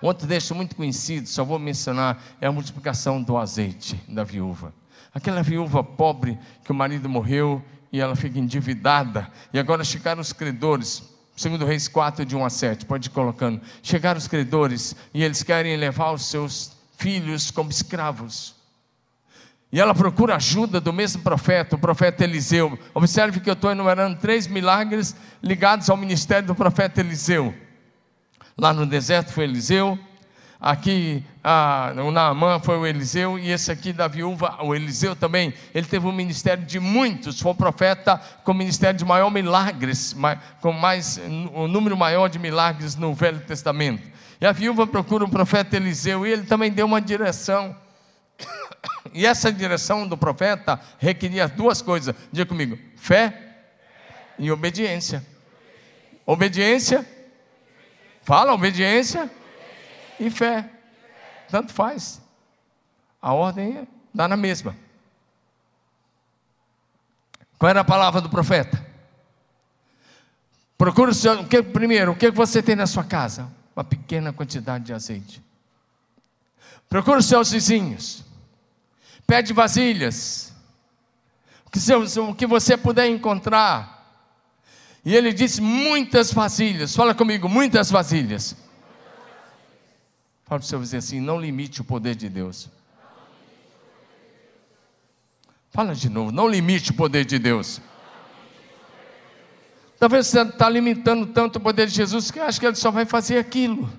Outro 0.00 0.26
texto 0.26 0.54
muito 0.54 0.74
conhecido, 0.74 1.28
só 1.28 1.44
vou 1.44 1.58
mencionar, 1.58 2.20
é 2.40 2.46
a 2.46 2.52
multiplicação 2.52 3.22
do 3.22 3.36
azeite 3.36 3.94
da 4.08 4.24
viúva. 4.24 4.74
Aquela 5.14 5.42
viúva 5.42 5.84
pobre 5.84 6.38
que 6.64 6.72
o 6.72 6.74
marido 6.74 7.08
morreu 7.08 7.62
e 7.92 8.00
ela 8.00 8.16
fica 8.16 8.38
endividada. 8.38 9.30
E 9.52 9.58
agora 9.58 9.84
chegaram 9.84 10.20
os 10.20 10.32
credores, 10.32 11.02
segundo 11.36 11.66
Reis 11.66 11.86
4, 11.86 12.24
de 12.24 12.34
1 12.34 12.44
a 12.44 12.50
7, 12.50 12.86
pode 12.86 13.08
ir 13.08 13.10
colocando. 13.10 13.60
Chegaram 13.82 14.18
os 14.18 14.26
credores 14.26 14.96
e 15.14 15.22
eles 15.22 15.42
querem 15.42 15.76
levar 15.76 16.12
os 16.12 16.26
seus 16.26 16.72
filhos 16.96 17.50
como 17.50 17.70
escravos. 17.70 18.61
E 19.72 19.80
ela 19.80 19.94
procura 19.94 20.36
ajuda 20.36 20.78
do 20.80 20.92
mesmo 20.92 21.22
profeta, 21.22 21.76
o 21.76 21.78
profeta 21.78 22.22
Eliseu. 22.24 22.78
Observe 22.92 23.40
que 23.40 23.48
eu 23.48 23.54
estou 23.54 23.70
enumerando 23.70 24.18
três 24.18 24.46
milagres 24.46 25.16
ligados 25.42 25.88
ao 25.88 25.96
ministério 25.96 26.46
do 26.46 26.54
profeta 26.54 27.00
Eliseu. 27.00 27.54
Lá 28.56 28.74
no 28.74 28.84
deserto 28.84 29.32
foi 29.32 29.44
Eliseu, 29.44 29.98
aqui 30.60 31.24
ah, 31.42 31.90
o 31.96 32.10
Naamã 32.10 32.60
foi 32.60 32.76
o 32.76 32.86
Eliseu, 32.86 33.38
e 33.38 33.50
esse 33.50 33.72
aqui 33.72 33.94
da 33.94 34.06
viúva, 34.06 34.58
o 34.62 34.74
Eliseu 34.74 35.16
também, 35.16 35.54
ele 35.74 35.86
teve 35.86 36.06
um 36.06 36.12
ministério 36.12 36.64
de 36.66 36.78
muitos, 36.78 37.40
foi 37.40 37.52
o 37.52 37.54
profeta 37.54 38.20
com 38.44 38.52
ministério 38.52 38.98
de 38.98 39.06
maior 39.06 39.30
milagres, 39.30 40.14
com 40.60 40.72
mais, 40.72 41.18
um 41.26 41.66
número 41.66 41.96
maior 41.96 42.28
de 42.28 42.38
milagres 42.38 42.94
no 42.94 43.14
Velho 43.14 43.40
Testamento. 43.40 44.06
E 44.38 44.44
a 44.44 44.52
viúva 44.52 44.86
procura 44.86 45.24
o 45.24 45.30
profeta 45.30 45.76
Eliseu, 45.76 46.26
e 46.26 46.30
ele 46.30 46.42
também 46.42 46.70
deu 46.70 46.84
uma 46.84 47.00
direção. 47.00 47.74
E 49.12 49.26
essa 49.26 49.52
direção 49.52 50.06
do 50.06 50.16
profeta 50.16 50.80
requeria 50.98 51.48
duas 51.48 51.82
coisas, 51.82 52.14
diga 52.30 52.46
comigo: 52.46 52.78
fé 52.96 53.56
e 54.38 54.50
obediência. 54.50 55.24
Obediência 56.24 57.06
Fala 58.22 58.54
obediência 58.54 59.30
e 60.18 60.30
fé. 60.30 60.70
Tanto 61.50 61.72
faz. 61.72 62.22
A 63.20 63.32
ordem 63.32 63.86
dá 64.14 64.28
na 64.28 64.36
mesma. 64.36 64.76
Qual 67.58 67.68
era 67.68 67.80
a 67.80 67.84
palavra 67.84 68.20
do 68.20 68.30
profeta? 68.30 68.84
Procura 70.78 71.10
o 71.10 71.14
seu, 71.14 71.40
o 71.40 71.46
que, 71.46 71.62
primeiro, 71.62 72.12
o 72.12 72.16
que 72.16 72.30
você 72.30 72.62
tem 72.62 72.74
na 72.74 72.86
sua 72.86 73.04
casa? 73.04 73.48
Uma 73.74 73.84
pequena 73.84 74.32
quantidade 74.32 74.84
de 74.84 74.92
azeite. 74.92 75.42
Procura 76.88 77.18
os 77.18 77.26
seus 77.26 77.50
vizinhos. 77.50 78.24
Pede 79.26 79.52
vasilhas. 79.52 80.52
O 81.64 82.34
que, 82.34 82.46
você 82.46 82.76
puder 82.76 83.08
encontrar 83.08 83.92
e 85.04 85.14
ele 85.14 85.32
disse: 85.32 85.60
muitas 85.60 86.32
vasilhas. 86.32 86.94
Fala 86.94 87.14
comigo, 87.14 87.48
muitas 87.48 87.90
vasilhas. 87.90 88.56
Fala 90.44 90.60
para 90.60 90.64
o 90.64 90.68
seu 90.68 90.78
vizinho 90.78 90.98
assim: 90.98 91.20
não 91.20 91.40
limite 91.40 91.80
o 91.80 91.84
poder 91.84 92.14
de 92.14 92.28
Deus. 92.28 92.70
Fala 95.70 95.94
de 95.94 96.08
novo, 96.08 96.30
não 96.30 96.46
limite 96.46 96.90
o 96.90 96.94
poder 96.94 97.24
de 97.24 97.38
Deus. 97.38 97.80
Talvez 99.98 100.26
você 100.26 100.42
está 100.42 100.68
limitando 100.68 101.26
tanto 101.26 101.56
o 101.56 101.60
poder 101.60 101.86
de 101.86 101.94
Jesus 101.94 102.30
que 102.30 102.38
acha 102.38 102.60
que 102.60 102.66
ele 102.66 102.76
só 102.76 102.90
vai 102.90 103.06
fazer 103.06 103.38
aquilo. 103.38 103.90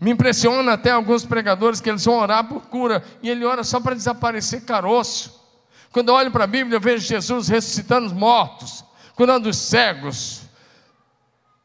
Me 0.00 0.10
impressiona 0.10 0.72
até 0.72 0.90
alguns 0.90 1.24
pregadores 1.24 1.80
que 1.80 1.88
eles 1.88 2.04
vão 2.04 2.18
orar 2.18 2.44
por 2.44 2.62
cura 2.62 3.04
e 3.22 3.30
ele 3.30 3.44
ora 3.44 3.64
só 3.64 3.80
para 3.80 3.94
desaparecer 3.94 4.64
caroço. 4.64 5.42
Quando 5.90 6.08
eu 6.08 6.14
olho 6.14 6.30
para 6.30 6.44
a 6.44 6.48
Bíblia, 6.48 6.76
eu 6.76 6.80
vejo 6.80 7.06
Jesus 7.06 7.48
ressuscitando 7.48 8.06
os 8.06 8.12
mortos, 8.12 8.84
curando 9.14 9.48
os 9.48 9.56
cegos, 9.56 10.42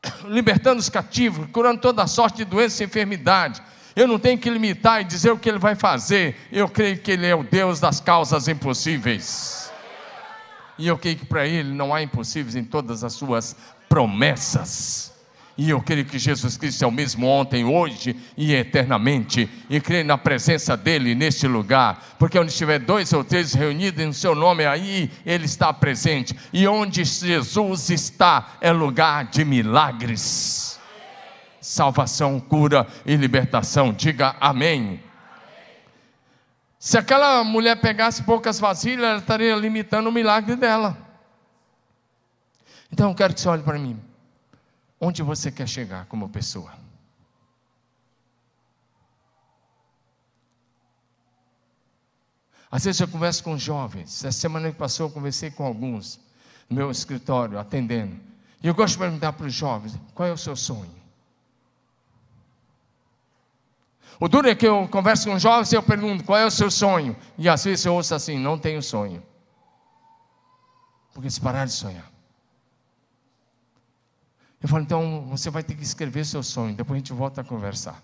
libertando 0.25 0.79
os 0.79 0.89
cativos, 0.89 1.47
curando 1.51 1.81
toda 1.81 2.05
sorte 2.07 2.37
de 2.37 2.45
doença 2.45 2.83
e 2.83 2.85
enfermidade. 2.85 3.61
Eu 3.95 4.07
não 4.07 4.19
tenho 4.19 4.37
que 4.37 4.49
limitar 4.49 5.01
e 5.01 5.03
dizer 5.03 5.31
o 5.31 5.37
que 5.37 5.49
Ele 5.49 5.59
vai 5.59 5.75
fazer. 5.75 6.35
Eu 6.51 6.69
creio 6.69 6.99
que 6.99 7.11
Ele 7.11 7.25
é 7.25 7.35
o 7.35 7.43
Deus 7.43 7.79
das 7.79 7.99
causas 7.99 8.47
impossíveis. 8.47 9.71
E 10.77 10.87
eu 10.87 10.97
creio 10.97 11.17
que 11.17 11.25
para 11.25 11.45
Ele 11.45 11.73
não 11.73 11.93
há 11.93 12.01
impossíveis 12.01 12.55
em 12.55 12.63
todas 12.63 13.03
as 13.03 13.13
suas 13.13 13.55
promessas. 13.89 15.08
E 15.59 15.71
eu 15.71 15.81
creio 15.81 16.05
que 16.05 16.17
Jesus 16.17 16.55
Cristo 16.55 16.85
é 16.85 16.87
o 16.87 16.91
mesmo 16.91 17.27
ontem, 17.27 17.65
hoje 17.65 18.15
e 18.37 18.53
eternamente. 18.53 19.49
E 19.69 19.81
creio 19.81 20.05
na 20.05 20.17
presença 20.17 20.77
dEle 20.77 21.13
neste 21.13 21.49
lugar. 21.49 22.15
Porque 22.17 22.39
onde 22.39 22.49
estiver 22.49 22.79
dois 22.79 23.11
ou 23.11 23.25
três 23.25 23.53
reunidos 23.53 24.01
em 24.01 24.13
seu 24.13 24.33
nome, 24.33 24.65
aí 24.65 25.11
Ele 25.25 25.43
está 25.43 25.73
presente. 25.73 26.33
E 26.53 26.65
onde 26.65 27.03
Jesus 27.03 27.89
está 27.89 28.53
é 28.61 28.71
lugar 28.71 29.25
de 29.25 29.43
milagres. 29.43 30.79
Salvação, 31.59 32.39
cura 32.39 32.87
e 33.05 33.17
libertação. 33.17 33.91
Diga 33.91 34.37
amém. 34.39 35.03
Se 36.79 36.97
aquela 36.97 37.43
mulher 37.43 37.81
pegasse 37.81 38.23
poucas 38.23 38.61
vasilhas, 38.61 39.03
ela 39.03 39.19
estaria 39.19 39.57
limitando 39.57 40.07
o 40.07 40.13
milagre 40.13 40.55
dela. 40.55 40.97
Então 42.89 43.09
eu 43.09 43.15
quero 43.15 43.33
que 43.33 43.41
você 43.41 43.49
olhe 43.49 43.61
para 43.61 43.77
mim. 43.77 44.08
Onde 44.99 45.23
você 45.23 45.51
quer 45.51 45.67
chegar 45.67 46.05
como 46.07 46.27
pessoa? 46.29 46.73
Às 52.71 52.85
vezes 52.85 53.01
eu 53.01 53.07
converso 53.07 53.43
com 53.43 53.57
jovens. 53.57 54.23
Essa 54.23 54.37
semana 54.39 54.71
que 54.71 54.77
passou, 54.77 55.07
eu 55.07 55.11
conversei 55.11 55.49
com 55.49 55.65
alguns 55.65 56.19
no 56.69 56.75
meu 56.75 56.91
escritório, 56.91 57.57
atendendo. 57.57 58.19
E 58.61 58.67
eu 58.67 58.75
gosto 58.75 58.93
de 58.93 58.99
perguntar 58.99 59.33
para 59.33 59.47
os 59.47 59.53
jovens: 59.53 59.97
qual 60.13 60.27
é 60.27 60.31
o 60.31 60.37
seu 60.37 60.55
sonho? 60.55 60.99
O 64.19 64.27
duro 64.27 64.49
é 64.49 64.53
que 64.53 64.67
eu 64.67 64.87
converso 64.89 65.29
com 65.29 65.39
jovens 65.39 65.71
e 65.71 65.75
eu 65.75 65.81
pergunto: 65.81 66.23
qual 66.23 66.37
é 66.37 66.45
o 66.45 66.51
seu 66.51 66.69
sonho? 66.69 67.15
E 67.37 67.47
às 67.47 67.63
vezes 67.63 67.85
eu 67.85 67.95
ouço 67.95 68.13
assim: 68.13 68.37
não 68.37 68.59
tenho 68.59 68.83
sonho. 68.83 69.23
Porque 71.13 71.29
se 71.29 71.41
parar 71.41 71.65
de 71.65 71.71
sonhar. 71.71 72.18
Eu 74.61 74.67
falo, 74.67 74.83
então 74.83 75.25
você 75.29 75.49
vai 75.49 75.63
ter 75.63 75.75
que 75.75 75.83
escrever 75.83 76.25
seu 76.25 76.43
sonho, 76.43 76.75
depois 76.75 76.95
a 76.95 76.99
gente 76.99 77.13
volta 77.13 77.41
a 77.41 77.43
conversar. 77.43 78.03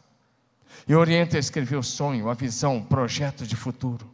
Eu 0.87 0.99
oriento 0.99 1.35
a 1.35 1.39
escrever 1.39 1.75
o 1.75 1.83
sonho, 1.83 2.29
a 2.29 2.33
visão, 2.33 2.77
o 2.77 2.85
projeto 2.85 3.45
de 3.45 3.55
futuro. 3.55 4.09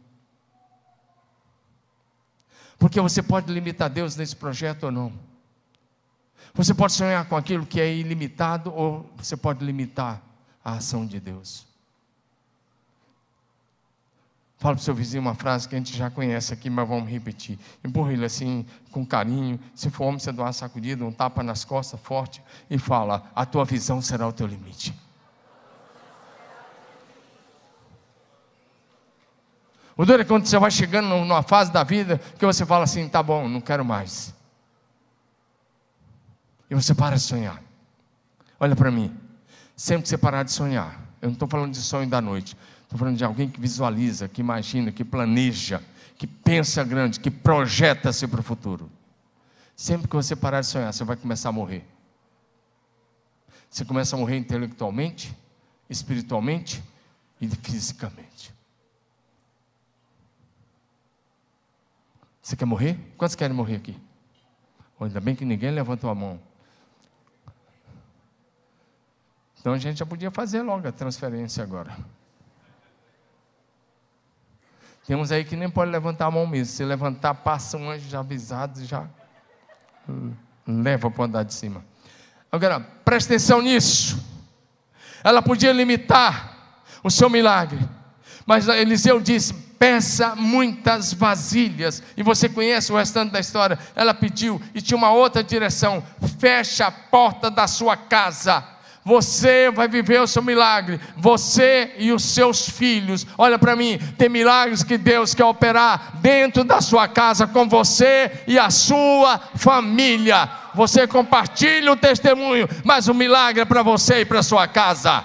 Porque 2.78 3.00
você 3.00 3.22
pode 3.22 3.52
limitar 3.52 3.88
Deus 3.88 4.16
nesse 4.16 4.34
projeto 4.34 4.84
ou 4.84 4.92
não. 4.92 5.12
Você 6.54 6.74
pode 6.74 6.92
sonhar 6.92 7.24
com 7.28 7.36
aquilo 7.36 7.64
que 7.64 7.80
é 7.80 7.94
ilimitado 7.94 8.72
ou 8.74 9.10
você 9.16 9.36
pode 9.36 9.64
limitar 9.64 10.20
a 10.64 10.74
ação 10.74 11.06
de 11.06 11.20
Deus. 11.20 11.71
Fala 14.62 14.76
para 14.76 14.80
o 14.80 14.84
seu 14.84 14.94
vizinho 14.94 15.20
uma 15.20 15.34
frase 15.34 15.68
que 15.68 15.74
a 15.74 15.78
gente 15.78 15.96
já 15.96 16.08
conhece 16.08 16.54
aqui, 16.54 16.70
mas 16.70 16.86
vamos 16.86 17.10
repetir. 17.10 17.58
Empurra 17.82 18.12
ele 18.12 18.24
assim, 18.24 18.64
com 18.92 19.04
carinho. 19.04 19.58
Se 19.74 19.90
for 19.90 20.04
homem, 20.04 20.20
você 20.20 20.30
dá 20.30 20.44
uma 20.44 20.52
sacudida, 20.52 21.04
um 21.04 21.10
tapa 21.10 21.42
nas 21.42 21.64
costas 21.64 21.98
forte 21.98 22.40
e 22.70 22.78
fala: 22.78 23.28
A 23.34 23.44
tua 23.44 23.64
visão 23.64 24.00
será 24.00 24.24
o 24.24 24.32
teu 24.32 24.46
limite. 24.46 24.94
O 29.96 30.06
duro 30.06 30.22
é 30.22 30.24
quando 30.24 30.46
você 30.46 30.56
vai 30.56 30.70
chegando 30.70 31.08
numa 31.08 31.42
fase 31.42 31.72
da 31.72 31.82
vida 31.82 32.18
que 32.38 32.46
você 32.46 32.64
fala 32.64 32.84
assim: 32.84 33.08
Tá 33.08 33.20
bom, 33.20 33.48
não 33.48 33.60
quero 33.60 33.84
mais. 33.84 34.32
E 36.70 36.74
você 36.76 36.94
para 36.94 37.16
de 37.16 37.22
sonhar. 37.22 37.60
Olha 38.60 38.76
para 38.76 38.92
mim. 38.92 39.12
Sempre 39.74 40.04
que 40.04 40.08
você 40.08 40.16
parar 40.16 40.44
de 40.44 40.52
sonhar, 40.52 41.00
eu 41.20 41.26
não 41.26 41.32
estou 41.32 41.48
falando 41.48 41.72
de 41.72 41.80
sonho 41.82 42.08
da 42.08 42.20
noite. 42.20 42.56
Estou 42.92 42.98
falando 42.98 43.16
de 43.16 43.24
alguém 43.24 43.48
que 43.48 43.58
visualiza, 43.58 44.28
que 44.28 44.42
imagina, 44.42 44.92
que 44.92 45.02
planeja, 45.02 45.82
que 46.18 46.26
pensa 46.26 46.84
grande, 46.84 47.18
que 47.18 47.30
projeta-se 47.30 48.28
para 48.28 48.40
o 48.40 48.42
futuro. 48.42 48.90
Sempre 49.74 50.08
que 50.08 50.14
você 50.14 50.36
parar 50.36 50.60
de 50.60 50.66
sonhar, 50.66 50.92
você 50.92 51.02
vai 51.02 51.16
começar 51.16 51.48
a 51.48 51.52
morrer. 51.52 51.86
Você 53.70 53.82
começa 53.82 54.14
a 54.14 54.18
morrer 54.18 54.36
intelectualmente, 54.36 55.34
espiritualmente 55.88 56.84
e 57.40 57.48
fisicamente. 57.48 58.52
Você 62.42 62.54
quer 62.56 62.66
morrer? 62.66 62.98
Quantos 63.16 63.34
querem 63.34 63.56
morrer 63.56 63.76
aqui? 63.76 63.98
Ainda 65.00 65.18
bem 65.18 65.34
que 65.34 65.46
ninguém 65.46 65.70
levantou 65.70 66.10
a 66.10 66.14
mão. 66.14 66.38
Então 69.58 69.72
a 69.72 69.78
gente 69.78 69.98
já 69.98 70.04
podia 70.04 70.30
fazer 70.30 70.60
logo 70.60 70.86
a 70.86 70.92
transferência 70.92 71.64
agora. 71.64 71.96
Tem 75.06 75.16
uns 75.16 75.32
aí 75.32 75.44
que 75.44 75.56
nem 75.56 75.68
pode 75.68 75.90
levantar 75.90 76.26
a 76.26 76.30
mão 76.30 76.46
mesmo. 76.46 76.72
Se 76.74 76.84
levantar, 76.84 77.34
passa 77.34 77.76
um 77.76 77.90
anjo 77.90 78.16
avisado 78.16 78.80
e 78.80 78.84
já 78.84 79.06
leva 80.66 81.10
para 81.10 81.24
andar 81.24 81.42
de 81.42 81.54
cima. 81.54 81.84
Agora, 82.50 82.80
presta 83.04 83.34
atenção 83.34 83.60
nisso. 83.60 84.22
Ela 85.24 85.42
podia 85.42 85.72
limitar 85.72 86.56
o 87.02 87.10
seu 87.10 87.28
milagre. 87.28 87.80
Mas 88.46 88.68
Eliseu 88.68 89.20
disse: 89.20 89.54
peça 89.54 90.36
muitas 90.36 91.12
vasilhas. 91.12 92.02
E 92.16 92.22
você 92.22 92.48
conhece 92.48 92.92
o 92.92 92.96
restante 92.96 93.32
da 93.32 93.40
história. 93.40 93.78
Ela 93.96 94.14
pediu 94.14 94.60
e 94.74 94.80
tinha 94.80 94.96
uma 94.96 95.10
outra 95.10 95.42
direção: 95.42 96.02
fecha 96.38 96.86
a 96.86 96.92
porta 96.92 97.50
da 97.50 97.66
sua 97.66 97.96
casa 97.96 98.71
você 99.04 99.70
vai 99.70 99.88
viver 99.88 100.20
o 100.20 100.26
seu 100.26 100.42
milagre, 100.42 101.00
você 101.16 101.92
e 101.98 102.12
os 102.12 102.24
seus 102.24 102.68
filhos. 102.68 103.26
Olha 103.36 103.58
para 103.58 103.74
mim, 103.74 103.98
tem 104.16 104.28
milagres 104.28 104.84
que 104.84 104.96
Deus 104.96 105.34
quer 105.34 105.44
operar 105.44 106.18
dentro 106.20 106.62
da 106.62 106.80
sua 106.80 107.08
casa 107.08 107.46
com 107.46 107.68
você 107.68 108.44
e 108.46 108.58
a 108.58 108.70
sua 108.70 109.38
família. 109.56 110.48
Você 110.74 111.06
compartilha 111.06 111.90
o 111.90 111.96
testemunho, 111.96 112.68
mas 112.84 113.08
o 113.08 113.14
milagre 113.14 113.62
é 113.62 113.64
para 113.64 113.82
você 113.82 114.20
e 114.20 114.24
para 114.24 114.42
sua 114.42 114.68
casa. 114.68 115.24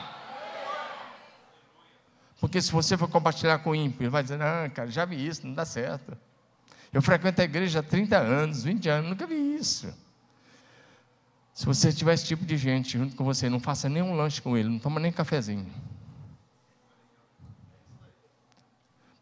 Porque 2.39 2.61
se 2.61 2.71
você 2.71 2.97
for 2.97 3.09
compartilhar 3.09 3.59
com 3.59 3.71
o 3.71 3.75
ímpio, 3.75 4.03
ele 4.03 4.09
vai 4.09 4.23
dizer: 4.23 4.37
Não, 4.37 4.69
cara, 4.69 4.89
já 4.89 5.05
vi 5.05 5.27
isso, 5.27 5.45
não 5.45 5.53
dá 5.53 5.65
certo. 5.65 6.17
Eu 6.93 7.01
frequento 7.01 7.41
a 7.41 7.43
igreja 7.43 7.79
há 7.79 7.83
30 7.83 8.17
anos, 8.17 8.63
20 8.63 8.89
anos, 8.89 9.09
nunca 9.09 9.27
vi 9.27 9.55
isso. 9.55 9.93
Se 11.57 11.65
você 11.65 11.91
tiver 11.91 12.13
esse 12.13 12.23
tipo 12.23 12.45
de 12.45 12.55
gente 12.55 12.99
junto 12.99 13.15
com 13.15 13.23
você, 13.23 13.49
não 13.49 13.59
faça 13.59 13.89
nenhum 13.89 14.13
lanche 14.13 14.39
com 14.39 14.55
ele, 14.55 14.69
não 14.69 14.77
toma 14.77 14.99
nem 14.99 15.11
cafezinho. 15.11 15.65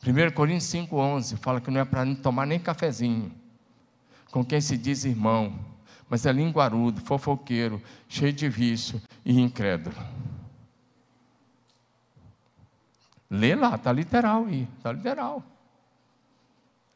1 0.05 0.31
Coríntios 0.35 0.65
5,11 0.69 1.37
fala 1.37 1.61
que 1.61 1.71
não 1.71 1.79
é 1.79 1.85
para 1.85 2.13
tomar 2.17 2.45
nem 2.45 2.59
cafezinho 2.59 3.31
com 4.31 4.43
quem 4.43 4.59
se 4.59 4.77
diz 4.77 5.05
irmão, 5.05 5.57
mas 6.09 6.25
é 6.25 6.33
linguarudo, 6.33 6.99
fofoqueiro, 6.99 7.81
cheio 8.09 8.33
de 8.33 8.49
vício 8.49 9.01
e 9.23 9.39
incrédulo. 9.39 9.95
Lê 13.29 13.55
lá, 13.55 13.75
está 13.75 13.93
literal 13.93 14.43
aí, 14.43 14.67
está 14.77 14.91
literal. 14.91 15.41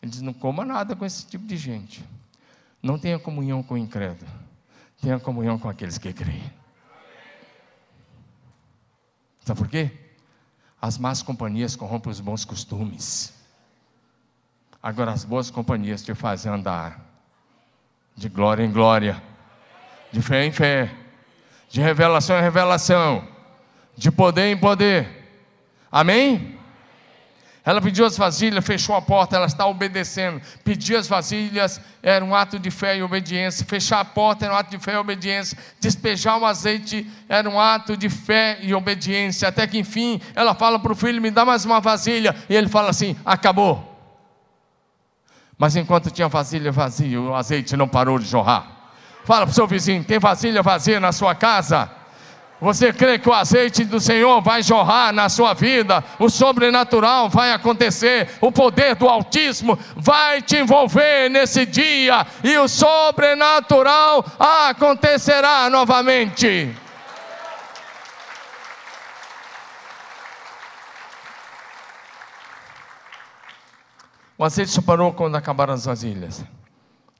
Ele 0.01 0.11
diz: 0.11 0.19
não 0.19 0.33
coma 0.33 0.65
nada 0.65 0.97
com 0.97 1.05
esse 1.05 1.25
tipo 1.25 1.47
de 1.47 1.55
gente. 1.55 2.03
Não 2.83 2.99
tenha 2.99 3.17
comunhão 3.17 3.63
com 3.63 3.75
o 3.75 3.77
incrédulo. 3.77 4.48
Tenha 5.01 5.19
comunhão 5.19 5.57
com 5.57 5.69
aqueles 5.69 5.97
que 5.97 6.11
creem. 6.11 6.51
Sabe 9.45 9.59
por 9.59 9.67
quê? 9.67 9.91
As 10.81 10.97
más 10.97 11.21
companhias 11.21 11.75
corrompem 11.75 12.11
os 12.11 12.19
bons 12.19 12.45
costumes. 12.45 13.33
Agora, 14.83 15.11
as 15.11 15.25
boas 15.25 15.49
companhias 15.49 16.03
te 16.03 16.13
fazem 16.13 16.51
andar 16.51 17.05
de 18.15 18.27
glória 18.27 18.63
em 18.63 18.71
glória, 18.71 19.21
de 20.11 20.21
fé 20.21 20.45
em 20.45 20.51
fé, 20.51 20.93
de 21.69 21.81
revelação 21.81 22.37
em 22.37 22.41
revelação, 22.41 23.25
de 23.95 24.11
poder 24.11 24.51
em 24.51 24.57
poder. 24.57 25.07
Amém? 25.89 26.58
Ela 27.69 27.79
pediu 27.79 28.03
as 28.03 28.17
vasilhas, 28.17 28.65
fechou 28.65 28.95
a 28.95 29.01
porta, 29.01 29.35
ela 29.35 29.45
está 29.45 29.67
obedecendo. 29.67 30.41
Pedir 30.63 30.95
as 30.95 31.07
vasilhas 31.07 31.79
era 32.01 32.25
um 32.25 32.33
ato 32.33 32.57
de 32.57 32.71
fé 32.71 32.97
e 32.97 33.03
obediência. 33.03 33.63
Fechar 33.63 33.99
a 33.99 34.05
porta 34.05 34.43
era 34.43 34.55
um 34.55 34.57
ato 34.57 34.71
de 34.71 34.79
fé 34.79 34.93
e 34.93 34.97
obediência. 34.97 35.55
Despejar 35.79 36.39
o 36.39 36.47
azeite 36.47 37.07
era 37.29 37.47
um 37.47 37.59
ato 37.59 37.95
de 37.95 38.09
fé 38.09 38.57
e 38.63 38.73
obediência. 38.73 39.47
Até 39.47 39.67
que 39.67 39.77
enfim, 39.77 40.19
ela 40.33 40.55
fala 40.55 40.79
para 40.79 40.91
o 40.91 40.95
filho: 40.95 41.21
me 41.21 41.29
dá 41.29 41.45
mais 41.45 41.63
uma 41.63 41.79
vasilha. 41.79 42.35
E 42.49 42.55
ele 42.55 42.67
fala 42.67 42.89
assim: 42.89 43.15
acabou. 43.23 43.85
Mas 45.55 45.75
enquanto 45.75 46.09
tinha 46.09 46.27
vasilha 46.27 46.71
vazia, 46.71 47.21
o 47.21 47.35
azeite 47.35 47.77
não 47.77 47.87
parou 47.87 48.17
de 48.17 48.25
jorrar. 48.25 48.65
Fala 49.25 49.45
para 49.45 49.51
o 49.51 49.53
seu 49.53 49.67
vizinho: 49.67 50.03
tem 50.03 50.17
vasilha 50.17 50.63
vazia 50.63 50.99
na 50.99 51.11
sua 51.11 51.35
casa? 51.35 51.98
Você 52.61 52.91
crê 52.91 53.17
que 53.17 53.29
o 53.29 53.33
azeite 53.33 53.85
do 53.85 54.01
Senhor 54.01 54.41
vai 54.41 54.61
jorrar 54.61 55.13
na 55.13 55.29
sua 55.29 55.53
vida, 55.53 56.03
o 56.19 56.29
sobrenatural 56.29 57.29
vai 57.29 57.53
acontecer, 57.53 58.29
o 58.41 58.51
poder 58.51 58.95
do 58.95 59.07
Altíssimo 59.07 59.79
vai 59.95 60.41
te 60.41 60.57
envolver 60.57 61.29
nesse 61.29 61.65
dia 61.65 62.27
e 62.43 62.57
o 62.57 62.67
sobrenatural 62.67 64.25
acontecerá 64.37 65.69
novamente. 65.69 66.75
O 74.37 74.43
azeite 74.43 74.71
só 74.71 74.81
parou 74.81 75.13
quando 75.13 75.35
acabaram 75.35 75.73
as 75.73 75.85
vasilhas. 75.85 76.43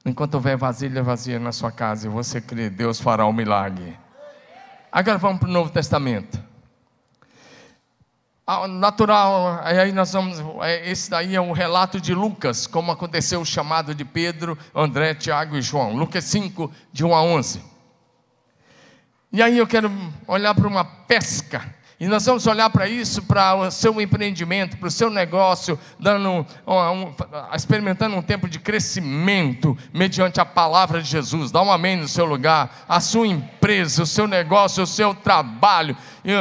Enquanto 0.04 0.34
houver 0.34 0.56
vasilha 0.56 1.02
vazia 1.02 1.38
na 1.38 1.52
sua 1.52 1.70
casa 1.70 2.06
e 2.06 2.10
você 2.10 2.40
crê, 2.40 2.68
Deus 2.68 3.00
fará 3.00 3.24
o 3.24 3.30
um 3.30 3.32
milagre. 3.32 3.98
Agora 4.92 5.18
vamos 5.18 5.38
para 5.38 5.48
o 5.48 5.52
Novo 5.52 5.70
Testamento. 5.70 6.42
Natural, 8.68 9.60
aí 9.62 9.92
nós 9.92 10.12
vamos. 10.12 10.40
É, 10.62 10.90
esse 10.90 11.08
daí 11.08 11.36
é 11.36 11.40
o 11.40 11.52
relato 11.52 12.00
de 12.00 12.12
Lucas, 12.12 12.66
como 12.66 12.90
aconteceu 12.90 13.40
o 13.40 13.46
chamado 13.46 13.94
de 13.94 14.04
Pedro, 14.04 14.58
André, 14.74 15.14
Tiago 15.14 15.56
e 15.56 15.62
João. 15.62 15.94
Lucas 15.94 16.24
5, 16.24 16.72
de 16.92 17.04
1 17.04 17.14
a 17.14 17.22
11. 17.22 17.62
E 19.32 19.40
aí 19.40 19.56
eu 19.56 19.66
quero 19.68 19.88
olhar 20.26 20.52
para 20.52 20.66
uma 20.66 20.84
pesca 20.84 21.72
e 22.00 22.08
nós 22.08 22.24
vamos 22.24 22.46
olhar 22.46 22.70
para 22.70 22.88
isso, 22.88 23.22
para 23.24 23.54
o 23.54 23.70
seu 23.70 24.00
empreendimento, 24.00 24.78
para 24.78 24.88
o 24.88 24.90
seu 24.90 25.10
negócio, 25.10 25.78
dando 25.98 26.46
um, 26.66 27.14
experimentando 27.54 28.16
um 28.16 28.22
tempo 28.22 28.48
de 28.48 28.58
crescimento 28.58 29.76
mediante 29.92 30.40
a 30.40 30.46
palavra 30.46 31.02
de 31.02 31.10
Jesus. 31.10 31.50
Dá 31.50 31.60
um 31.60 31.70
amém 31.70 31.96
no 31.96 32.08
seu 32.08 32.24
lugar. 32.24 32.86
A 32.88 33.00
sua 33.00 33.26
empresa, 33.26 34.04
o 34.04 34.06
seu 34.06 34.26
negócio, 34.26 34.82
o 34.82 34.86
seu 34.86 35.14
trabalho, 35.14 35.94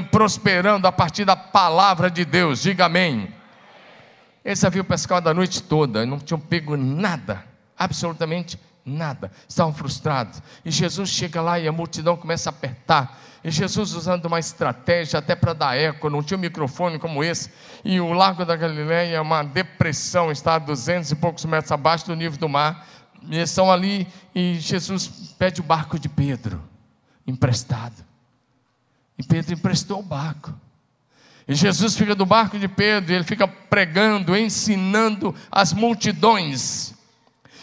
prosperando 0.09 0.87
a 0.87 0.93
partir 0.93 1.25
da 1.25 1.35
palavra 1.35 2.09
de 2.09 2.23
Deus. 2.23 2.61
Diga 2.61 2.85
amém. 2.85 3.27
Eles 4.45 4.63
haviam 4.63 4.85
pescado 4.85 5.27
a 5.27 5.33
noite 5.33 5.61
toda, 5.61 6.05
não 6.05 6.19
tinham 6.19 6.39
pego 6.39 6.77
nada, 6.77 7.43
absolutamente 7.77 8.57
nada. 8.85 9.29
Estavam 9.45 9.73
frustrados. 9.73 10.41
E 10.63 10.71
Jesus 10.71 11.09
chega 11.09 11.41
lá 11.41 11.59
e 11.59 11.67
a 11.67 11.71
multidão 11.73 12.15
começa 12.15 12.49
a 12.49 12.51
apertar 12.51 13.19
e 13.43 13.49
Jesus 13.49 13.93
usando 13.93 14.25
uma 14.25 14.39
estratégia 14.39 15.19
até 15.19 15.35
para 15.35 15.53
dar 15.53 15.77
eco, 15.77 16.09
não 16.09 16.21
tinha 16.21 16.37
um 16.37 16.41
microfone 16.41 16.99
como 16.99 17.23
esse. 17.23 17.49
E 17.85 17.99
o 17.99 18.11
Lago 18.11 18.43
da 18.43 18.55
Galileia 18.55 19.15
é 19.15 19.21
uma 19.21 19.43
depressão, 19.43 20.31
está 20.31 20.55
a 20.55 20.59
duzentos 20.59 21.11
e 21.11 21.15
poucos 21.15 21.45
metros 21.45 21.71
abaixo 21.71 22.05
do 22.05 22.15
nível 22.15 22.37
do 22.37 22.49
mar. 22.49 22.85
E 23.23 23.37
eles 23.37 23.49
estão 23.49 23.71
ali 23.71 24.07
e 24.35 24.55
Jesus 24.59 25.07
pede 25.37 25.61
o 25.61 25.63
barco 25.63 25.97
de 25.97 26.09
Pedro, 26.09 26.61
emprestado. 27.25 28.05
E 29.17 29.23
Pedro 29.23 29.53
emprestou 29.53 29.99
o 29.99 30.03
barco. 30.03 30.53
E 31.47 31.55
Jesus 31.55 31.95
fica 31.95 32.13
do 32.13 32.25
barco 32.25 32.59
de 32.59 32.67
Pedro, 32.67 33.11
e 33.11 33.15
ele 33.15 33.23
fica 33.23 33.47
pregando, 33.47 34.37
ensinando 34.37 35.33
as 35.51 35.73
multidões. 35.73 36.93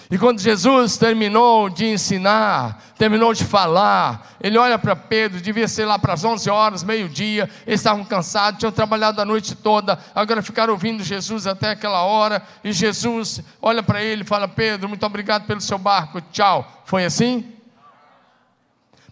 E 0.09 0.16
quando 0.16 0.40
Jesus 0.40 0.97
terminou 0.97 1.69
de 1.69 1.87
ensinar, 1.87 2.81
terminou 2.97 3.35
de 3.35 3.45
falar, 3.45 4.37
ele 4.40 4.57
olha 4.57 4.79
para 4.79 4.95
Pedro, 4.95 5.40
devia 5.40 5.66
ser 5.66 5.85
lá 5.85 5.99
para 5.99 6.12
as 6.12 6.23
11 6.23 6.49
horas, 6.49 6.85
meio-dia, 6.85 7.51
eles 7.66 7.81
estavam 7.81 8.05
cansados, 8.05 8.61
tinham 8.61 8.71
trabalhado 8.71 9.21
a 9.21 9.25
noite 9.25 9.57
toda, 9.57 9.99
agora 10.14 10.42
ficaram 10.42 10.73
ouvindo 10.73 11.03
Jesus 11.03 11.45
até 11.45 11.71
aquela 11.71 12.03
hora, 12.03 12.40
e 12.62 12.73
Jesus 12.73 13.42
olha 13.61 13.83
para 13.83 14.01
ele 14.01 14.23
e 14.23 14.27
fala: 14.27 14.47
Pedro, 14.47 14.88
muito 14.88 15.05
obrigado 15.05 15.45
pelo 15.45 15.61
seu 15.61 15.79
barco, 15.79 16.21
tchau. 16.31 16.83
Foi 16.85 17.05
assim? 17.05 17.53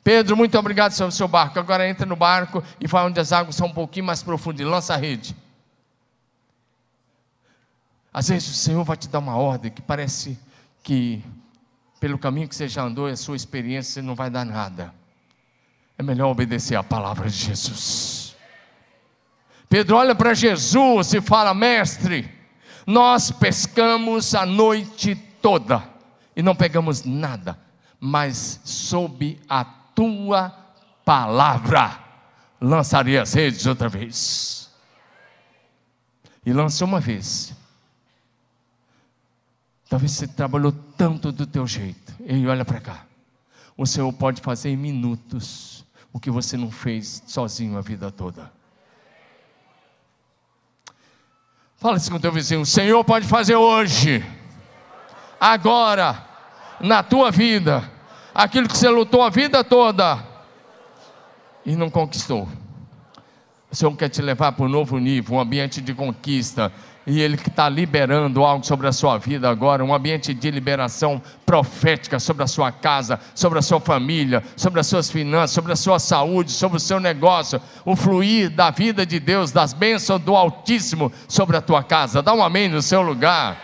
Pedro, 0.04 0.36
muito 0.36 0.56
obrigado 0.56 0.96
pelo 0.96 1.10
seu 1.10 1.26
barco, 1.26 1.58
agora 1.58 1.88
entra 1.88 2.06
no 2.06 2.14
barco 2.14 2.62
e 2.78 2.86
vai 2.86 3.04
onde 3.04 3.18
as 3.18 3.32
águas 3.32 3.56
são 3.56 3.66
um 3.66 3.72
pouquinho 3.72 4.06
mais 4.06 4.22
profundas 4.22 4.64
lança 4.64 4.94
a 4.94 4.96
rede. 4.96 5.34
Às 8.12 8.28
vezes 8.28 8.48
o 8.48 8.54
Senhor 8.54 8.84
vai 8.84 8.96
te 8.96 9.08
dar 9.08 9.18
uma 9.18 9.36
ordem 9.36 9.72
que 9.72 9.82
parece 9.82 10.38
que 10.84 11.24
pelo 11.98 12.18
caminho 12.18 12.46
que 12.46 12.54
você 12.54 12.68
já 12.68 12.82
andou 12.82 13.08
e 13.08 13.12
a 13.12 13.16
sua 13.16 13.34
experiência, 13.34 14.02
não 14.02 14.14
vai 14.14 14.28
dar 14.28 14.44
nada. 14.44 14.94
É 15.96 16.02
melhor 16.02 16.30
obedecer 16.30 16.76
a 16.76 16.82
palavra 16.82 17.30
de 17.30 17.36
Jesus. 17.36 18.36
Pedro 19.70 19.96
olha 19.96 20.14
para 20.14 20.34
Jesus 20.34 21.14
e 21.14 21.20
fala: 21.22 21.54
Mestre, 21.54 22.30
nós 22.86 23.30
pescamos 23.30 24.34
a 24.34 24.44
noite 24.44 25.14
toda 25.40 25.82
e 26.36 26.42
não 26.42 26.54
pegamos 26.54 27.04
nada, 27.04 27.58
mas 27.98 28.60
sob 28.64 29.40
a 29.48 29.64
tua 29.64 30.50
palavra 31.06 31.98
lançarei 32.60 33.18
as 33.18 33.32
redes 33.32 33.64
outra 33.64 33.88
vez. 33.88 34.70
E 36.44 36.52
lançou 36.52 36.86
uma 36.86 37.00
vez. 37.00 37.54
Talvez 39.88 40.12
você 40.12 40.26
trabalhou 40.26 40.72
tanto 40.96 41.30
do 41.30 41.46
teu 41.46 41.66
jeito. 41.66 42.14
E 42.26 42.46
olha 42.46 42.64
para 42.64 42.80
cá. 42.80 43.04
O 43.76 43.86
Senhor 43.86 44.12
pode 44.12 44.40
fazer 44.40 44.70
em 44.70 44.76
minutos 44.76 45.84
o 46.12 46.20
que 46.20 46.30
você 46.30 46.56
não 46.56 46.70
fez 46.70 47.22
sozinho 47.26 47.76
a 47.76 47.80
vida 47.80 48.10
toda. 48.10 48.50
Fala 51.76 51.96
assim 51.96 52.10
com 52.10 52.16
o 52.16 52.20
teu 52.20 52.32
vizinho: 52.32 52.60
o 52.60 52.66
Senhor 52.66 53.04
pode 53.04 53.26
fazer 53.26 53.56
hoje, 53.56 54.24
agora, 55.40 56.24
na 56.80 57.02
tua 57.02 57.30
vida, 57.30 57.90
aquilo 58.32 58.68
que 58.68 58.76
você 58.76 58.88
lutou 58.88 59.22
a 59.22 59.28
vida 59.28 59.62
toda 59.64 60.24
e 61.66 61.74
não 61.74 61.90
conquistou. 61.90 62.48
O 63.70 63.76
Senhor 63.76 63.94
quer 63.96 64.08
te 64.08 64.22
levar 64.22 64.52
para 64.52 64.64
um 64.64 64.68
novo 64.68 64.98
nível, 64.98 65.34
um 65.34 65.40
ambiente 65.40 65.80
de 65.80 65.92
conquista, 65.92 66.72
e 67.06 67.20
Ele 67.20 67.34
está 67.34 67.68
liberando 67.68 68.44
algo 68.44 68.64
sobre 68.64 68.86
a 68.86 68.92
sua 68.92 69.18
vida 69.18 69.48
agora, 69.48 69.84
um 69.84 69.94
ambiente 69.94 70.32
de 70.32 70.50
liberação 70.50 71.20
profética 71.44 72.18
sobre 72.18 72.42
a 72.42 72.46
sua 72.46 72.72
casa, 72.72 73.20
sobre 73.34 73.58
a 73.58 73.62
sua 73.62 73.78
família, 73.78 74.42
sobre 74.56 74.80
as 74.80 74.86
suas 74.86 75.10
finanças, 75.10 75.50
sobre 75.50 75.72
a 75.72 75.76
sua 75.76 75.98
saúde, 75.98 76.50
sobre 76.50 76.78
o 76.78 76.80
seu 76.80 76.98
negócio, 76.98 77.60
o 77.84 77.94
fluir 77.94 78.48
da 78.48 78.70
vida 78.70 79.04
de 79.04 79.20
Deus, 79.20 79.52
das 79.52 79.74
bênçãos 79.74 80.22
do 80.22 80.34
Altíssimo 80.34 81.12
sobre 81.28 81.56
a 81.56 81.60
tua 81.60 81.82
casa. 81.82 82.22
Dá 82.22 82.32
um 82.32 82.42
amém 82.42 82.68
no 82.68 82.80
seu 82.80 83.02
lugar. 83.02 83.60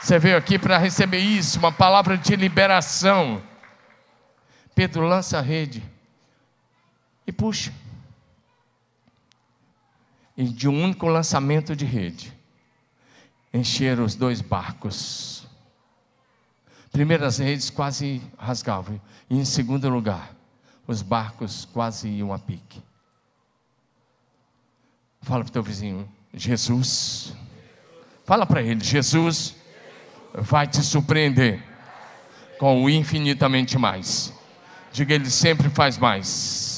Você 0.00 0.18
veio 0.18 0.36
aqui 0.36 0.58
para 0.58 0.78
receber 0.78 1.18
isso, 1.18 1.58
uma 1.58 1.72
palavra 1.72 2.16
de 2.16 2.36
liberação. 2.36 3.42
Pedro 4.74 5.06
lança 5.06 5.38
a 5.38 5.40
rede 5.40 5.93
e 7.26 7.32
puxa. 7.32 7.72
E 10.36 10.44
de 10.44 10.68
um 10.68 10.82
único 10.82 11.06
lançamento 11.06 11.76
de 11.76 11.84
rede, 11.84 12.32
encheram 13.52 14.04
os 14.04 14.14
dois 14.14 14.40
barcos. 14.40 15.46
Primeiro, 16.90 17.24
as 17.24 17.38
redes 17.38 17.70
quase 17.70 18.20
rasgavam, 18.36 19.00
e 19.30 19.36
em 19.36 19.44
segundo 19.44 19.88
lugar, 19.88 20.34
os 20.86 21.02
barcos 21.02 21.64
quase 21.64 22.08
iam 22.08 22.32
a 22.32 22.38
pique. 22.38 22.82
Fala 25.22 25.42
para 25.42 25.50
o 25.50 25.52
teu 25.52 25.62
vizinho, 25.62 26.08
Jesus. 26.32 27.32
Fala 28.24 28.44
para 28.44 28.62
ele, 28.62 28.82
Jesus 28.82 29.56
vai 30.34 30.66
te 30.66 30.82
surpreender 30.82 31.62
com 32.58 32.82
o 32.82 32.90
infinitamente 32.90 33.78
mais. 33.78 34.32
Diga, 34.92 35.14
ele 35.14 35.30
sempre 35.30 35.68
faz 35.68 35.98
mais. 35.98 36.73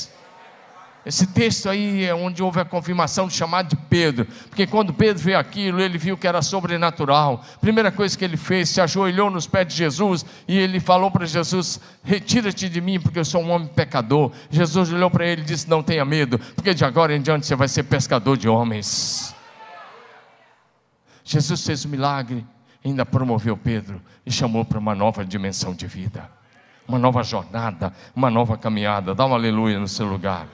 Esse 1.06 1.24
texto 1.24 1.68
aí 1.68 2.04
é 2.04 2.12
onde 2.12 2.42
houve 2.42 2.58
a 2.58 2.64
confirmação 2.64 3.28
do 3.28 3.32
chamado 3.32 3.68
de 3.68 3.76
Pedro, 3.76 4.26
porque 4.48 4.66
quando 4.66 4.92
Pedro 4.92 5.22
viu 5.22 5.38
aquilo, 5.38 5.80
ele 5.80 5.96
viu 5.96 6.18
que 6.18 6.26
era 6.26 6.42
sobrenatural. 6.42 7.44
Primeira 7.60 7.92
coisa 7.92 8.18
que 8.18 8.24
ele 8.24 8.36
fez, 8.36 8.70
se 8.70 8.80
ajoelhou 8.80 9.30
nos 9.30 9.46
pés 9.46 9.68
de 9.68 9.76
Jesus 9.76 10.26
e 10.48 10.58
ele 10.58 10.80
falou 10.80 11.08
para 11.08 11.24
Jesus: 11.24 11.80
Retira-te 12.02 12.68
de 12.68 12.80
mim, 12.80 12.98
porque 12.98 13.20
eu 13.20 13.24
sou 13.24 13.40
um 13.40 13.52
homem 13.52 13.68
pecador. 13.68 14.32
Jesus 14.50 14.92
olhou 14.92 15.08
para 15.08 15.24
ele 15.24 15.42
e 15.42 15.44
disse: 15.44 15.70
Não 15.70 15.80
tenha 15.80 16.04
medo, 16.04 16.40
porque 16.56 16.74
de 16.74 16.84
agora 16.84 17.14
em 17.14 17.22
diante 17.22 17.46
você 17.46 17.54
vai 17.54 17.68
ser 17.68 17.84
pescador 17.84 18.36
de 18.36 18.48
homens. 18.48 19.32
Jesus 21.22 21.64
fez 21.64 21.84
o 21.84 21.88
um 21.88 21.92
milagre, 21.92 22.44
ainda 22.84 23.06
promoveu 23.06 23.56
Pedro 23.56 24.02
e 24.26 24.32
chamou 24.32 24.64
para 24.64 24.80
uma 24.80 24.94
nova 24.94 25.24
dimensão 25.24 25.72
de 25.72 25.86
vida, 25.86 26.28
uma 26.88 26.98
nova 26.98 27.22
jornada, 27.22 27.92
uma 28.12 28.28
nova 28.28 28.58
caminhada. 28.58 29.14
Dá 29.14 29.24
um 29.24 29.34
aleluia 29.34 29.78
no 29.78 29.86
seu 29.86 30.04
lugar. 30.04 30.48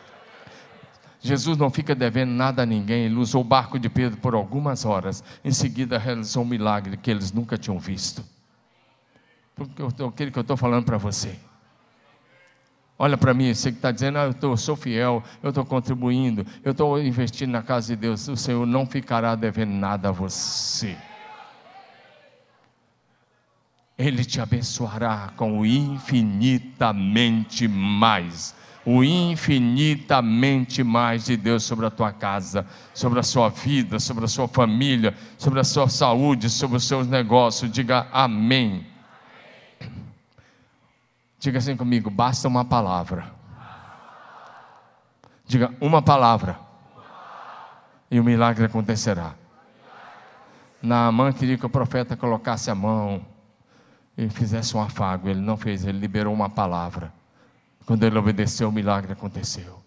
Jesus 1.23 1.57
não 1.57 1.71
fica 1.71 1.95
devendo 1.95 2.31
nada 2.31 2.65
a 2.65 2.67
ninguém, 2.67 3.05
ele 3.05 3.15
usou 3.15 3.43
o 3.43 3.45
barco 3.45 3.79
de 3.79 3.89
Pedro 3.89 4.19
por 4.19 4.35
algumas 4.35 4.85
horas, 4.85 5.23
em 5.45 5.53
seguida 5.53 5.97
realizou 5.97 6.43
um 6.43 6.47
milagre 6.47 6.97
que 6.97 7.11
eles 7.11 7.33
nunca 7.33 7.57
tinham 7.57 7.79
visto. 7.79 8.25
Aquilo 9.57 10.33
que 10.33 10.39
eu 10.39 10.43
estou 10.43 10.57
falando 10.57 10.85
para 10.85 10.99
você. 10.99 11.39
Olha 12.99 13.17
para 13.17 13.33
mim, 13.33 13.55
você 13.55 13.71
que 13.71 13.79
está 13.79 13.93
dizendo, 13.93 14.19
ah, 14.19 14.25
eu 14.25 14.35
tô, 14.35 14.57
sou 14.57 14.75
fiel, 14.75 15.23
eu 15.43 15.51
estou 15.51 15.65
contribuindo, 15.65 16.45
eu 16.65 16.73
estou 16.73 17.01
investindo 17.01 17.51
na 17.51 17.63
casa 17.63 17.95
de 17.95 18.01
Deus, 18.01 18.27
o 18.29 18.37
Senhor 18.37 18.67
não 18.67 18.87
ficará 18.87 19.35
devendo 19.35 19.73
nada 19.73 20.09
a 20.09 20.13
você. 20.13 20.97
Ele 23.97 24.25
te 24.25 24.41
abençoará 24.41 25.33
com 25.37 25.65
infinitamente 25.65 27.69
mais. 27.69 28.55
O 28.85 29.05
infinitamente 29.05 30.83
mais 30.83 31.25
de 31.25 31.37
Deus 31.37 31.63
sobre 31.63 31.87
a 31.87 31.91
tua 31.91 32.13
casa, 32.13 32.67
sobre 32.93 33.21
a 33.21 33.23
sua 33.23 33.49
vida, 33.49 34.01
sobre 34.01 34.25
a 34.25 34.29
sua 34.29 34.49
família, 34.49 35.15
sobre 35.39 35.61
a 35.61 35.65
sua 35.65 35.89
saúde, 35.89 36.51
sobre 36.51 36.77
os 36.77 36.85
seus 36.85 37.07
negócios. 37.07 37.71
Diga 37.71 38.09
amém. 38.13 38.85
Diga 41.39 41.59
assim 41.59 41.77
comigo: 41.77 42.11
basta 42.11 42.49
uma 42.49 42.65
palavra. 42.65 43.33
Diga 45.47 45.73
uma 45.81 46.03
palavra. 46.03 46.59
E 48.11 48.19
o 48.19 48.25
milagre 48.25 48.65
acontecerá. 48.65 49.35
Naamã 50.83 51.33
queria 51.33 51.57
que 51.57 51.65
o 51.65 51.71
profeta 51.71 52.17
colocasse 52.17 52.69
a 52.69 52.75
mão 52.75 53.25
e 54.19 54.29
fizesse 54.29 54.77
um 54.77 54.81
afago. 54.81 55.29
Ele 55.29 55.41
não 55.41 55.57
fez, 55.57 55.85
ele 55.85 55.99
liberou 55.99 56.35
uma 56.35 56.51
palavra. 56.51 57.13
Quando 57.87 58.05
ele 58.05 58.19
obedeceu, 58.19 58.69
o 58.69 58.73
milagre 58.73 59.13
aconteceu. 59.13 59.81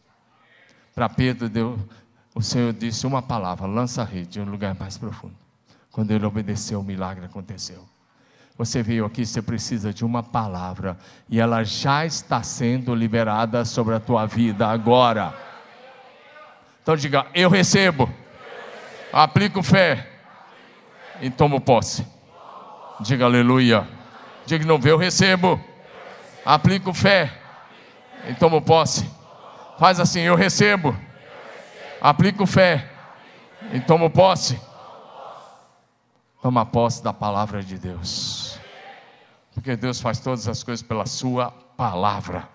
Para 0.94 1.10
Pedro, 1.10 1.50
Deus, 1.50 1.80
o 2.34 2.42
Senhor 2.42 2.74
disse 2.74 3.08
uma 3.08 3.22
palavra: 3.22 3.66
lança 3.66 4.02
a 4.02 4.06
rede 4.06 4.40
em 4.40 4.42
um 4.44 4.50
lugar 4.50 4.76
mais 4.76 4.98
profundo. 4.98 5.36
Quando 5.92 6.12
ele 6.12 6.26
obedeceu, 6.26 6.80
o 6.80 6.84
milagre 6.84 7.26
aconteceu. 7.26 7.86
Você 8.58 8.82
veio 8.82 9.06
aqui, 9.06 9.26
você 9.26 9.42
precisa 9.42 9.94
de 9.94 10.06
uma 10.06 10.24
palavra, 10.24 10.98
e 11.30 11.40
ela 11.40 11.64
já 11.64 12.06
está 12.06 12.42
sendo 12.44 12.96
liberada 12.96 13.66
sobre 13.66 13.96
a 13.96 14.00
tua 14.00 14.26
vida 14.26 14.68
agora. 14.68 15.34
Então 16.82 16.96
diga: 16.96 17.28
Eu 17.34 17.50
recebo, 17.50 18.10
aplico 19.12 19.64
fé 19.64 20.10
e 21.22 21.30
tomo 21.30 21.62
posse. 21.62 22.06
Diga 23.02 23.26
aleluia. 23.26 23.88
Diga 24.46 24.66
não 24.66 24.80
vê, 24.80 24.92
eu 24.92 24.98
recebo, 24.98 25.60
aplico 26.46 26.94
fé 26.94 27.45
e 28.28 28.34
tomo 28.36 28.62
posse. 28.62 29.10
Faz 29.78 30.00
assim: 30.00 30.22
Eu 30.22 30.36
recebo, 30.36 30.96
aplico 32.02 32.46
fé 32.46 32.90
e 33.72 33.80
tomo 33.80 34.10
posse. 34.10 34.60
Toma 36.42 36.66
posse 36.66 37.04
da 37.04 37.12
palavra 37.12 37.64
de 37.64 37.78
Deus. 37.78 38.60
Porque 39.54 39.76
Deus 39.76 40.00
faz 40.00 40.20
todas 40.20 40.48
as 40.48 40.62
coisas 40.64 40.86
pela 40.86 41.06
Sua 41.06 41.52
palavra. 41.76 42.48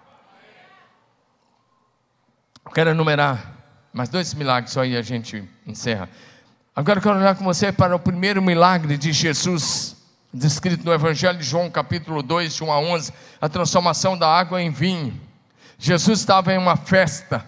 Eu 2.64 2.70
quero 2.70 2.90
enumerar 2.90 3.52
mais 3.92 4.08
dois 4.08 4.32
milagres, 4.34 4.72
só 4.72 4.82
aí 4.82 4.96
a 4.96 5.02
gente 5.02 5.48
encerra. 5.66 6.08
Agora 6.74 6.98
eu 6.98 7.02
quero 7.02 7.18
olhar 7.18 7.34
com 7.34 7.44
você 7.44 7.72
para 7.72 7.96
o 7.96 7.98
primeiro 7.98 8.40
milagre 8.40 8.96
de 8.96 9.12
Jesus, 9.12 9.96
descrito 10.32 10.84
no 10.84 10.92
Evangelho 10.92 11.38
de 11.38 11.44
João, 11.44 11.68
capítulo 11.68 12.22
2, 12.22 12.54
de 12.54 12.62
1 12.62 12.72
a 12.72 12.78
11, 12.78 13.12
a 13.40 13.48
transformação 13.48 14.16
da 14.16 14.28
água 14.28 14.62
em 14.62 14.70
vinho. 14.70 15.20
Jesus 15.82 16.20
estava 16.20 16.52
em 16.52 16.58
uma 16.58 16.76
festa 16.76 17.42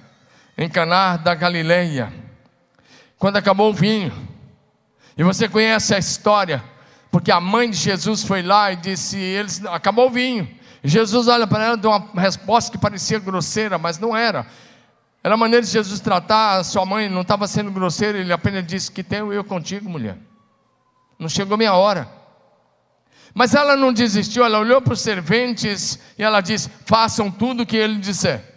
em 0.56 0.66
Caná 0.66 1.18
da 1.18 1.34
Galileia. 1.34 2.10
Quando 3.18 3.36
acabou 3.36 3.68
o 3.68 3.74
vinho, 3.74 4.10
e 5.18 5.22
você 5.22 5.46
conhece 5.50 5.94
a 5.94 5.98
história, 5.98 6.64
porque 7.10 7.30
a 7.30 7.38
mãe 7.38 7.68
de 7.68 7.76
Jesus 7.76 8.24
foi 8.24 8.40
lá 8.40 8.72
e 8.72 8.76
disse: 8.76 9.18
eles, 9.18 9.62
acabou 9.66 10.06
o 10.06 10.10
vinho. 10.10 10.48
E 10.82 10.88
Jesus 10.88 11.28
olha 11.28 11.46
para 11.46 11.62
ela, 11.62 11.76
deu 11.76 11.90
uma 11.90 12.22
resposta 12.22 12.72
que 12.72 12.78
parecia 12.78 13.18
grosseira, 13.18 13.76
mas 13.76 13.98
não 13.98 14.16
era. 14.16 14.46
Era 15.22 15.34
a 15.34 15.36
maneira 15.36 15.64
de 15.64 15.70
Jesus 15.70 16.00
tratar 16.00 16.56
a 16.56 16.64
sua 16.64 16.86
mãe, 16.86 17.10
não 17.10 17.20
estava 17.20 17.46
sendo 17.46 17.70
grosseiro, 17.70 18.16
ele 18.16 18.32
apenas 18.32 18.66
disse: 18.66 18.90
Que 18.90 19.02
tenho 19.02 19.30
eu 19.30 19.44
contigo, 19.44 19.90
mulher. 19.90 20.16
Não 21.18 21.28
chegou 21.28 21.58
minha 21.58 21.74
hora. 21.74 22.08
Mas 23.34 23.54
ela 23.54 23.76
não 23.76 23.92
desistiu, 23.92 24.44
ela 24.44 24.58
olhou 24.58 24.80
para 24.82 24.92
os 24.92 25.00
serventes 25.00 25.98
e 26.18 26.22
ela 26.22 26.40
disse: 26.40 26.70
Façam 26.84 27.30
tudo 27.30 27.62
o 27.62 27.66
que 27.66 27.76
ele 27.76 27.96
disser. 27.96 28.52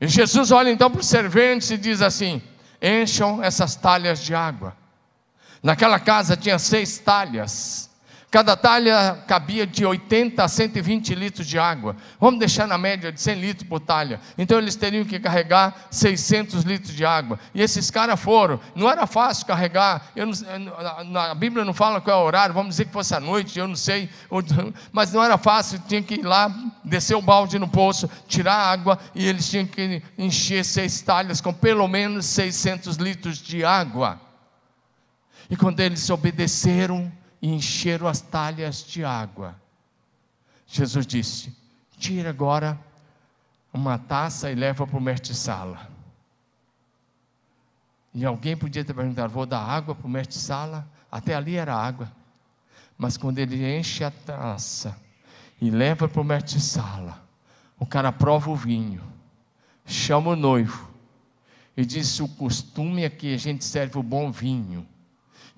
E 0.00 0.06
Jesus 0.06 0.50
olha 0.50 0.70
então 0.70 0.90
para 0.90 1.00
os 1.00 1.06
serventes 1.06 1.70
e 1.70 1.76
diz 1.76 2.02
assim: 2.02 2.42
Encham 2.82 3.42
essas 3.42 3.76
talhas 3.76 4.20
de 4.20 4.34
água. 4.34 4.76
Naquela 5.62 5.98
casa 5.98 6.36
tinha 6.36 6.58
seis 6.58 6.98
talhas. 6.98 7.87
Cada 8.30 8.54
talha 8.54 9.24
cabia 9.26 9.66
de 9.66 9.86
80 9.86 10.44
a 10.44 10.48
120 10.48 11.14
litros 11.14 11.46
de 11.46 11.58
água. 11.58 11.96
Vamos 12.20 12.38
deixar 12.38 12.66
na 12.66 12.76
média 12.76 13.10
de 13.10 13.18
100 13.18 13.40
litros 13.40 13.66
por 13.66 13.80
talha. 13.80 14.20
Então 14.36 14.58
eles 14.58 14.76
teriam 14.76 15.02
que 15.02 15.18
carregar 15.18 15.86
600 15.90 16.62
litros 16.64 16.94
de 16.94 17.06
água. 17.06 17.40
E 17.54 17.62
esses 17.62 17.90
caras 17.90 18.20
foram. 18.20 18.60
Não 18.74 18.90
era 18.90 19.06
fácil 19.06 19.46
carregar. 19.46 20.12
Não, 21.06 21.20
a 21.22 21.34
Bíblia 21.34 21.64
não 21.64 21.72
fala 21.72 22.02
qual 22.02 22.20
é 22.20 22.22
o 22.22 22.26
horário. 22.26 22.54
Vamos 22.54 22.74
dizer 22.74 22.84
que 22.84 22.92
fosse 22.92 23.14
à 23.14 23.20
noite, 23.20 23.58
eu 23.58 23.66
não 23.66 23.76
sei. 23.76 24.10
Mas 24.92 25.10
não 25.10 25.24
era 25.24 25.38
fácil. 25.38 25.80
Tinha 25.88 26.02
que 26.02 26.16
ir 26.16 26.22
lá, 26.22 26.54
descer 26.84 27.14
o 27.14 27.22
balde 27.22 27.58
no 27.58 27.66
poço, 27.66 28.10
tirar 28.28 28.56
a 28.56 28.70
água. 28.70 28.98
E 29.14 29.26
eles 29.26 29.48
tinham 29.48 29.64
que 29.64 30.02
encher 30.18 30.66
seis 30.66 31.00
talhas 31.00 31.40
com 31.40 31.52
pelo 31.54 31.88
menos 31.88 32.26
600 32.26 32.96
litros 32.96 33.38
de 33.38 33.64
água. 33.64 34.20
E 35.48 35.56
quando 35.56 35.80
eles 35.80 36.10
obedeceram, 36.10 37.10
e 37.40 37.48
encheram 37.48 38.06
as 38.06 38.20
talhas 38.20 38.84
de 38.84 39.04
água. 39.04 39.56
Jesus 40.66 41.06
disse: 41.06 41.56
Tira 41.96 42.30
agora 42.30 42.78
uma 43.72 43.98
taça 43.98 44.50
e 44.50 44.54
leva 44.54 44.86
para 44.86 44.96
o 44.96 45.00
mestre 45.00 45.34
Sala. 45.34 45.88
E 48.12 48.24
alguém 48.24 48.56
podia 48.56 48.84
ter 48.84 48.94
perguntado: 48.94 49.32
Vou 49.32 49.46
dar 49.46 49.60
água 49.60 49.94
para 49.94 50.06
o 50.06 50.10
mestre 50.10 50.36
Sala? 50.36 50.86
Até 51.10 51.34
ali 51.34 51.56
era 51.56 51.74
água. 51.74 52.10
Mas 52.96 53.16
quando 53.16 53.38
ele 53.38 53.78
enche 53.78 54.02
a 54.02 54.10
taça 54.10 54.98
e 55.60 55.70
leva 55.70 56.08
para 56.08 56.20
o 56.20 56.24
mestre 56.24 56.60
Sala, 56.60 57.22
o 57.78 57.86
cara 57.86 58.10
prova 58.10 58.50
o 58.50 58.56
vinho, 58.56 59.02
chama 59.86 60.30
o 60.30 60.36
noivo 60.36 60.90
e 61.76 61.84
diz: 61.86 62.18
O 62.18 62.28
costume 62.28 63.04
é 63.04 63.10
que 63.10 63.32
a 63.32 63.38
gente 63.38 63.64
serve 63.64 63.98
o 63.98 64.02
bom 64.02 64.30
vinho 64.32 64.86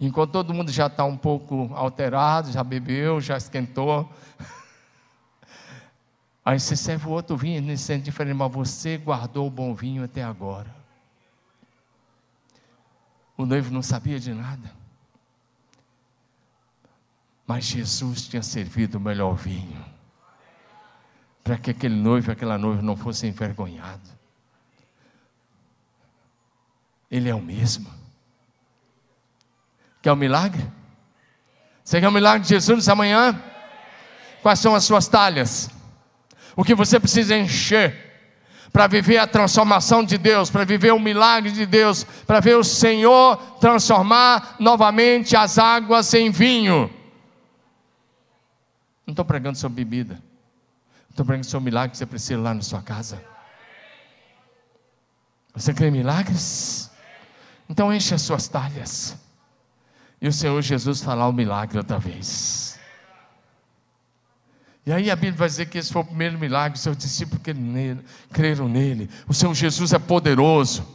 Enquanto 0.00 0.32
todo 0.32 0.54
mundo 0.54 0.72
já 0.72 0.86
está 0.86 1.04
um 1.04 1.16
pouco 1.16 1.70
alterado, 1.74 2.50
já 2.50 2.64
bebeu, 2.64 3.20
já 3.20 3.36
esquentou. 3.36 4.10
Aí 6.42 6.58
você 6.58 6.74
serve 6.74 7.06
o 7.06 7.10
outro 7.10 7.36
vinho, 7.36 7.60
não 7.60 7.76
sente 7.76 8.04
diferente, 8.04 8.34
mas 8.34 8.50
você 8.50 8.96
guardou 8.96 9.46
o 9.46 9.50
bom 9.50 9.74
vinho 9.74 10.02
até 10.02 10.24
agora. 10.24 10.74
O 13.36 13.44
noivo 13.44 13.70
não 13.70 13.82
sabia 13.82 14.18
de 14.18 14.32
nada. 14.32 14.72
Mas 17.46 17.66
Jesus 17.66 18.26
tinha 18.26 18.42
servido 18.42 18.96
o 18.96 19.00
melhor 19.00 19.34
vinho. 19.34 19.84
Para 21.44 21.58
que 21.58 21.70
aquele 21.70 21.96
noivo 21.96 22.30
e 22.30 22.32
aquela 22.32 22.56
noiva 22.56 22.80
não 22.80 22.96
fossem 22.96 23.30
envergonhados. 23.30 24.10
Ele 27.10 27.28
é 27.28 27.34
o 27.34 27.42
mesmo. 27.42 27.99
Quer 30.02 30.12
um 30.12 30.16
milagre? 30.16 30.66
Você 31.84 32.00
quer 32.00 32.08
um 32.08 32.12
milagre 32.12 32.42
de 32.42 32.48
Jesus 32.48 32.78
nessa 32.78 32.94
manhã? 32.94 33.42
Quais 34.42 34.58
são 34.58 34.74
as 34.74 34.84
suas 34.84 35.08
talhas? 35.08 35.68
O 36.56 36.64
que 36.64 36.74
você 36.74 36.98
precisa 36.98 37.36
encher 37.36 38.10
para 38.72 38.86
viver 38.86 39.18
a 39.18 39.26
transformação 39.26 40.04
de 40.04 40.16
Deus, 40.16 40.48
para 40.48 40.64
viver 40.64 40.92
o 40.92 41.00
milagre 41.00 41.50
de 41.50 41.66
Deus, 41.66 42.04
para 42.26 42.40
ver 42.40 42.56
o 42.56 42.64
Senhor 42.64 43.36
transformar 43.60 44.56
novamente 44.60 45.36
as 45.36 45.58
águas 45.58 46.14
em 46.14 46.30
vinho. 46.30 46.88
Não 49.04 49.12
estou 49.12 49.24
pregando 49.24 49.58
sobre 49.58 49.84
bebida, 49.84 50.22
estou 51.10 51.26
pregando 51.26 51.46
sobre 51.46 51.64
milagre 51.64 51.90
que 51.90 51.98
você 51.98 52.06
precisa 52.06 52.40
lá 52.40 52.54
na 52.54 52.62
sua 52.62 52.80
casa. 52.80 53.20
Você 55.52 55.74
crê 55.74 55.88
em 55.88 55.90
milagres? 55.90 56.88
Então 57.68 57.92
enche 57.92 58.14
as 58.14 58.22
suas 58.22 58.46
talhas 58.46 59.18
e 60.20 60.28
o 60.28 60.32
Senhor 60.32 60.60
Jesus 60.60 61.02
falar 61.02 61.28
o 61.28 61.32
milagre 61.32 61.78
outra 61.78 61.98
vez. 61.98 62.78
E 64.84 64.92
aí 64.92 65.10
a 65.10 65.16
Bíblia 65.16 65.38
vai 65.38 65.48
dizer 65.48 65.66
que 65.66 65.78
esse 65.78 65.92
foi 65.92 66.02
o 66.02 66.06
primeiro 66.06 66.38
milagre, 66.38 66.78
seus 66.78 66.96
discípulos 66.96 67.42
creram 68.32 68.68
nele. 68.68 69.08
O 69.28 69.34
Senhor 69.34 69.54
Jesus 69.54 69.92
é 69.92 69.98
poderoso 69.98 70.86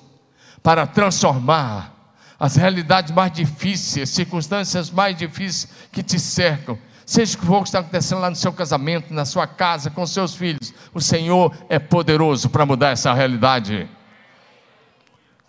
para 0.61 0.86
transformar 0.88 1.93
as 2.39 2.55
realidades 2.55 3.13
mais 3.13 3.32
difíceis, 3.32 4.09
as 4.09 4.15
circunstâncias 4.15 4.89
mais 4.89 5.15
difíceis 5.15 5.71
que 5.91 6.03
te 6.03 6.19
cercam. 6.19 6.78
Seja 7.05 7.38
o 7.38 7.39
que 7.39 7.45
for 7.45 7.61
que 7.61 7.69
está 7.69 7.80
acontecendo 7.80 8.19
lá 8.19 8.30
no 8.30 8.36
seu 8.36 8.51
casamento, 8.51 9.13
na 9.13 9.26
sua 9.26 9.45
casa, 9.45 9.91
com 9.91 10.05
seus 10.07 10.34
filhos, 10.36 10.73
o 10.93 10.99
Senhor 10.99 11.55
é 11.69 11.78
poderoso 11.78 12.49
para 12.49 12.65
mudar 12.65 12.89
essa 12.89 13.13
realidade. 13.13 13.88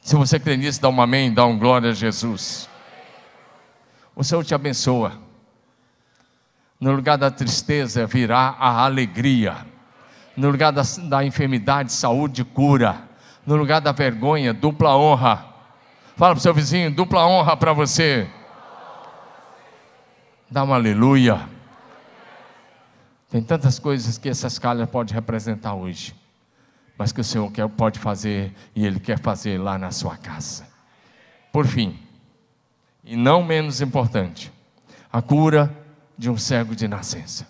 Se 0.03 0.15
você 0.15 0.39
crê 0.39 0.57
nisso, 0.57 0.81
dá 0.81 0.89
um 0.89 1.01
amém, 1.01 1.33
dá 1.33 1.47
um 1.47 1.59
glória 1.59 1.91
a 1.91 1.95
Jesus. 1.95 2.69
O 4.17 4.25
Senhor 4.25 4.43
te 4.43 4.55
abençoa. 4.55 5.13
No 6.81 6.93
lugar 6.93 7.19
da 7.19 7.31
tristeza 7.31 8.07
virá 8.07 8.57
a 8.59 8.85
alegria. 8.85 9.67
No 10.35 10.51
lugar 10.51 10.73
da, 10.73 10.83
da 11.09 11.23
enfermidade, 11.23 11.93
saúde, 11.93 12.43
cura. 12.43 13.03
No 13.45 13.57
lugar 13.57 13.81
da 13.81 13.93
vergonha, 13.93 14.55
dupla 14.55 14.97
honra. 14.97 15.45
Fala 16.17 16.33
para 16.33 16.39
o 16.39 16.41
seu 16.41 16.55
vizinho, 16.55 16.91
dupla 16.91 17.27
honra 17.27 17.57
para 17.59 17.75
você. 17.75 18.27
Dá 20.51 20.63
uma 20.63 20.77
aleluia. 20.77 21.47
Tem 23.31 23.43
tantas 23.43 23.79
coisas 23.79 24.17
que 24.17 24.31
essa 24.31 24.47
escala 24.47 24.87
pode 24.87 25.13
representar 25.13 25.75
hoje, 25.75 26.15
mas 26.97 27.13
que 27.13 27.21
o 27.21 27.25
Senhor 27.25 27.51
quer, 27.53 27.69
pode 27.69 27.99
fazer 27.99 28.55
e 28.75 28.87
Ele 28.87 28.99
quer 28.99 29.19
fazer 29.19 29.59
lá 29.59 29.77
na 29.77 29.91
sua 29.91 30.17
casa. 30.17 30.67
Por 31.53 31.67
fim, 31.67 32.06
e 33.07 33.17
não 33.17 33.43
menos 33.45 33.81
importante, 33.81 34.53
a 35.13 35.23
cura 35.23 35.75
de 36.19 36.29
um 36.29 36.37
cego 36.37 36.75
de 36.75 36.89
nascença. 36.89 37.47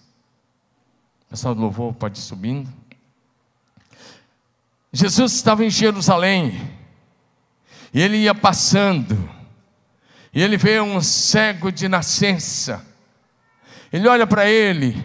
O 1.26 1.30
pessoal 1.30 1.54
do 1.54 1.62
louvor 1.62 1.94
pode 1.94 2.18
ir 2.18 2.22
subindo. 2.22 2.70
Jesus 4.92 5.32
estava 5.32 5.64
em 5.64 5.70
Jerusalém, 5.70 6.70
e 7.92 8.00
ele 8.00 8.18
ia 8.18 8.34
passando, 8.34 9.28
e 10.32 10.42
ele 10.42 10.58
vê 10.58 10.78
um 10.78 11.00
cego 11.00 11.72
de 11.72 11.88
nascença. 11.88 12.86
Ele 13.90 14.06
olha 14.06 14.26
para 14.26 14.48
ele, 14.48 15.02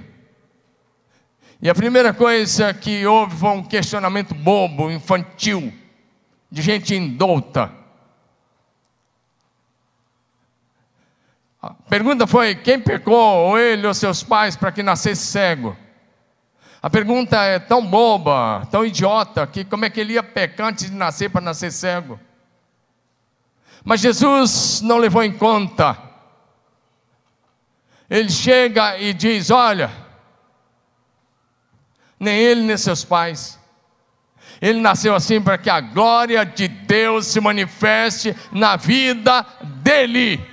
e 1.61 1.69
a 1.69 1.75
primeira 1.75 2.13
coisa 2.13 2.73
que 2.73 3.05
houve 3.05 3.37
foi 3.37 3.49
um 3.51 3.63
questionamento 3.63 4.35
bobo, 4.35 4.91
infantil, 4.91 5.73
de 6.51 6.61
gente 6.61 6.93
indouta. 6.93 7.80
A 11.61 11.73
pergunta 11.89 12.25
foi: 12.25 12.55
quem 12.55 12.79
pecou, 12.79 13.49
ou 13.49 13.59
ele 13.59 13.85
ou 13.85 13.93
seus 13.93 14.23
pais, 14.23 14.55
para 14.55 14.71
que 14.71 14.81
nascesse 14.81 15.25
cego? 15.27 15.77
A 16.81 16.89
pergunta 16.89 17.37
é 17.43 17.59
tão 17.59 17.85
boba, 17.85 18.67
tão 18.71 18.83
idiota, 18.83 19.45
que 19.45 19.63
como 19.63 19.85
é 19.85 19.89
que 19.89 19.99
ele 19.99 20.13
ia 20.13 20.23
pecar 20.23 20.67
antes 20.67 20.89
de 20.89 20.95
nascer 20.95 21.29
para 21.29 21.41
nascer 21.41 21.71
cego? 21.71 22.19
Mas 23.83 24.01
Jesus 24.01 24.81
não 24.81 24.97
levou 24.97 25.23
em 25.23 25.31
conta. 25.31 25.95
Ele 28.09 28.29
chega 28.29 28.97
e 28.97 29.13
diz: 29.13 29.51
Olha, 29.51 29.91
nem 32.19 32.35
ele 32.35 32.61
nem 32.61 32.77
seus 32.77 33.05
pais. 33.05 33.59
Ele 34.59 34.79
nasceu 34.79 35.15
assim 35.15 35.41
para 35.41 35.57
que 35.57 35.69
a 35.69 35.81
glória 35.81 36.45
de 36.45 36.67
Deus 36.67 37.27
se 37.27 37.39
manifeste 37.39 38.35
na 38.51 38.75
vida 38.75 39.45
dele. 39.83 40.50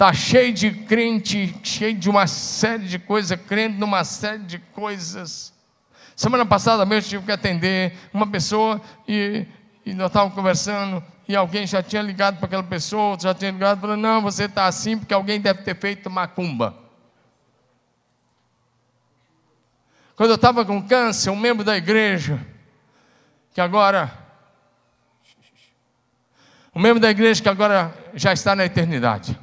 Está 0.00 0.14
cheio 0.14 0.50
de 0.50 0.70
crente, 0.70 1.54
cheio 1.62 1.94
de 1.94 2.08
uma 2.08 2.26
série 2.26 2.84
de 2.84 2.98
coisas, 2.98 3.38
crente 3.38 3.76
numa 3.76 4.02
série 4.02 4.44
de 4.44 4.58
coisas. 4.58 5.52
Semana 6.16 6.46
passada 6.46 6.86
mesmo 6.86 7.08
eu 7.08 7.10
tive 7.10 7.26
que 7.26 7.32
atender 7.32 7.92
uma 8.10 8.26
pessoa 8.26 8.80
e, 9.06 9.44
e 9.84 9.92
nós 9.92 10.06
estávamos 10.06 10.34
conversando 10.34 11.04
e 11.28 11.36
alguém 11.36 11.66
já 11.66 11.82
tinha 11.82 12.00
ligado 12.00 12.38
para 12.38 12.46
aquela 12.46 12.62
pessoa, 12.62 13.18
já 13.20 13.34
tinha 13.34 13.50
ligado 13.50 13.78
falou, 13.78 13.94
não, 13.94 14.22
você 14.22 14.44
está 14.44 14.64
assim 14.64 14.96
porque 14.96 15.12
alguém 15.12 15.38
deve 15.38 15.64
ter 15.64 15.76
feito 15.76 16.08
macumba. 16.08 16.74
Quando 20.16 20.30
eu 20.30 20.36
estava 20.36 20.64
com 20.64 20.80
câncer, 20.80 21.28
um 21.28 21.36
membro 21.36 21.62
da 21.62 21.76
igreja, 21.76 22.40
que 23.52 23.60
agora, 23.60 24.10
um 26.74 26.80
membro 26.80 27.00
da 27.00 27.10
igreja 27.10 27.42
que 27.42 27.50
agora 27.50 27.94
já 28.14 28.32
está 28.32 28.56
na 28.56 28.64
eternidade, 28.64 29.38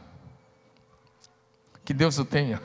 que 1.87 1.93
Deus 1.93 2.19
o 2.19 2.25
tenha. 2.25 2.61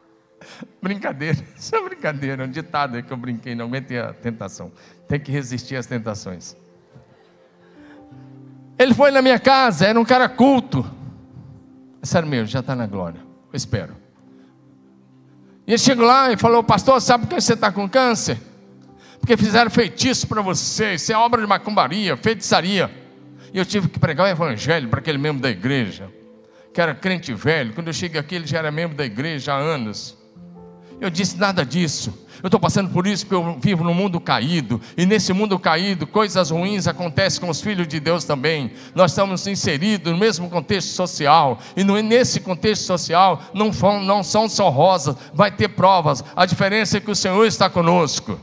Brincadeira, 0.80 1.36
isso 1.56 1.74
é 1.74 1.82
brincadeira, 1.82 2.44
um 2.44 2.48
ditado 2.48 2.94
aí 2.94 3.02
que 3.02 3.12
eu 3.12 3.16
brinquei, 3.16 3.56
não 3.56 3.64
aguentei 3.64 3.98
a 3.98 4.12
tentação. 4.12 4.70
Tem 5.08 5.18
que 5.18 5.32
resistir 5.32 5.74
às 5.74 5.84
tentações. 5.84 6.56
Ele 8.78 8.94
foi 8.94 9.10
na 9.10 9.20
minha 9.20 9.40
casa, 9.40 9.84
era 9.84 9.98
um 9.98 10.04
cara 10.04 10.28
culto. 10.28 10.88
É 12.00 12.06
sério 12.06 12.28
mesmo, 12.28 12.46
já 12.46 12.60
está 12.60 12.76
na 12.76 12.86
glória. 12.86 13.20
Eu 13.52 13.56
espero. 13.56 13.96
E 15.66 15.72
ele 15.72 15.78
chegou 15.78 16.06
lá 16.06 16.30
e 16.30 16.36
falou: 16.36 16.62
Pastor, 16.62 17.00
sabe 17.00 17.26
por 17.26 17.34
que 17.34 17.40
você 17.40 17.54
está 17.54 17.72
com 17.72 17.88
câncer? 17.88 18.38
Porque 19.18 19.36
fizeram 19.36 19.72
feitiço 19.72 20.28
para 20.28 20.40
você, 20.40 20.94
isso 20.94 21.12
é 21.12 21.16
obra 21.16 21.40
de 21.40 21.48
macumbaria, 21.48 22.16
feitiçaria. 22.16 22.88
E 23.52 23.58
eu 23.58 23.66
tive 23.66 23.88
que 23.88 23.98
pregar 23.98 24.28
o 24.28 24.30
evangelho 24.30 24.88
para 24.88 25.00
aquele 25.00 25.18
membro 25.18 25.42
da 25.42 25.50
igreja 25.50 26.08
que 26.76 26.80
era 26.82 26.94
crente 26.94 27.32
velho, 27.32 27.72
quando 27.72 27.86
eu 27.86 27.92
cheguei 27.94 28.20
aqui, 28.20 28.34
ele 28.34 28.46
já 28.46 28.58
era 28.58 28.70
membro 28.70 28.94
da 28.94 29.06
igreja 29.06 29.54
há 29.54 29.56
anos. 29.56 30.14
Eu 31.00 31.08
disse 31.08 31.38
nada 31.38 31.64
disso. 31.64 32.26
Eu 32.42 32.48
estou 32.48 32.60
passando 32.60 32.90
por 32.90 33.06
isso 33.06 33.24
porque 33.24 33.34
eu 33.34 33.58
vivo 33.58 33.82
num 33.82 33.94
mundo 33.94 34.20
caído. 34.20 34.78
E 34.94 35.06
nesse 35.06 35.32
mundo 35.32 35.58
caído, 35.58 36.06
coisas 36.06 36.50
ruins 36.50 36.86
acontecem 36.86 37.40
com 37.40 37.48
os 37.48 37.62
filhos 37.62 37.88
de 37.88 37.98
Deus 37.98 38.24
também. 38.24 38.72
Nós 38.94 39.12
estamos 39.12 39.46
inseridos 39.46 40.12
no 40.12 40.18
mesmo 40.18 40.50
contexto 40.50 40.88
social. 40.88 41.58
E 41.74 41.82
nesse 41.82 42.40
contexto 42.40 42.82
social 42.82 43.40
não, 43.54 43.70
não 44.02 44.22
são 44.22 44.46
só 44.46 44.68
rosas, 44.68 45.16
vai 45.32 45.50
ter 45.50 45.68
provas. 45.68 46.22
A 46.36 46.44
diferença 46.44 46.98
é 46.98 47.00
que 47.00 47.10
o 47.10 47.16
Senhor 47.16 47.46
está 47.46 47.70
conosco. 47.70 48.38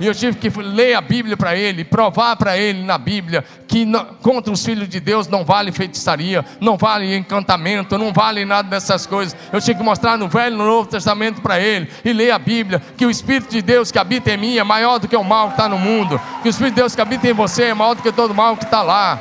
E 0.00 0.06
eu 0.06 0.14
tive 0.14 0.36
que 0.36 0.48
ler 0.60 0.94
a 0.94 1.00
Bíblia 1.00 1.36
para 1.36 1.54
ele, 1.54 1.84
provar 1.84 2.36
para 2.36 2.58
ele 2.58 2.82
na 2.82 2.98
Bíblia 2.98 3.44
que 3.68 3.84
não, 3.84 4.04
contra 4.22 4.52
os 4.52 4.64
filhos 4.64 4.88
de 4.88 4.98
Deus 4.98 5.28
não 5.28 5.44
vale 5.44 5.70
feitiçaria, 5.70 6.44
não 6.60 6.76
vale 6.76 7.16
encantamento, 7.16 7.96
não 7.96 8.12
vale 8.12 8.44
nada 8.44 8.68
dessas 8.68 9.06
coisas. 9.06 9.36
Eu 9.52 9.60
tive 9.60 9.78
que 9.78 9.84
mostrar 9.84 10.18
no 10.18 10.28
Velho 10.28 10.54
e 10.54 10.58
no 10.58 10.64
Novo 10.64 10.88
Testamento 10.88 11.40
para 11.40 11.60
ele 11.60 11.88
e 12.04 12.12
ler 12.12 12.32
a 12.32 12.38
Bíblia 12.38 12.82
que 12.96 13.06
o 13.06 13.10
Espírito 13.10 13.50
de 13.50 13.62
Deus 13.62 13.92
que 13.92 13.98
habita 13.98 14.32
em 14.32 14.36
mim 14.36 14.56
é 14.56 14.64
maior 14.64 14.98
do 14.98 15.06
que 15.06 15.16
o 15.16 15.24
mal 15.24 15.48
que 15.48 15.54
está 15.54 15.68
no 15.68 15.78
mundo, 15.78 16.20
que 16.42 16.48
o 16.48 16.50
Espírito 16.50 16.74
de 16.74 16.80
Deus 16.80 16.94
que 16.94 17.00
habita 17.00 17.28
em 17.28 17.32
você 17.32 17.64
é 17.64 17.74
maior 17.74 17.94
do 17.94 18.02
que 18.02 18.10
todo 18.10 18.34
mal 18.34 18.56
que 18.56 18.64
está 18.64 18.82
lá. 18.82 19.20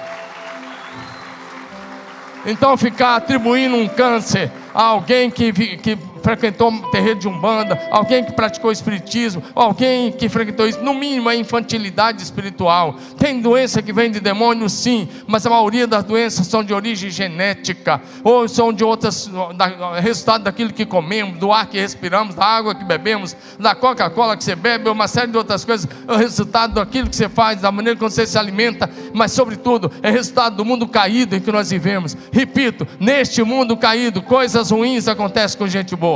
Então 2.46 2.76
ficar 2.78 3.16
atribuindo 3.18 3.76
um 3.76 3.88
câncer 3.88 4.52
a 4.74 4.84
alguém 4.84 5.30
que, 5.30 5.54
que 5.78 5.98
frequentou 6.24 6.72
terreiro 6.90 7.20
de 7.20 7.28
umbanda, 7.28 7.80
alguém 7.92 8.24
que 8.24 8.32
praticou 8.32 8.72
espiritismo, 8.72 9.44
alguém 9.54 10.12
que 10.12 10.30
frequentou 10.30 10.66
isso, 10.66 10.82
no 10.82 10.94
mínimo 10.94 11.30
é 11.30 11.36
infantilidade 11.36 12.24
espiritual. 12.24 12.96
Tem 13.20 13.42
doença 13.42 13.82
que 13.82 13.92
vem 13.92 14.10
de 14.10 14.22
demônio, 14.22 14.70
sim, 14.70 15.10
mas 15.28 15.46
a 15.46 15.50
maioria 15.50 15.86
das 15.86 16.04
doenças 16.04 16.48
são 16.48 16.64
de 16.64 16.74
origem 16.74 17.10
genética, 17.10 18.02
ou 18.24 18.48
são 18.48 18.72
de 18.72 18.84
outras, 18.84 19.30
da, 19.56 20.00
resultado 20.00 20.46
daquilo 20.46 20.72
que 20.72 20.86
comemos, 20.86 21.38
do 21.38 21.52
ar 21.52 21.68
que 21.68 21.80
respiramos, 21.80 22.36
da 22.36 22.46
água 22.46 22.74
que 22.74 22.86
bebemos, 22.86 23.36
da 23.60 23.76
Coca-Cola 23.76 24.38
que 24.38 24.44
você 24.44 24.56
bebe, 24.56 24.90
uma 24.90 25.08
série 25.08 25.32
de 25.32 25.38
outras 25.38 25.66
coisas, 25.66 25.88
é 26.08 26.12
o 26.12 26.16
resultado 26.16 26.76
daquilo 26.76 27.10
que 27.10 27.16
você 27.16 27.28
faz, 27.28 27.60
da 27.62 27.72
maneira 27.72 28.00
como 28.00 28.10
você 28.10 28.26
se 28.26 28.38
alimenta, 28.38 28.90
mas 29.14 29.34
sobretudo 29.34 29.92
é 30.02 30.10
resultado 30.10 30.56
do 30.56 30.64
mundo 30.64 30.88
caído 30.88 31.36
em 31.36 31.42
que 31.42 31.52
nós 31.52 31.70
vivemos. 31.70 32.16
Repito, 32.32 32.88
neste 33.00 33.44
mundo 33.44 33.76
caído, 33.76 34.22
coisas 34.22 34.72
ruins 34.72 35.08
acontecem 35.08 35.58
com 35.58 35.68
gente 35.68 35.96
boa. 35.96 36.13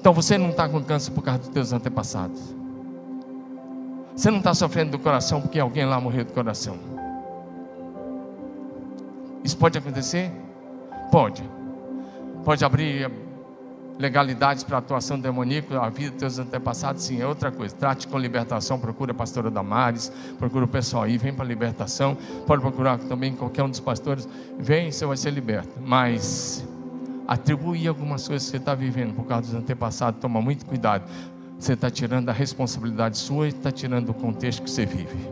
Então 0.00 0.14
você 0.14 0.38
não 0.38 0.50
está 0.50 0.68
com 0.68 0.82
câncer 0.82 1.10
por 1.10 1.22
causa 1.22 1.40
dos 1.40 1.48
teus 1.50 1.72
antepassados. 1.72 2.54
Você 4.16 4.30
não 4.30 4.38
está 4.38 4.54
sofrendo 4.54 4.92
do 4.92 4.98
coração 4.98 5.40
porque 5.40 5.58
alguém 5.60 5.84
lá 5.84 6.00
morreu 6.00 6.24
do 6.24 6.32
coração. 6.32 6.78
Isso 9.44 9.56
pode 9.56 9.78
acontecer? 9.78 10.32
Pode. 11.10 11.42
Pode 12.44 12.64
abrir 12.64 13.10
legalidades 14.00 14.64
para 14.64 14.78
atuação 14.78 15.20
demoníaca, 15.20 15.78
a 15.78 15.90
vida 15.90 16.12
dos 16.12 16.20
teus 16.20 16.38
antepassados, 16.38 17.02
sim, 17.02 17.20
é 17.20 17.26
outra 17.26 17.52
coisa. 17.52 17.74
Trate 17.76 18.08
com 18.08 18.18
libertação, 18.18 18.78
procura 18.78 19.12
a 19.12 19.14
pastora 19.14 19.50
Damares, 19.50 20.10
procura 20.38 20.64
o 20.64 20.68
pessoal 20.68 21.02
aí, 21.02 21.18
vem 21.18 21.34
para 21.34 21.44
a 21.44 21.48
libertação. 21.48 22.16
Pode 22.46 22.62
procurar 22.62 22.98
também 22.98 23.34
qualquer 23.34 23.62
um 23.62 23.68
dos 23.68 23.78
pastores, 23.78 24.26
vem, 24.58 24.90
você 24.90 25.04
vai 25.04 25.18
ser 25.18 25.30
liberto. 25.30 25.78
Mas 25.84 26.66
atribuir 27.28 27.88
algumas 27.88 28.26
coisas 28.26 28.46
que 28.46 28.52
você 28.52 28.56
está 28.56 28.74
vivendo 28.74 29.14
por 29.14 29.26
causa 29.26 29.52
dos 29.52 29.54
antepassados, 29.54 30.18
toma 30.18 30.40
muito 30.40 30.64
cuidado. 30.64 31.04
Você 31.58 31.74
está 31.74 31.90
tirando 31.90 32.30
a 32.30 32.32
responsabilidade 32.32 33.18
sua 33.18 33.46
e 33.46 33.50
está 33.50 33.70
tirando 33.70 34.08
o 34.08 34.14
contexto 34.14 34.62
que 34.62 34.70
você 34.70 34.86
vive. 34.86 35.28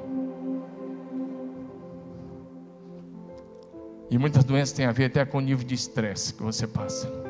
E 4.10 4.18
muitas 4.18 4.44
doenças 4.44 4.72
têm 4.72 4.84
a 4.84 4.92
ver 4.92 5.06
até 5.06 5.24
com 5.24 5.38
o 5.38 5.40
nível 5.40 5.66
de 5.66 5.74
estresse 5.74 6.34
que 6.34 6.42
você 6.42 6.66
passa. 6.66 7.27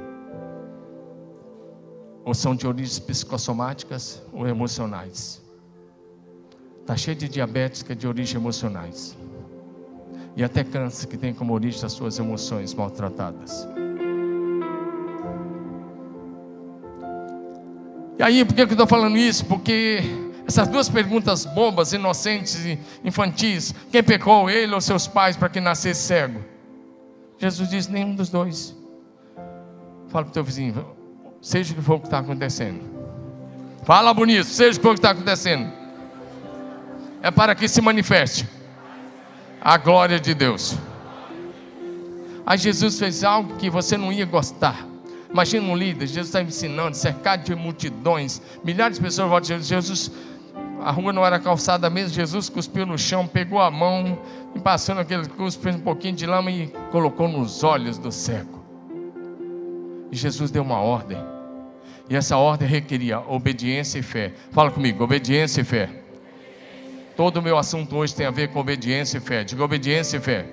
Ou 2.29 2.35
são 2.35 2.55
de 2.55 2.67
origens 2.67 2.99
psicossomáticas 2.99 4.23
ou 4.35 4.47
emocionais. 4.47 5.43
Está 6.83 6.95
cheio 6.95 7.17
de 7.17 7.27
diabetes 7.27 7.83
que 7.83 7.93
é 7.93 7.95
de 7.95 8.07
origem 8.07 8.39
emocionais. 8.39 9.17
E 10.37 10.45
até 10.45 10.63
câncer 10.63 11.07
que 11.07 11.17
tem 11.17 11.33
como 11.33 11.55
origem 11.55 11.83
as 11.83 11.93
suas 11.93 12.19
emoções 12.19 12.75
maltratadas. 12.75 13.67
E 18.19 18.23
aí, 18.23 18.45
por 18.45 18.55
que 18.55 18.61
eu 18.61 18.67
estou 18.67 18.87
falando 18.87 19.17
isso? 19.17 19.47
Porque 19.47 20.01
essas 20.47 20.69
duas 20.69 20.91
perguntas 20.91 21.47
bobas, 21.47 21.95
inocentes 21.95 22.63
e 22.63 22.79
infantis: 23.03 23.75
quem 23.91 24.05
pecou, 24.05 24.51
ele 24.51 24.75
ou 24.75 24.83
seus 24.83 25.07
pais, 25.07 25.35
para 25.35 25.49
que 25.49 25.61
nascesse 25.61 26.03
cego? 26.03 26.45
Jesus 27.39 27.71
disse: 27.71 27.91
nenhum 27.91 28.15
dos 28.15 28.29
dois. 28.29 28.77
Fala 30.09 30.27
para 30.27 30.31
o 30.31 30.35
teu 30.35 30.45
vizinho, 30.45 30.98
seja 31.49 31.73
o 31.73 31.77
que 31.77 31.83
for 31.83 31.95
o 31.95 32.01
que 32.01 32.09
está 32.09 32.19
acontecendo. 32.19 32.83
Fala 33.83 34.13
bonito, 34.13 34.45
seja 34.45 34.73
o 34.73 34.75
que 34.75 34.83
for 34.83 34.91
o 34.91 34.93
que 34.93 34.99
está 34.99 35.13
acontecendo. 35.13 35.73
É 37.23 37.31
para 37.31 37.55
que 37.55 37.67
se 37.67 37.81
manifeste 37.81 38.47
a 39.59 39.79
glória 39.79 40.21
de 40.21 40.35
Deus. 40.35 40.77
Aí 42.45 42.59
Jesus 42.59 42.99
fez 42.99 43.25
algo 43.25 43.57
que 43.57 43.71
você 43.71 43.97
não 43.97 44.13
ia 44.13 44.27
gostar. 44.27 44.87
Imagina 45.31 45.67
um 45.67 45.75
líder, 45.75 46.07
Jesus 46.07 46.27
está 46.27 46.43
ensinando, 46.43 46.95
cercado 46.95 47.45
de 47.45 47.55
multidões, 47.55 48.43
milhares 48.63 48.99
de 48.99 49.03
pessoas 49.03 49.31
voltam 49.31 49.49
Jesus. 49.49 49.69
Jesus, 49.69 50.13
a 50.83 50.91
rua 50.91 51.15
não 51.15 51.25
era 51.25 51.39
calçada 51.39 51.89
mesmo, 51.89 52.15
Jesus 52.15 52.51
cuspiu 52.51 52.85
no 52.85 52.99
chão, 52.99 53.27
pegou 53.27 53.59
a 53.59 53.71
mão 53.71 54.19
e 54.55 54.61
passando 54.61 55.01
aquele 55.01 55.27
cuspe, 55.27 55.63
fez 55.63 55.77
um 55.77 55.81
pouquinho 55.81 56.15
de 56.15 56.27
lama 56.27 56.51
e 56.51 56.67
colocou 56.93 57.27
nos 57.27 57.65
olhos 57.65 57.97
do 57.97 58.13
cego. 58.13 58.63
E 60.13 60.17
Jesus 60.17 60.51
deu 60.51 60.63
uma 60.63 60.79
ordem. 60.79 61.38
E 62.09 62.17
essa 62.17 62.37
ordem 62.37 62.67
requeria 62.67 63.21
obediência 63.21 63.99
e 63.99 64.03
fé. 64.03 64.33
Fala 64.51 64.71
comigo, 64.71 65.05
obediência 65.05 65.61
e 65.61 65.65
fé. 65.65 65.91
Todo 67.17 67.39
o 67.39 67.43
meu 67.43 67.59
assunto 67.59 67.97
hoje 67.97 68.15
tem 68.15 68.25
a 68.25 68.31
ver 68.31 68.49
com 68.49 68.61
obediência 68.61 69.19
e 69.19 69.21
fé. 69.21 69.45
Diga 69.45 69.63
obediência 69.63 70.17
e 70.17 70.21
fé. 70.21 70.47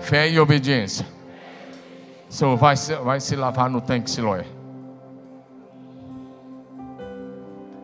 Fé 0.00 0.28
e 0.28 0.38
obediência. 0.38 1.06
O 2.28 2.32
Senhor 2.32 2.56
vai, 2.56 2.76
vai 2.76 3.20
se 3.20 3.34
lavar 3.34 3.70
no 3.70 3.80
tanque 3.80 4.10
Siloé. 4.10 4.44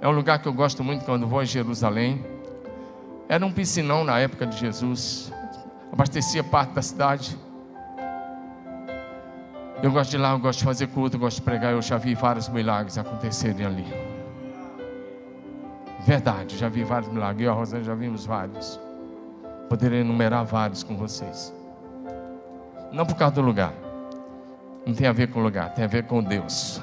É 0.03 0.07
um 0.07 0.13
lugar 0.13 0.39
que 0.39 0.47
eu 0.47 0.53
gosto 0.53 0.85
muito 0.85 1.03
quando 1.07 1.27
vou 1.27 1.43
em 1.43 1.47
Jerusalém. 1.47 2.23
Era 3.27 3.47
um 3.47 3.51
piscinão 3.51 4.05
na 4.05 4.19
época 4.19 4.47
de 4.47 4.59
Jesus. 4.59 5.33
Abastecia 5.91 6.45
parte 6.45 6.75
da 6.75 6.83
cidade. 6.83 7.39
Eu 9.85 9.93
gosto 9.93 10.13
de 10.13 10.17
ir 10.17 10.21
lá, 10.21 10.31
eu 10.31 10.39
gosto 10.39 10.61
de 10.61 10.65
fazer 10.65 10.87
culto, 10.87 11.17
eu 11.17 11.21
gosto 11.21 11.37
de 11.37 11.43
pregar. 11.43 11.73
Eu 11.73 11.83
já 11.83 11.99
vi 11.99 12.15
vários 12.15 12.49
milagres 12.49 12.97
acontecerem 12.97 13.67
ali. 13.67 13.85
Verdade, 16.07 16.57
já 16.57 16.71
vi 16.71 16.83
vários 16.83 17.13
milagres. 17.13 17.43
Eu 17.43 17.53
e 17.53 17.55
a 17.55 17.55
Rosana 17.55 17.85
já 17.85 17.95
vimos 17.95 18.25
vários. 18.25 18.81
Poderia 19.69 20.01
enumerar 20.01 20.43
vários 20.47 20.83
com 20.83 20.97
vocês. 20.97 21.53
Não 22.93 23.05
por 23.05 23.15
causa 23.15 23.35
do 23.35 23.43
lugar. 23.43 23.75
Não 24.87 24.95
tem 24.95 25.07
a 25.07 25.13
ver 25.13 25.29
com 25.29 25.41
o 25.41 25.43
lugar, 25.43 25.75
tem 25.75 25.85
a 25.85 25.89
ver 25.89 26.05
com 26.05 26.23
Deus. 26.23 26.81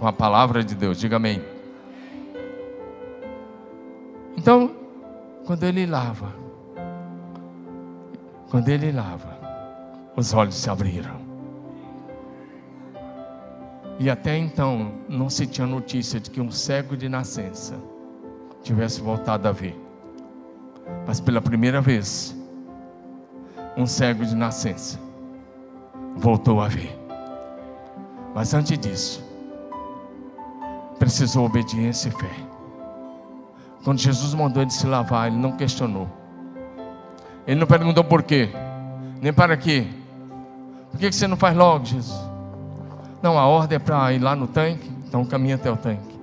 Com 0.00 0.08
a 0.08 0.12
palavra 0.12 0.64
de 0.64 0.74
Deus. 0.74 0.98
Diga 0.98 1.18
amém. 1.18 1.40
Então, 4.36 4.72
quando 5.46 5.62
ele 5.62 5.86
lava, 5.86 6.34
quando 8.50 8.68
ele 8.70 8.90
lava, 8.90 9.38
os 10.16 10.34
olhos 10.34 10.56
se 10.56 10.68
abriram. 10.68 11.27
E 13.98 14.08
até 14.08 14.36
então 14.36 14.92
não 15.08 15.28
se 15.28 15.46
tinha 15.46 15.66
notícia 15.66 16.20
de 16.20 16.30
que 16.30 16.40
um 16.40 16.50
cego 16.50 16.96
de 16.96 17.08
nascença 17.08 17.74
tivesse 18.62 19.00
voltado 19.00 19.48
a 19.48 19.52
ver. 19.52 19.76
Mas 21.06 21.20
pela 21.20 21.40
primeira 21.40 21.80
vez, 21.80 22.36
um 23.76 23.86
cego 23.86 24.24
de 24.24 24.36
nascença 24.36 24.98
voltou 26.16 26.60
a 26.60 26.68
ver. 26.68 26.96
Mas 28.34 28.54
antes 28.54 28.78
disso, 28.78 29.24
precisou 30.98 31.46
obediência 31.46 32.08
e 32.08 32.12
fé. 32.12 32.30
Quando 33.82 33.98
Jesus 33.98 34.32
mandou 34.34 34.62
ele 34.62 34.70
se 34.70 34.86
lavar, 34.86 35.28
ele 35.28 35.36
não 35.36 35.52
questionou. 35.52 36.08
Ele 37.46 37.58
não 37.58 37.66
perguntou 37.66 38.04
por 38.04 38.22
quê, 38.22 38.50
nem 39.20 39.32
para 39.32 39.56
quê. 39.56 39.86
Por 40.90 41.00
que 41.00 41.10
você 41.10 41.26
não 41.26 41.36
faz 41.36 41.56
logo, 41.56 41.84
Jesus? 41.84 42.27
Não, 43.22 43.38
a 43.38 43.46
ordem 43.46 43.76
é 43.76 43.78
para 43.78 44.12
ir 44.12 44.20
lá 44.20 44.36
no 44.36 44.46
tanque, 44.46 44.90
então 45.06 45.24
caminha 45.24 45.56
até 45.56 45.70
o 45.70 45.76
tanque. 45.76 46.18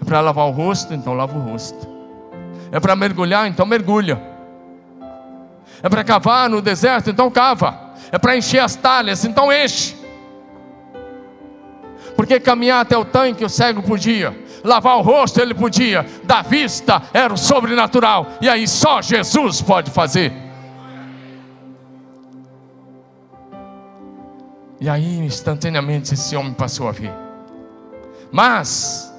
É 0.00 0.04
para 0.04 0.20
lavar 0.20 0.46
o 0.46 0.50
rosto, 0.50 0.94
então 0.94 1.12
lava 1.12 1.36
o 1.36 1.42
rosto. 1.42 1.86
É 2.72 2.80
para 2.80 2.96
mergulhar, 2.96 3.46
então 3.46 3.66
mergulha. 3.66 4.20
É 5.82 5.88
para 5.88 6.04
cavar 6.04 6.48
no 6.48 6.62
deserto, 6.62 7.10
então 7.10 7.30
cava. 7.30 7.90
É 8.10 8.18
para 8.18 8.36
encher 8.36 8.60
as 8.60 8.74
talhas, 8.74 9.24
então 9.24 9.52
enche. 9.52 9.96
Porque 12.16 12.40
caminhar 12.40 12.80
até 12.80 12.96
o 12.96 13.04
tanque 13.04 13.44
o 13.44 13.48
cego 13.48 13.82
podia, 13.82 14.36
lavar 14.64 14.96
o 14.98 15.00
rosto 15.00 15.40
ele 15.40 15.54
podia, 15.54 16.04
da 16.24 16.42
vista 16.42 17.02
era 17.14 17.32
o 17.32 17.36
sobrenatural, 17.36 18.26
e 18.40 18.48
aí 18.48 18.68
só 18.68 19.00
Jesus 19.00 19.62
pode 19.62 19.90
fazer. 19.90 20.49
E 24.80 24.88
aí, 24.88 25.18
instantaneamente, 25.18 26.14
esse 26.14 26.34
homem 26.34 26.54
passou 26.54 26.88
a 26.88 26.92
ver. 26.92 27.12
Mas, 28.32 29.12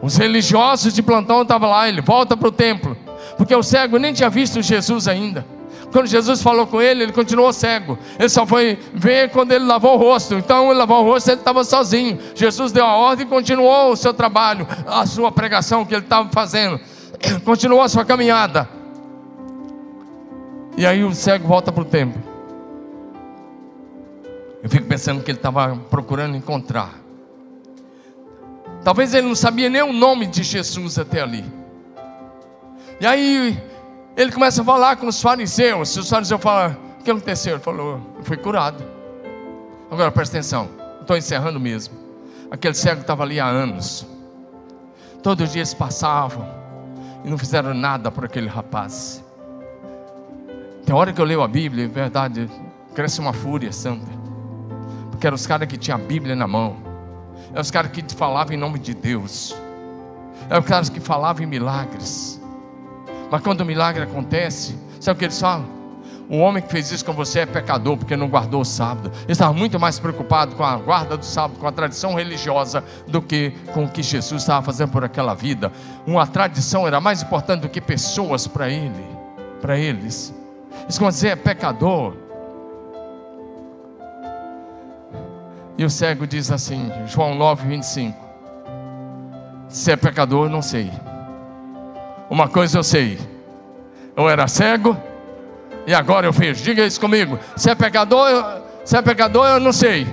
os 0.00 0.16
religiosos 0.16 0.94
de 0.94 1.02
plantão 1.02 1.42
estavam 1.42 1.68
lá, 1.68 1.86
ele 1.86 2.00
volta 2.00 2.34
para 2.34 2.48
o 2.48 2.52
templo, 2.52 2.96
porque 3.36 3.54
o 3.54 3.62
cego 3.62 3.98
nem 3.98 4.14
tinha 4.14 4.30
visto 4.30 4.62
Jesus 4.62 5.06
ainda. 5.06 5.44
Quando 5.92 6.06
Jesus 6.06 6.42
falou 6.42 6.66
com 6.66 6.80
ele, 6.82 7.04
ele 7.04 7.12
continuou 7.12 7.52
cego. 7.52 7.96
Ele 8.18 8.28
só 8.28 8.44
foi 8.44 8.76
ver 8.92 9.30
quando 9.30 9.52
ele 9.52 9.64
lavou 9.64 9.94
o 9.94 9.96
rosto. 9.96 10.34
Então, 10.34 10.70
ele 10.70 10.78
lavou 10.78 11.04
o 11.04 11.04
rosto, 11.04 11.28
ele 11.28 11.40
estava 11.40 11.62
sozinho. 11.62 12.18
Jesus 12.34 12.72
deu 12.72 12.84
a 12.84 12.96
ordem 12.96 13.24
e 13.24 13.28
continuou 13.28 13.92
o 13.92 13.96
seu 13.96 14.12
trabalho, 14.12 14.66
a 14.88 15.06
sua 15.06 15.30
pregação 15.30 15.84
que 15.84 15.94
ele 15.94 16.02
estava 16.02 16.28
fazendo. 16.30 16.80
Continuou 17.44 17.80
a 17.80 17.88
sua 17.88 18.04
caminhada. 18.04 18.68
E 20.76 20.84
aí 20.84 21.04
o 21.04 21.14
cego 21.14 21.46
volta 21.46 21.70
para 21.70 21.82
o 21.82 21.84
templo. 21.84 22.33
Eu 24.64 24.70
fico 24.70 24.86
pensando 24.86 25.22
que 25.22 25.30
ele 25.30 25.36
estava 25.36 25.76
procurando 25.90 26.34
encontrar. 26.38 26.98
Talvez 28.82 29.12
ele 29.12 29.28
não 29.28 29.34
sabia 29.34 29.68
nem 29.68 29.82
o 29.82 29.92
nome 29.92 30.26
de 30.26 30.42
Jesus 30.42 30.98
até 30.98 31.20
ali. 31.20 31.44
E 32.98 33.04
aí 33.04 33.62
ele 34.16 34.32
começa 34.32 34.62
a 34.62 34.64
falar 34.64 34.96
com 34.96 35.06
os 35.06 35.20
fariseus. 35.20 35.94
Os 35.94 36.08
fariseus 36.08 36.40
falam: 36.40 36.74
O 36.98 37.04
que 37.04 37.10
aconteceu? 37.10 37.56
Ele 37.56 37.62
falou: 37.62 38.00
Eu 38.16 38.24
fui 38.24 38.38
curado. 38.38 38.82
Agora 39.90 40.10
presta 40.10 40.38
atenção, 40.38 40.70
estou 40.98 41.14
encerrando 41.14 41.60
mesmo. 41.60 41.94
Aquele 42.50 42.72
cego 42.72 43.02
estava 43.02 43.22
ali 43.22 43.38
há 43.38 43.46
anos. 43.46 44.06
Todos 45.22 45.46
os 45.46 45.52
dias 45.52 45.74
passavam 45.74 46.48
e 47.22 47.28
não 47.28 47.36
fizeram 47.36 47.74
nada 47.74 48.10
por 48.10 48.24
aquele 48.24 48.48
rapaz. 48.48 49.22
Tem 50.86 50.94
hora 50.94 51.12
que 51.12 51.20
eu 51.20 51.24
leio 51.26 51.42
a 51.42 51.48
Bíblia, 51.48 51.84
é 51.84 51.88
verdade, 51.88 52.48
cresce 52.94 53.20
uma 53.20 53.34
fúria 53.34 53.70
santa 53.70 54.23
que 55.24 55.26
eram 55.26 55.36
os 55.36 55.46
caras 55.46 55.66
que 55.66 55.78
tinham 55.78 55.96
a 55.96 56.02
Bíblia 56.02 56.36
na 56.36 56.46
mão, 56.46 56.76
eram 57.50 57.62
os 57.62 57.70
caras 57.70 57.90
que 57.90 58.04
falavam 58.14 58.52
em 58.52 58.58
nome 58.58 58.78
de 58.78 58.92
Deus, 58.92 59.56
eram 60.50 60.60
os 60.60 60.66
caras 60.66 60.90
que 60.90 61.00
falavam 61.00 61.42
em 61.42 61.46
milagres. 61.46 62.38
Mas 63.30 63.40
quando 63.40 63.62
o 63.62 63.64
milagre 63.64 64.02
acontece, 64.02 64.76
sabe 65.00 65.16
o 65.16 65.18
que 65.18 65.24
eles 65.24 65.40
falam? 65.40 65.64
O 66.28 66.36
homem 66.36 66.62
que 66.62 66.70
fez 66.70 66.92
isso 66.92 67.02
com 67.02 67.14
você 67.14 67.40
é 67.40 67.46
pecador 67.46 67.96
porque 67.96 68.14
não 68.18 68.28
guardou 68.28 68.60
o 68.60 68.64
sábado. 68.66 69.10
Ele 69.22 69.32
estava 69.32 69.54
muito 69.54 69.80
mais 69.80 69.98
preocupado 69.98 70.56
com 70.56 70.62
a 70.62 70.76
guarda 70.76 71.16
do 71.16 71.24
sábado, 71.24 71.58
com 71.58 71.66
a 71.66 71.72
tradição 71.72 72.12
religiosa, 72.12 72.84
do 73.08 73.22
que 73.22 73.54
com 73.72 73.84
o 73.84 73.88
que 73.88 74.02
Jesus 74.02 74.42
estava 74.42 74.60
fazendo 74.60 74.90
por 74.90 75.04
aquela 75.04 75.32
vida. 75.32 75.72
Uma 76.06 76.26
tradição 76.26 76.86
era 76.86 77.00
mais 77.00 77.22
importante 77.22 77.62
do 77.62 77.70
que 77.70 77.80
pessoas 77.80 78.46
para 78.46 78.68
ele, 78.68 79.06
para 79.62 79.78
eles. 79.78 80.34
Isso 80.86 80.98
quando 80.98 81.12
dizer 81.14 81.28
é 81.28 81.36
pecador, 81.36 82.12
E 85.76 85.84
o 85.84 85.90
cego 85.90 86.26
diz 86.26 86.50
assim, 86.52 86.90
João 87.06 87.34
9, 87.34 87.66
25: 87.66 88.16
Se 89.68 89.90
é 89.90 89.96
pecador, 89.96 90.48
não 90.48 90.62
sei. 90.62 90.90
Uma 92.30 92.48
coisa 92.48 92.78
eu 92.78 92.84
sei: 92.84 93.18
eu 94.16 94.28
era 94.28 94.46
cego 94.46 94.96
e 95.86 95.94
agora 95.94 96.26
eu 96.26 96.32
vejo. 96.32 96.62
Diga 96.62 96.86
isso 96.86 97.00
comigo: 97.00 97.38
se 97.56 97.70
é 97.70 97.74
pecador, 97.74 98.28
eu, 98.28 98.44
se 98.84 98.96
é 98.96 99.02
pecador, 99.02 99.46
eu 99.46 99.60
não 99.60 99.72
sei. 99.72 100.06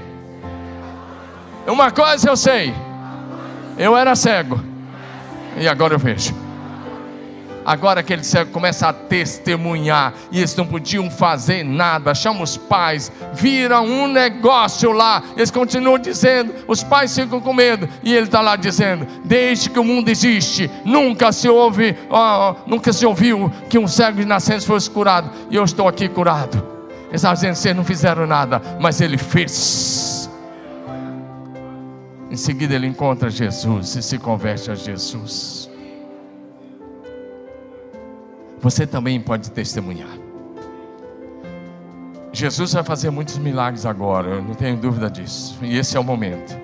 Uma 1.68 1.91
coisa 1.91 2.30
eu 2.30 2.36
sei: 2.36 2.74
eu 3.78 3.95
era 3.95 4.16
cego 4.16 4.59
e 5.57 5.68
agora 5.68 5.93
eu 5.93 5.99
vejo. 5.99 6.41
Agora 7.72 8.02
aquele 8.02 8.22
cego 8.22 8.52
começa 8.52 8.90
a 8.90 8.92
testemunhar 8.92 10.14
e 10.30 10.40
eles 10.40 10.54
não 10.58 10.68
podiam 10.68 11.10
fazer 11.10 11.64
nada. 11.64 12.14
Chama 12.14 12.44
os 12.44 12.58
pais, 12.58 13.10
vira 13.34 13.80
um 13.80 14.08
negócio 14.08 14.92
lá. 14.92 15.24
Eles 15.38 15.50
continuam 15.50 15.98
dizendo, 15.98 16.54
os 16.68 16.84
pais 16.84 17.16
ficam 17.16 17.40
com 17.40 17.54
medo 17.54 17.88
e 18.04 18.14
ele 18.14 18.26
está 18.26 18.42
lá 18.42 18.58
dizendo: 18.58 19.08
desde 19.24 19.70
que 19.70 19.80
o 19.80 19.86
mundo 19.86 20.10
existe, 20.10 20.70
nunca 20.84 21.32
se 21.32 21.48
ouve, 21.48 21.96
oh, 22.10 22.56
nunca 22.68 22.92
se 22.92 23.06
ouviu 23.06 23.50
que 23.70 23.80
um 23.80 23.88
cego 23.88 24.18
de 24.18 24.26
nascença 24.26 24.68
fosse 24.68 24.90
curado. 24.90 25.32
E 25.50 25.56
eu 25.56 25.64
estou 25.64 25.88
aqui 25.88 26.10
curado. 26.10 26.62
Eles 27.08 27.22
estavam 27.22 27.36
dizendo: 27.36 27.56
vocês 27.56 27.74
não 27.74 27.86
fizeram 27.86 28.28
nada, 28.28 28.62
mas 28.82 29.00
ele 29.00 29.18
fez. 29.18 30.30
Em 32.30 32.36
seguida 32.36 32.76
ele 32.76 32.88
encontra 32.88 33.30
Jesus 33.30 33.96
e 33.96 34.04
se 34.04 34.18
converte 34.18 34.70
a 34.70 34.76
Jesus. 34.76 35.61
Você 38.62 38.86
também 38.86 39.20
pode 39.20 39.49
testemunhar. 39.51 40.22
Jesus 42.34 42.74
vai 42.74 42.84
fazer 42.84 43.09
muitos 43.09 43.38
milagres 43.38 43.86
agora, 43.86 44.30
eu 44.30 44.41
não 44.41 44.53
tenho 44.53 44.78
dúvida 44.78 45.09
disso, 45.09 45.57
e 45.62 45.78
esse 45.78 45.97
é 45.97 45.99
o 45.99 46.03
momento. 46.03 46.57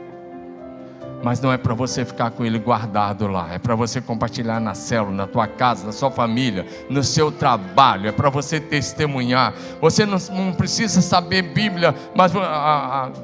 Mas 1.22 1.42
não 1.42 1.52
é 1.52 1.58
para 1.58 1.74
você 1.74 2.06
ficar 2.06 2.30
com 2.30 2.46
ele 2.46 2.60
guardado 2.60 3.28
lá, 3.28 3.52
é 3.52 3.58
para 3.58 3.76
você 3.76 4.00
compartilhar 4.00 4.62
na 4.62 4.74
célula, 4.74 5.14
na 5.14 5.28
tua 5.28 5.46
casa, 5.46 5.86
na 5.86 5.92
sua 5.92 6.10
família, 6.10 6.66
no 6.90 7.04
seu 7.04 7.32
trabalho, 7.32 8.08
é 8.08 8.12
para 8.12 8.30
você 8.30 8.60
testemunhar. 8.60 9.54
Você 9.82 10.06
não, 10.06 10.18
não, 10.32 10.54
precisa 10.54 11.02
saber 11.02 11.42
Bíblia, 11.42 11.94
mas 12.16 12.32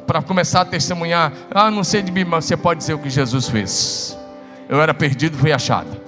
para 0.07 0.21
começar 0.23 0.61
a 0.61 0.65
testemunhar, 0.65 1.31
ah, 1.51 1.71
não 1.71 1.83
sei 1.83 2.01
de 2.01 2.11
Bíblia, 2.11 2.37
mas 2.37 2.45
você 2.45 2.57
pode 2.57 2.79
dizer 2.79 2.95
o 2.95 2.99
que 2.99 3.11
Jesus 3.11 3.47
fez. 3.47 4.17
Eu 4.67 4.81
era 4.81 4.93
perdido, 4.93 5.37
fui 5.37 5.53
achado. 5.53 6.02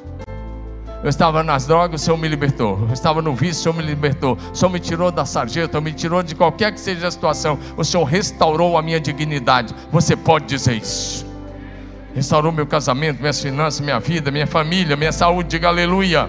Eu 1.06 1.10
estava 1.10 1.44
nas 1.44 1.68
drogas, 1.68 2.02
o 2.02 2.04
Senhor 2.04 2.18
me 2.18 2.28
libertou. 2.28 2.80
Eu 2.88 2.92
estava 2.92 3.22
no 3.22 3.36
vício, 3.36 3.60
o 3.60 3.64
Senhor 3.64 3.76
me 3.76 3.84
libertou. 3.84 4.36
O 4.52 4.56
Senhor 4.56 4.72
me 4.72 4.80
tirou 4.80 5.12
da 5.12 5.24
sarjeta, 5.24 5.80
me 5.80 5.94
tirou 5.94 6.24
de 6.24 6.34
qualquer 6.34 6.72
que 6.72 6.80
seja 6.80 7.08
a 7.08 7.12
situação. 7.12 7.60
O 7.78 7.84
Senhor 7.84 8.04
restaurou 8.06 8.76
a 8.76 8.82
minha 8.82 9.00
dignidade. 9.00 9.76
Você 9.92 10.16
pode 10.16 10.48
dizer 10.48 10.78
isso. 10.78 11.24
Restaurou 12.16 12.52
meu 12.52 12.66
casamento, 12.66 13.20
minhas 13.20 13.40
finanças, 13.40 13.82
minha 13.82 14.00
vida, 14.00 14.32
minha 14.32 14.48
família, 14.48 14.96
minha 14.96 15.12
saúde. 15.12 15.50
Diga 15.50 15.68
aleluia. 15.68 16.28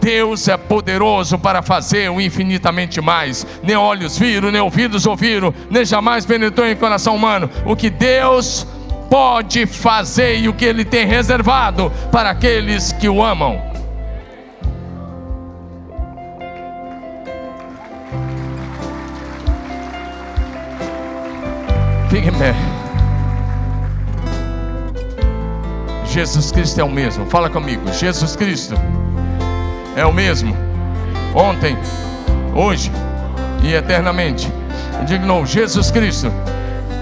Deus 0.00 0.48
é 0.48 0.56
poderoso 0.56 1.38
para 1.38 1.60
fazer 1.60 2.10
o 2.10 2.22
infinitamente 2.22 3.02
mais. 3.02 3.46
Nem 3.62 3.76
olhos 3.76 4.16
viram, 4.16 4.50
nem 4.50 4.62
ouvidos 4.62 5.04
ouviram, 5.04 5.52
nem 5.68 5.84
jamais 5.84 6.24
penetrou 6.24 6.66
em 6.66 6.74
coração 6.74 7.14
humano. 7.14 7.50
O 7.66 7.76
que 7.76 7.90
Deus 7.90 8.66
pode 9.08 9.66
fazer 9.66 10.48
o 10.48 10.52
que 10.52 10.64
Ele 10.64 10.84
tem 10.84 11.06
reservado 11.06 11.90
para 12.12 12.30
aqueles 12.30 12.92
que 12.92 13.08
o 13.08 13.22
amam. 13.22 13.60
Fique 22.08 22.28
em 22.28 22.32
pé. 22.32 22.54
Jesus 26.06 26.50
Cristo 26.50 26.80
é 26.80 26.84
o 26.84 26.90
mesmo. 26.90 27.26
Fala 27.26 27.50
comigo. 27.50 27.92
Jesus 27.92 28.34
Cristo 28.34 28.74
é 29.94 30.04
o 30.06 30.12
mesmo. 30.12 30.56
Ontem, 31.34 31.76
hoje 32.54 32.90
e 33.62 33.74
eternamente. 33.74 34.50
Dignou, 35.06 35.44
Jesus 35.44 35.90
Cristo 35.90 36.32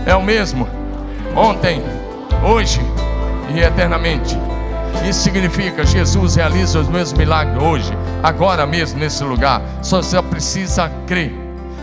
é 0.05 0.15
o 0.15 0.23
mesmo. 0.23 0.69
Ontem, 1.35 1.83
hoje 2.43 2.81
e 3.55 3.61
eternamente. 3.61 4.37
Isso 5.09 5.21
significa 5.21 5.85
Jesus 5.85 6.37
realiza 6.37 6.81
os 6.81 6.89
mesmos 6.89 7.19
milagres 7.19 7.63
hoje, 7.63 7.93
agora 8.23 8.67
mesmo 8.67 8.99
nesse 8.99 9.23
lugar. 9.23 9.63
Só 9.83 10.03
você 10.03 10.21
precisa 10.23 10.91
crer. 11.07 11.33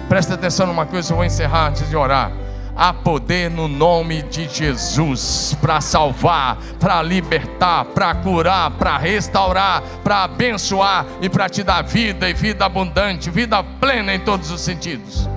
Presta 0.10 0.34
atenção 0.34 0.68
numa 0.68 0.86
coisa, 0.86 1.12
eu 1.12 1.18
vou 1.18 1.26
encerrar 1.26 1.70
antes 1.70 1.90
de 1.90 1.96
orar. 1.96 2.32
Há 2.76 2.92
poder 2.92 3.52
no 3.52 3.68
nome 3.68 4.24
de 4.24 4.50
Jesus 4.50 5.56
para 5.62 5.80
salvar, 5.80 6.58
para 6.80 7.02
libertar, 7.04 7.86
para 7.86 8.16
curar, 8.16 8.72
para 8.72 8.98
restaurar, 8.98 9.84
para 10.04 10.24
abençoar 10.24 11.06
e 11.22 11.30
para 11.30 11.48
te 11.48 11.64
dar 11.64 11.84
vida 11.84 12.28
e 12.28 12.34
vida 12.34 12.66
abundante, 12.66 13.30
vida 13.30 13.64
plena 13.64 14.14
em 14.14 14.20
todos 14.20 14.50
os 14.50 14.60
sentidos. 14.60 15.30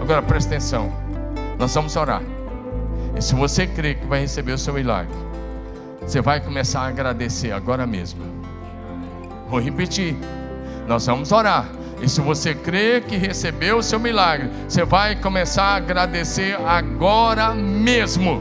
Agora 0.00 0.22
presta 0.22 0.54
atenção, 0.54 0.90
nós 1.58 1.74
vamos 1.74 1.94
orar. 1.96 2.37
E 3.18 3.22
se 3.22 3.34
você 3.34 3.66
crê 3.66 3.96
que 3.96 4.06
vai 4.06 4.20
receber 4.20 4.52
o 4.52 4.58
seu 4.58 4.72
milagre, 4.72 5.12
você 6.00 6.20
vai 6.20 6.40
começar 6.40 6.82
a 6.82 6.86
agradecer 6.86 7.50
agora 7.50 7.84
mesmo. 7.84 8.22
Vou 9.48 9.60
repetir. 9.60 10.16
Nós 10.86 11.04
vamos 11.04 11.32
orar. 11.32 11.68
E 12.00 12.08
se 12.08 12.20
você 12.20 12.54
crê 12.54 13.00
que 13.00 13.16
recebeu 13.16 13.78
o 13.78 13.82
seu 13.82 13.98
milagre, 13.98 14.48
você 14.68 14.84
vai 14.84 15.16
começar 15.16 15.64
a 15.64 15.74
agradecer 15.74 16.56
agora 16.64 17.52
mesmo. 17.54 18.40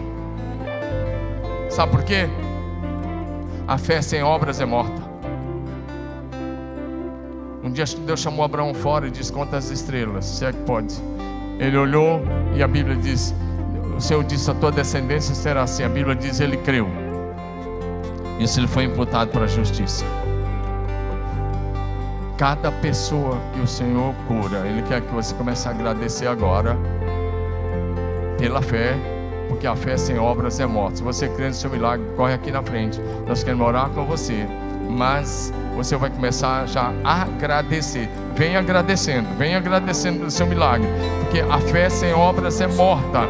Sabe 1.72 1.92
por 1.92 2.04
quê? 2.04 2.30
A 3.68 3.80
fé 3.80 4.00
sem 4.00 4.22
obras 4.22 4.62
é 4.62 4.66
morta. 4.66 5.02
Um 7.64 7.72
dia 7.72 7.84
Deus 8.06 8.20
chamou 8.20 8.46
Abraão 8.46 8.76
fora 8.76 9.08
e 9.08 9.12
disse: 9.12 9.34
Conta 9.34 9.58
as 9.58 9.72
estrelas, 9.72 10.26
se 10.26 10.46
é 10.46 10.52
que 10.52 10.60
pode. 10.60 10.94
Ele 11.60 11.76
olhou 11.76 12.22
e 12.56 12.62
a 12.62 12.68
Bíblia 12.68 12.96
diz: 12.96 13.34
o 13.98 14.02
Senhor 14.02 14.24
disse: 14.24 14.50
A 14.50 14.54
tua 14.54 14.72
descendência 14.72 15.34
será 15.34 15.64
assim. 15.64 15.84
A 15.84 15.90
Bíblia 15.90 16.16
diz: 16.16 16.40
Ele 16.40 16.58
creu. 16.58 16.88
Isso 18.40 18.60
ele 18.60 18.68
foi 18.68 18.84
imputado 18.84 19.32
para 19.32 19.46
a 19.46 19.48
justiça. 19.48 20.06
Cada 22.38 22.72
pessoa 22.72 23.40
que 23.52 23.60
o 23.60 23.68
Senhor 23.68 24.14
cura, 24.28 24.60
Ele 24.68 24.84
quer 24.84 25.02
que 25.02 25.12
você 25.12 25.34
comece 25.34 25.68
a 25.68 25.72
agradecer 25.72 26.28
agora, 26.28 26.78
pela 28.38 28.62
fé, 28.62 28.96
porque 29.48 29.66
a 29.66 29.76
fé 29.76 29.98
sem 29.98 30.20
obras 30.20 30.60
é 30.60 30.66
morta. 30.68 30.98
Se 30.98 31.04
você 31.04 31.28
crê 31.30 31.48
no 31.48 31.54
seu 31.56 31.72
milagre, 31.72 32.06
corre 32.16 32.36
aqui 32.36 32.52
na 32.52 32.62
frente. 32.62 33.02
Nós 33.28 33.44
queremos 33.44 33.66
orar 33.66 33.90
com 33.90 34.06
você. 34.06 34.46
Mas 34.88 35.52
você 35.76 35.98
vai 35.98 36.12
começar 36.12 36.68
já 36.68 36.94
a 37.04 37.24
agradecer. 37.24 38.08
Vem 38.36 38.56
agradecendo, 38.56 39.28
vem 39.36 39.56
agradecendo 39.56 40.28
o 40.28 40.32
seu 40.32 40.46
milagre, 40.46 40.88
porque 41.20 41.40
a 41.40 41.60
fé 41.60 41.90
sem 41.90 42.14
obras 42.14 42.62
é 42.62 42.68
morta. 42.68 43.28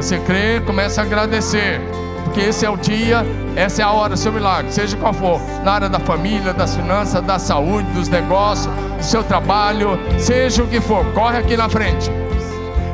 Você 0.00 0.18
crê, 0.18 0.58
começa 0.60 1.02
a 1.02 1.04
agradecer. 1.04 1.78
Porque 2.24 2.40
esse 2.40 2.64
é 2.64 2.70
o 2.70 2.76
dia, 2.76 3.22
essa 3.54 3.82
é 3.82 3.84
a 3.84 3.92
hora, 3.92 4.16
seu 4.16 4.32
milagre, 4.32 4.72
seja 4.72 4.96
qual 4.96 5.12
for, 5.12 5.38
na 5.62 5.72
área 5.72 5.90
da 5.90 6.00
família, 6.00 6.54
das 6.54 6.74
finanças, 6.74 7.22
da 7.22 7.38
saúde, 7.38 7.86
dos 7.90 8.08
negócios, 8.08 8.72
do 8.96 9.04
seu 9.04 9.22
trabalho, 9.22 10.00
seja 10.18 10.62
o 10.62 10.66
que 10.66 10.80
for, 10.80 11.04
corre 11.12 11.36
aqui 11.36 11.54
na 11.54 11.68
frente. 11.68 12.10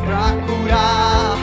Para 0.05 0.33
curar, 0.49 1.37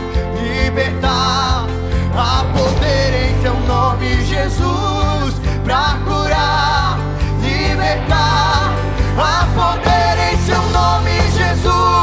libertar, 0.44 1.66
a 2.14 2.44
poder 2.52 3.30
em 3.30 3.42
seu 3.42 3.56
nome, 3.62 4.22
Jesus. 4.26 5.40
Para 5.64 5.98
curar, 6.04 7.00
libertar, 7.42 8.70
a 9.18 9.46
poder 9.56 10.34
em 10.34 10.38
seu 10.40 10.62
nome, 10.72 11.12
Jesus. 11.38 12.03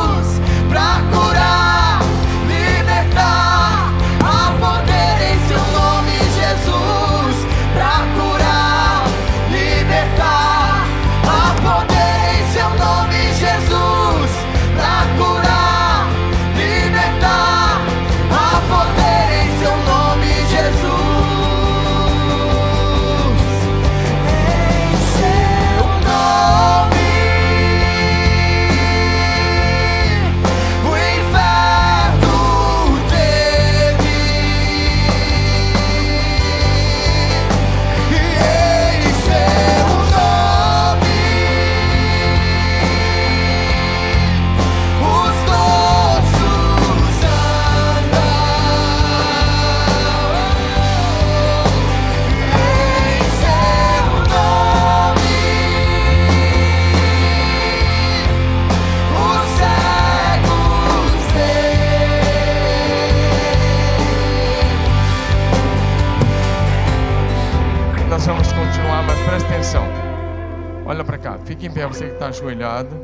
Em 71.70 71.72
pé, 71.72 71.86
você 71.86 72.06
que 72.06 72.14
está 72.14 72.26
ajoelhado. 72.26 72.96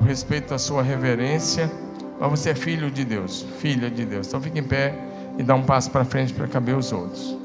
Eu 0.00 0.06
respeito 0.06 0.54
a 0.54 0.58
sua 0.58 0.82
reverência, 0.82 1.70
mas 2.18 2.30
você 2.30 2.50
é 2.50 2.54
filho 2.54 2.90
de 2.90 3.04
Deus, 3.04 3.44
filha 3.58 3.90
de 3.90 4.06
Deus. 4.06 4.28
Então 4.28 4.40
fique 4.40 4.58
em 4.58 4.62
pé 4.62 4.94
e 5.36 5.42
dá 5.42 5.54
um 5.54 5.62
passo 5.62 5.90
para 5.90 6.02
frente 6.02 6.32
para 6.32 6.48
caber 6.48 6.74
os 6.74 6.90
outros. 6.90 7.36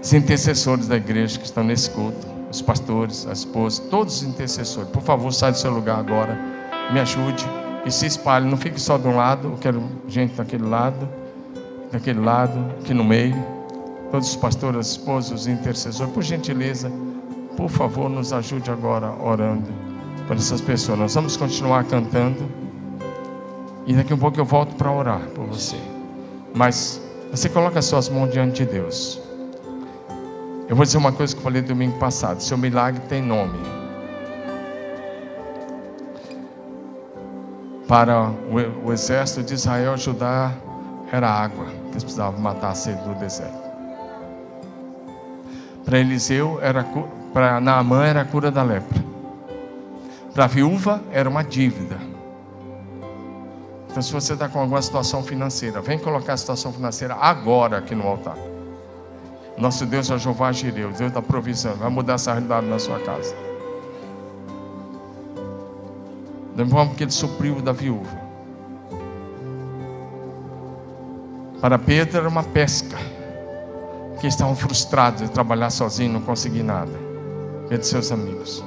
Os 0.00 0.12
intercessores 0.12 0.86
da 0.86 0.96
igreja 0.96 1.40
que 1.40 1.44
estão 1.44 1.64
nesse 1.64 1.90
culto, 1.90 2.24
os 2.48 2.62
pastores, 2.62 3.26
as 3.26 3.40
esposas, 3.40 3.80
todos 3.90 4.18
os 4.18 4.22
intercessores, 4.22 4.88
por 4.90 5.02
favor, 5.02 5.32
saia 5.32 5.50
do 5.50 5.58
seu 5.58 5.72
lugar 5.72 5.98
agora, 5.98 6.38
me 6.92 7.00
ajude 7.00 7.44
e 7.84 7.90
se 7.90 8.06
espalhe. 8.06 8.48
Não 8.48 8.56
fique 8.56 8.80
só 8.80 8.96
de 8.96 9.08
um 9.08 9.16
lado, 9.16 9.48
eu 9.48 9.58
quero 9.58 9.82
gente 10.06 10.34
daquele 10.34 10.68
lado, 10.68 11.08
daquele 11.90 12.20
lado, 12.20 12.64
aqui 12.80 12.94
no 12.94 13.02
meio. 13.02 13.34
Todos 14.12 14.28
os 14.28 14.36
pastores, 14.36 14.78
as 14.78 14.86
esposas, 14.92 15.32
os 15.32 15.46
intercessores, 15.48 16.12
por 16.12 16.22
gentileza 16.22 17.09
por 17.60 17.68
favor, 17.68 18.08
nos 18.08 18.32
ajude 18.32 18.70
agora 18.70 19.12
orando 19.22 19.68
por 20.26 20.34
essas 20.34 20.62
pessoas. 20.62 20.98
Nós 20.98 21.14
vamos 21.14 21.36
continuar 21.36 21.84
cantando. 21.84 22.50
E 23.86 23.92
daqui 23.92 24.14
um 24.14 24.18
pouco 24.18 24.40
eu 24.40 24.46
volto 24.46 24.74
para 24.76 24.90
orar 24.90 25.20
por 25.34 25.44
você. 25.44 25.76
Mas 26.54 27.02
você 27.30 27.50
coloca 27.50 27.78
as 27.78 27.84
suas 27.84 28.08
mãos 28.08 28.32
diante 28.32 28.64
de 28.64 28.72
Deus. 28.72 29.20
Eu 30.70 30.74
vou 30.74 30.86
dizer 30.86 30.96
uma 30.96 31.12
coisa 31.12 31.34
que 31.34 31.38
eu 31.38 31.44
falei 31.44 31.60
domingo 31.60 31.98
passado: 31.98 32.42
seu 32.42 32.56
milagre 32.56 33.02
tem 33.10 33.20
nome. 33.20 33.58
Para 37.86 38.32
o, 38.84 38.90
exército 38.90 39.42
de 39.42 39.52
Israel 39.52 39.92
ajudar, 39.92 40.56
era 41.12 41.28
água, 41.28 41.66
que 41.66 41.90
eles 41.90 42.04
precisavam 42.04 42.40
matar 42.40 42.70
a 42.70 42.74
sede 42.74 43.02
do 43.02 43.14
deserto. 43.16 43.68
Para 45.84 45.98
Eliseu, 45.98 46.58
era, 46.62 46.84
para 47.32 47.60
Naamã, 47.60 48.04
era 48.04 48.22
a 48.22 48.24
cura 48.24 48.50
da 48.50 48.62
lepra. 48.62 49.04
Para 50.34 50.44
a 50.44 50.48
viúva, 50.48 51.02
era 51.12 51.28
uma 51.28 51.42
dívida. 51.42 51.98
Então, 53.90 54.02
se 54.02 54.12
você 54.12 54.34
está 54.34 54.48
com 54.48 54.60
alguma 54.60 54.80
situação 54.80 55.22
financeira, 55.22 55.80
vem 55.80 55.98
colocar 55.98 56.34
a 56.34 56.36
situação 56.36 56.72
financeira 56.72 57.14
agora 57.14 57.78
aqui 57.78 57.94
no 57.94 58.06
altar. 58.06 58.36
Nosso 59.58 59.84
Deus 59.84 60.10
é 60.10 60.16
Jeová 60.16 60.52
Jireu, 60.52 60.92
Deus 60.92 61.12
da 61.12 61.20
provisão, 61.20 61.74
vai 61.74 61.90
mudar 61.90 62.14
essa 62.14 62.32
realidade 62.32 62.66
na 62.66 62.78
sua 62.78 63.00
casa. 63.00 63.34
Lembramos 66.56 66.96
que 66.96 67.04
ele 67.04 67.10
supriu 67.10 67.60
da 67.60 67.72
viúva. 67.72 68.30
Para 71.60 71.78
Pedro 71.78 72.18
era 72.18 72.28
uma 72.28 72.42
pesca, 72.42 72.96
que 74.20 74.26
estavam 74.26 74.54
frustrados 74.54 75.22
de 75.22 75.30
trabalhar 75.30 75.70
sozinho, 75.70 76.12
não 76.12 76.20
conseguir 76.20 76.62
nada. 76.62 77.09
E 77.70 77.82
seus 77.84 78.10
amigos. 78.10 78.64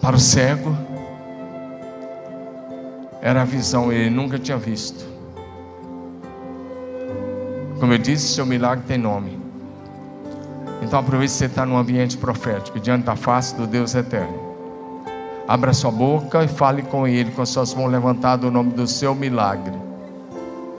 Para 0.00 0.16
o 0.16 0.18
cego, 0.18 0.76
era 3.22 3.42
a 3.42 3.44
visão, 3.44 3.92
ele 3.92 4.10
nunca 4.10 4.38
tinha 4.38 4.58
visto. 4.58 5.06
Como 7.78 7.92
eu 7.92 7.98
disse, 7.98 8.34
seu 8.34 8.44
milagre 8.44 8.84
tem 8.86 8.98
nome. 8.98 9.38
Então 10.82 10.98
aproveite 10.98 11.32
que 11.32 11.38
você 11.38 11.46
está 11.46 11.64
num 11.64 11.78
ambiente 11.78 12.16
profético, 12.18 12.80
diante 12.80 13.04
da 13.04 13.14
face 13.14 13.54
do 13.54 13.66
Deus 13.66 13.94
eterno. 13.94 14.54
Abra 15.46 15.72
sua 15.72 15.90
boca 15.90 16.42
e 16.42 16.48
fale 16.48 16.82
com 16.82 17.06
Ele, 17.06 17.30
com 17.30 17.46
suas 17.46 17.72
mãos 17.74 17.90
levantadas, 17.90 18.48
o 18.48 18.50
nome 18.50 18.72
do 18.72 18.86
seu 18.86 19.14
milagre. 19.14 19.83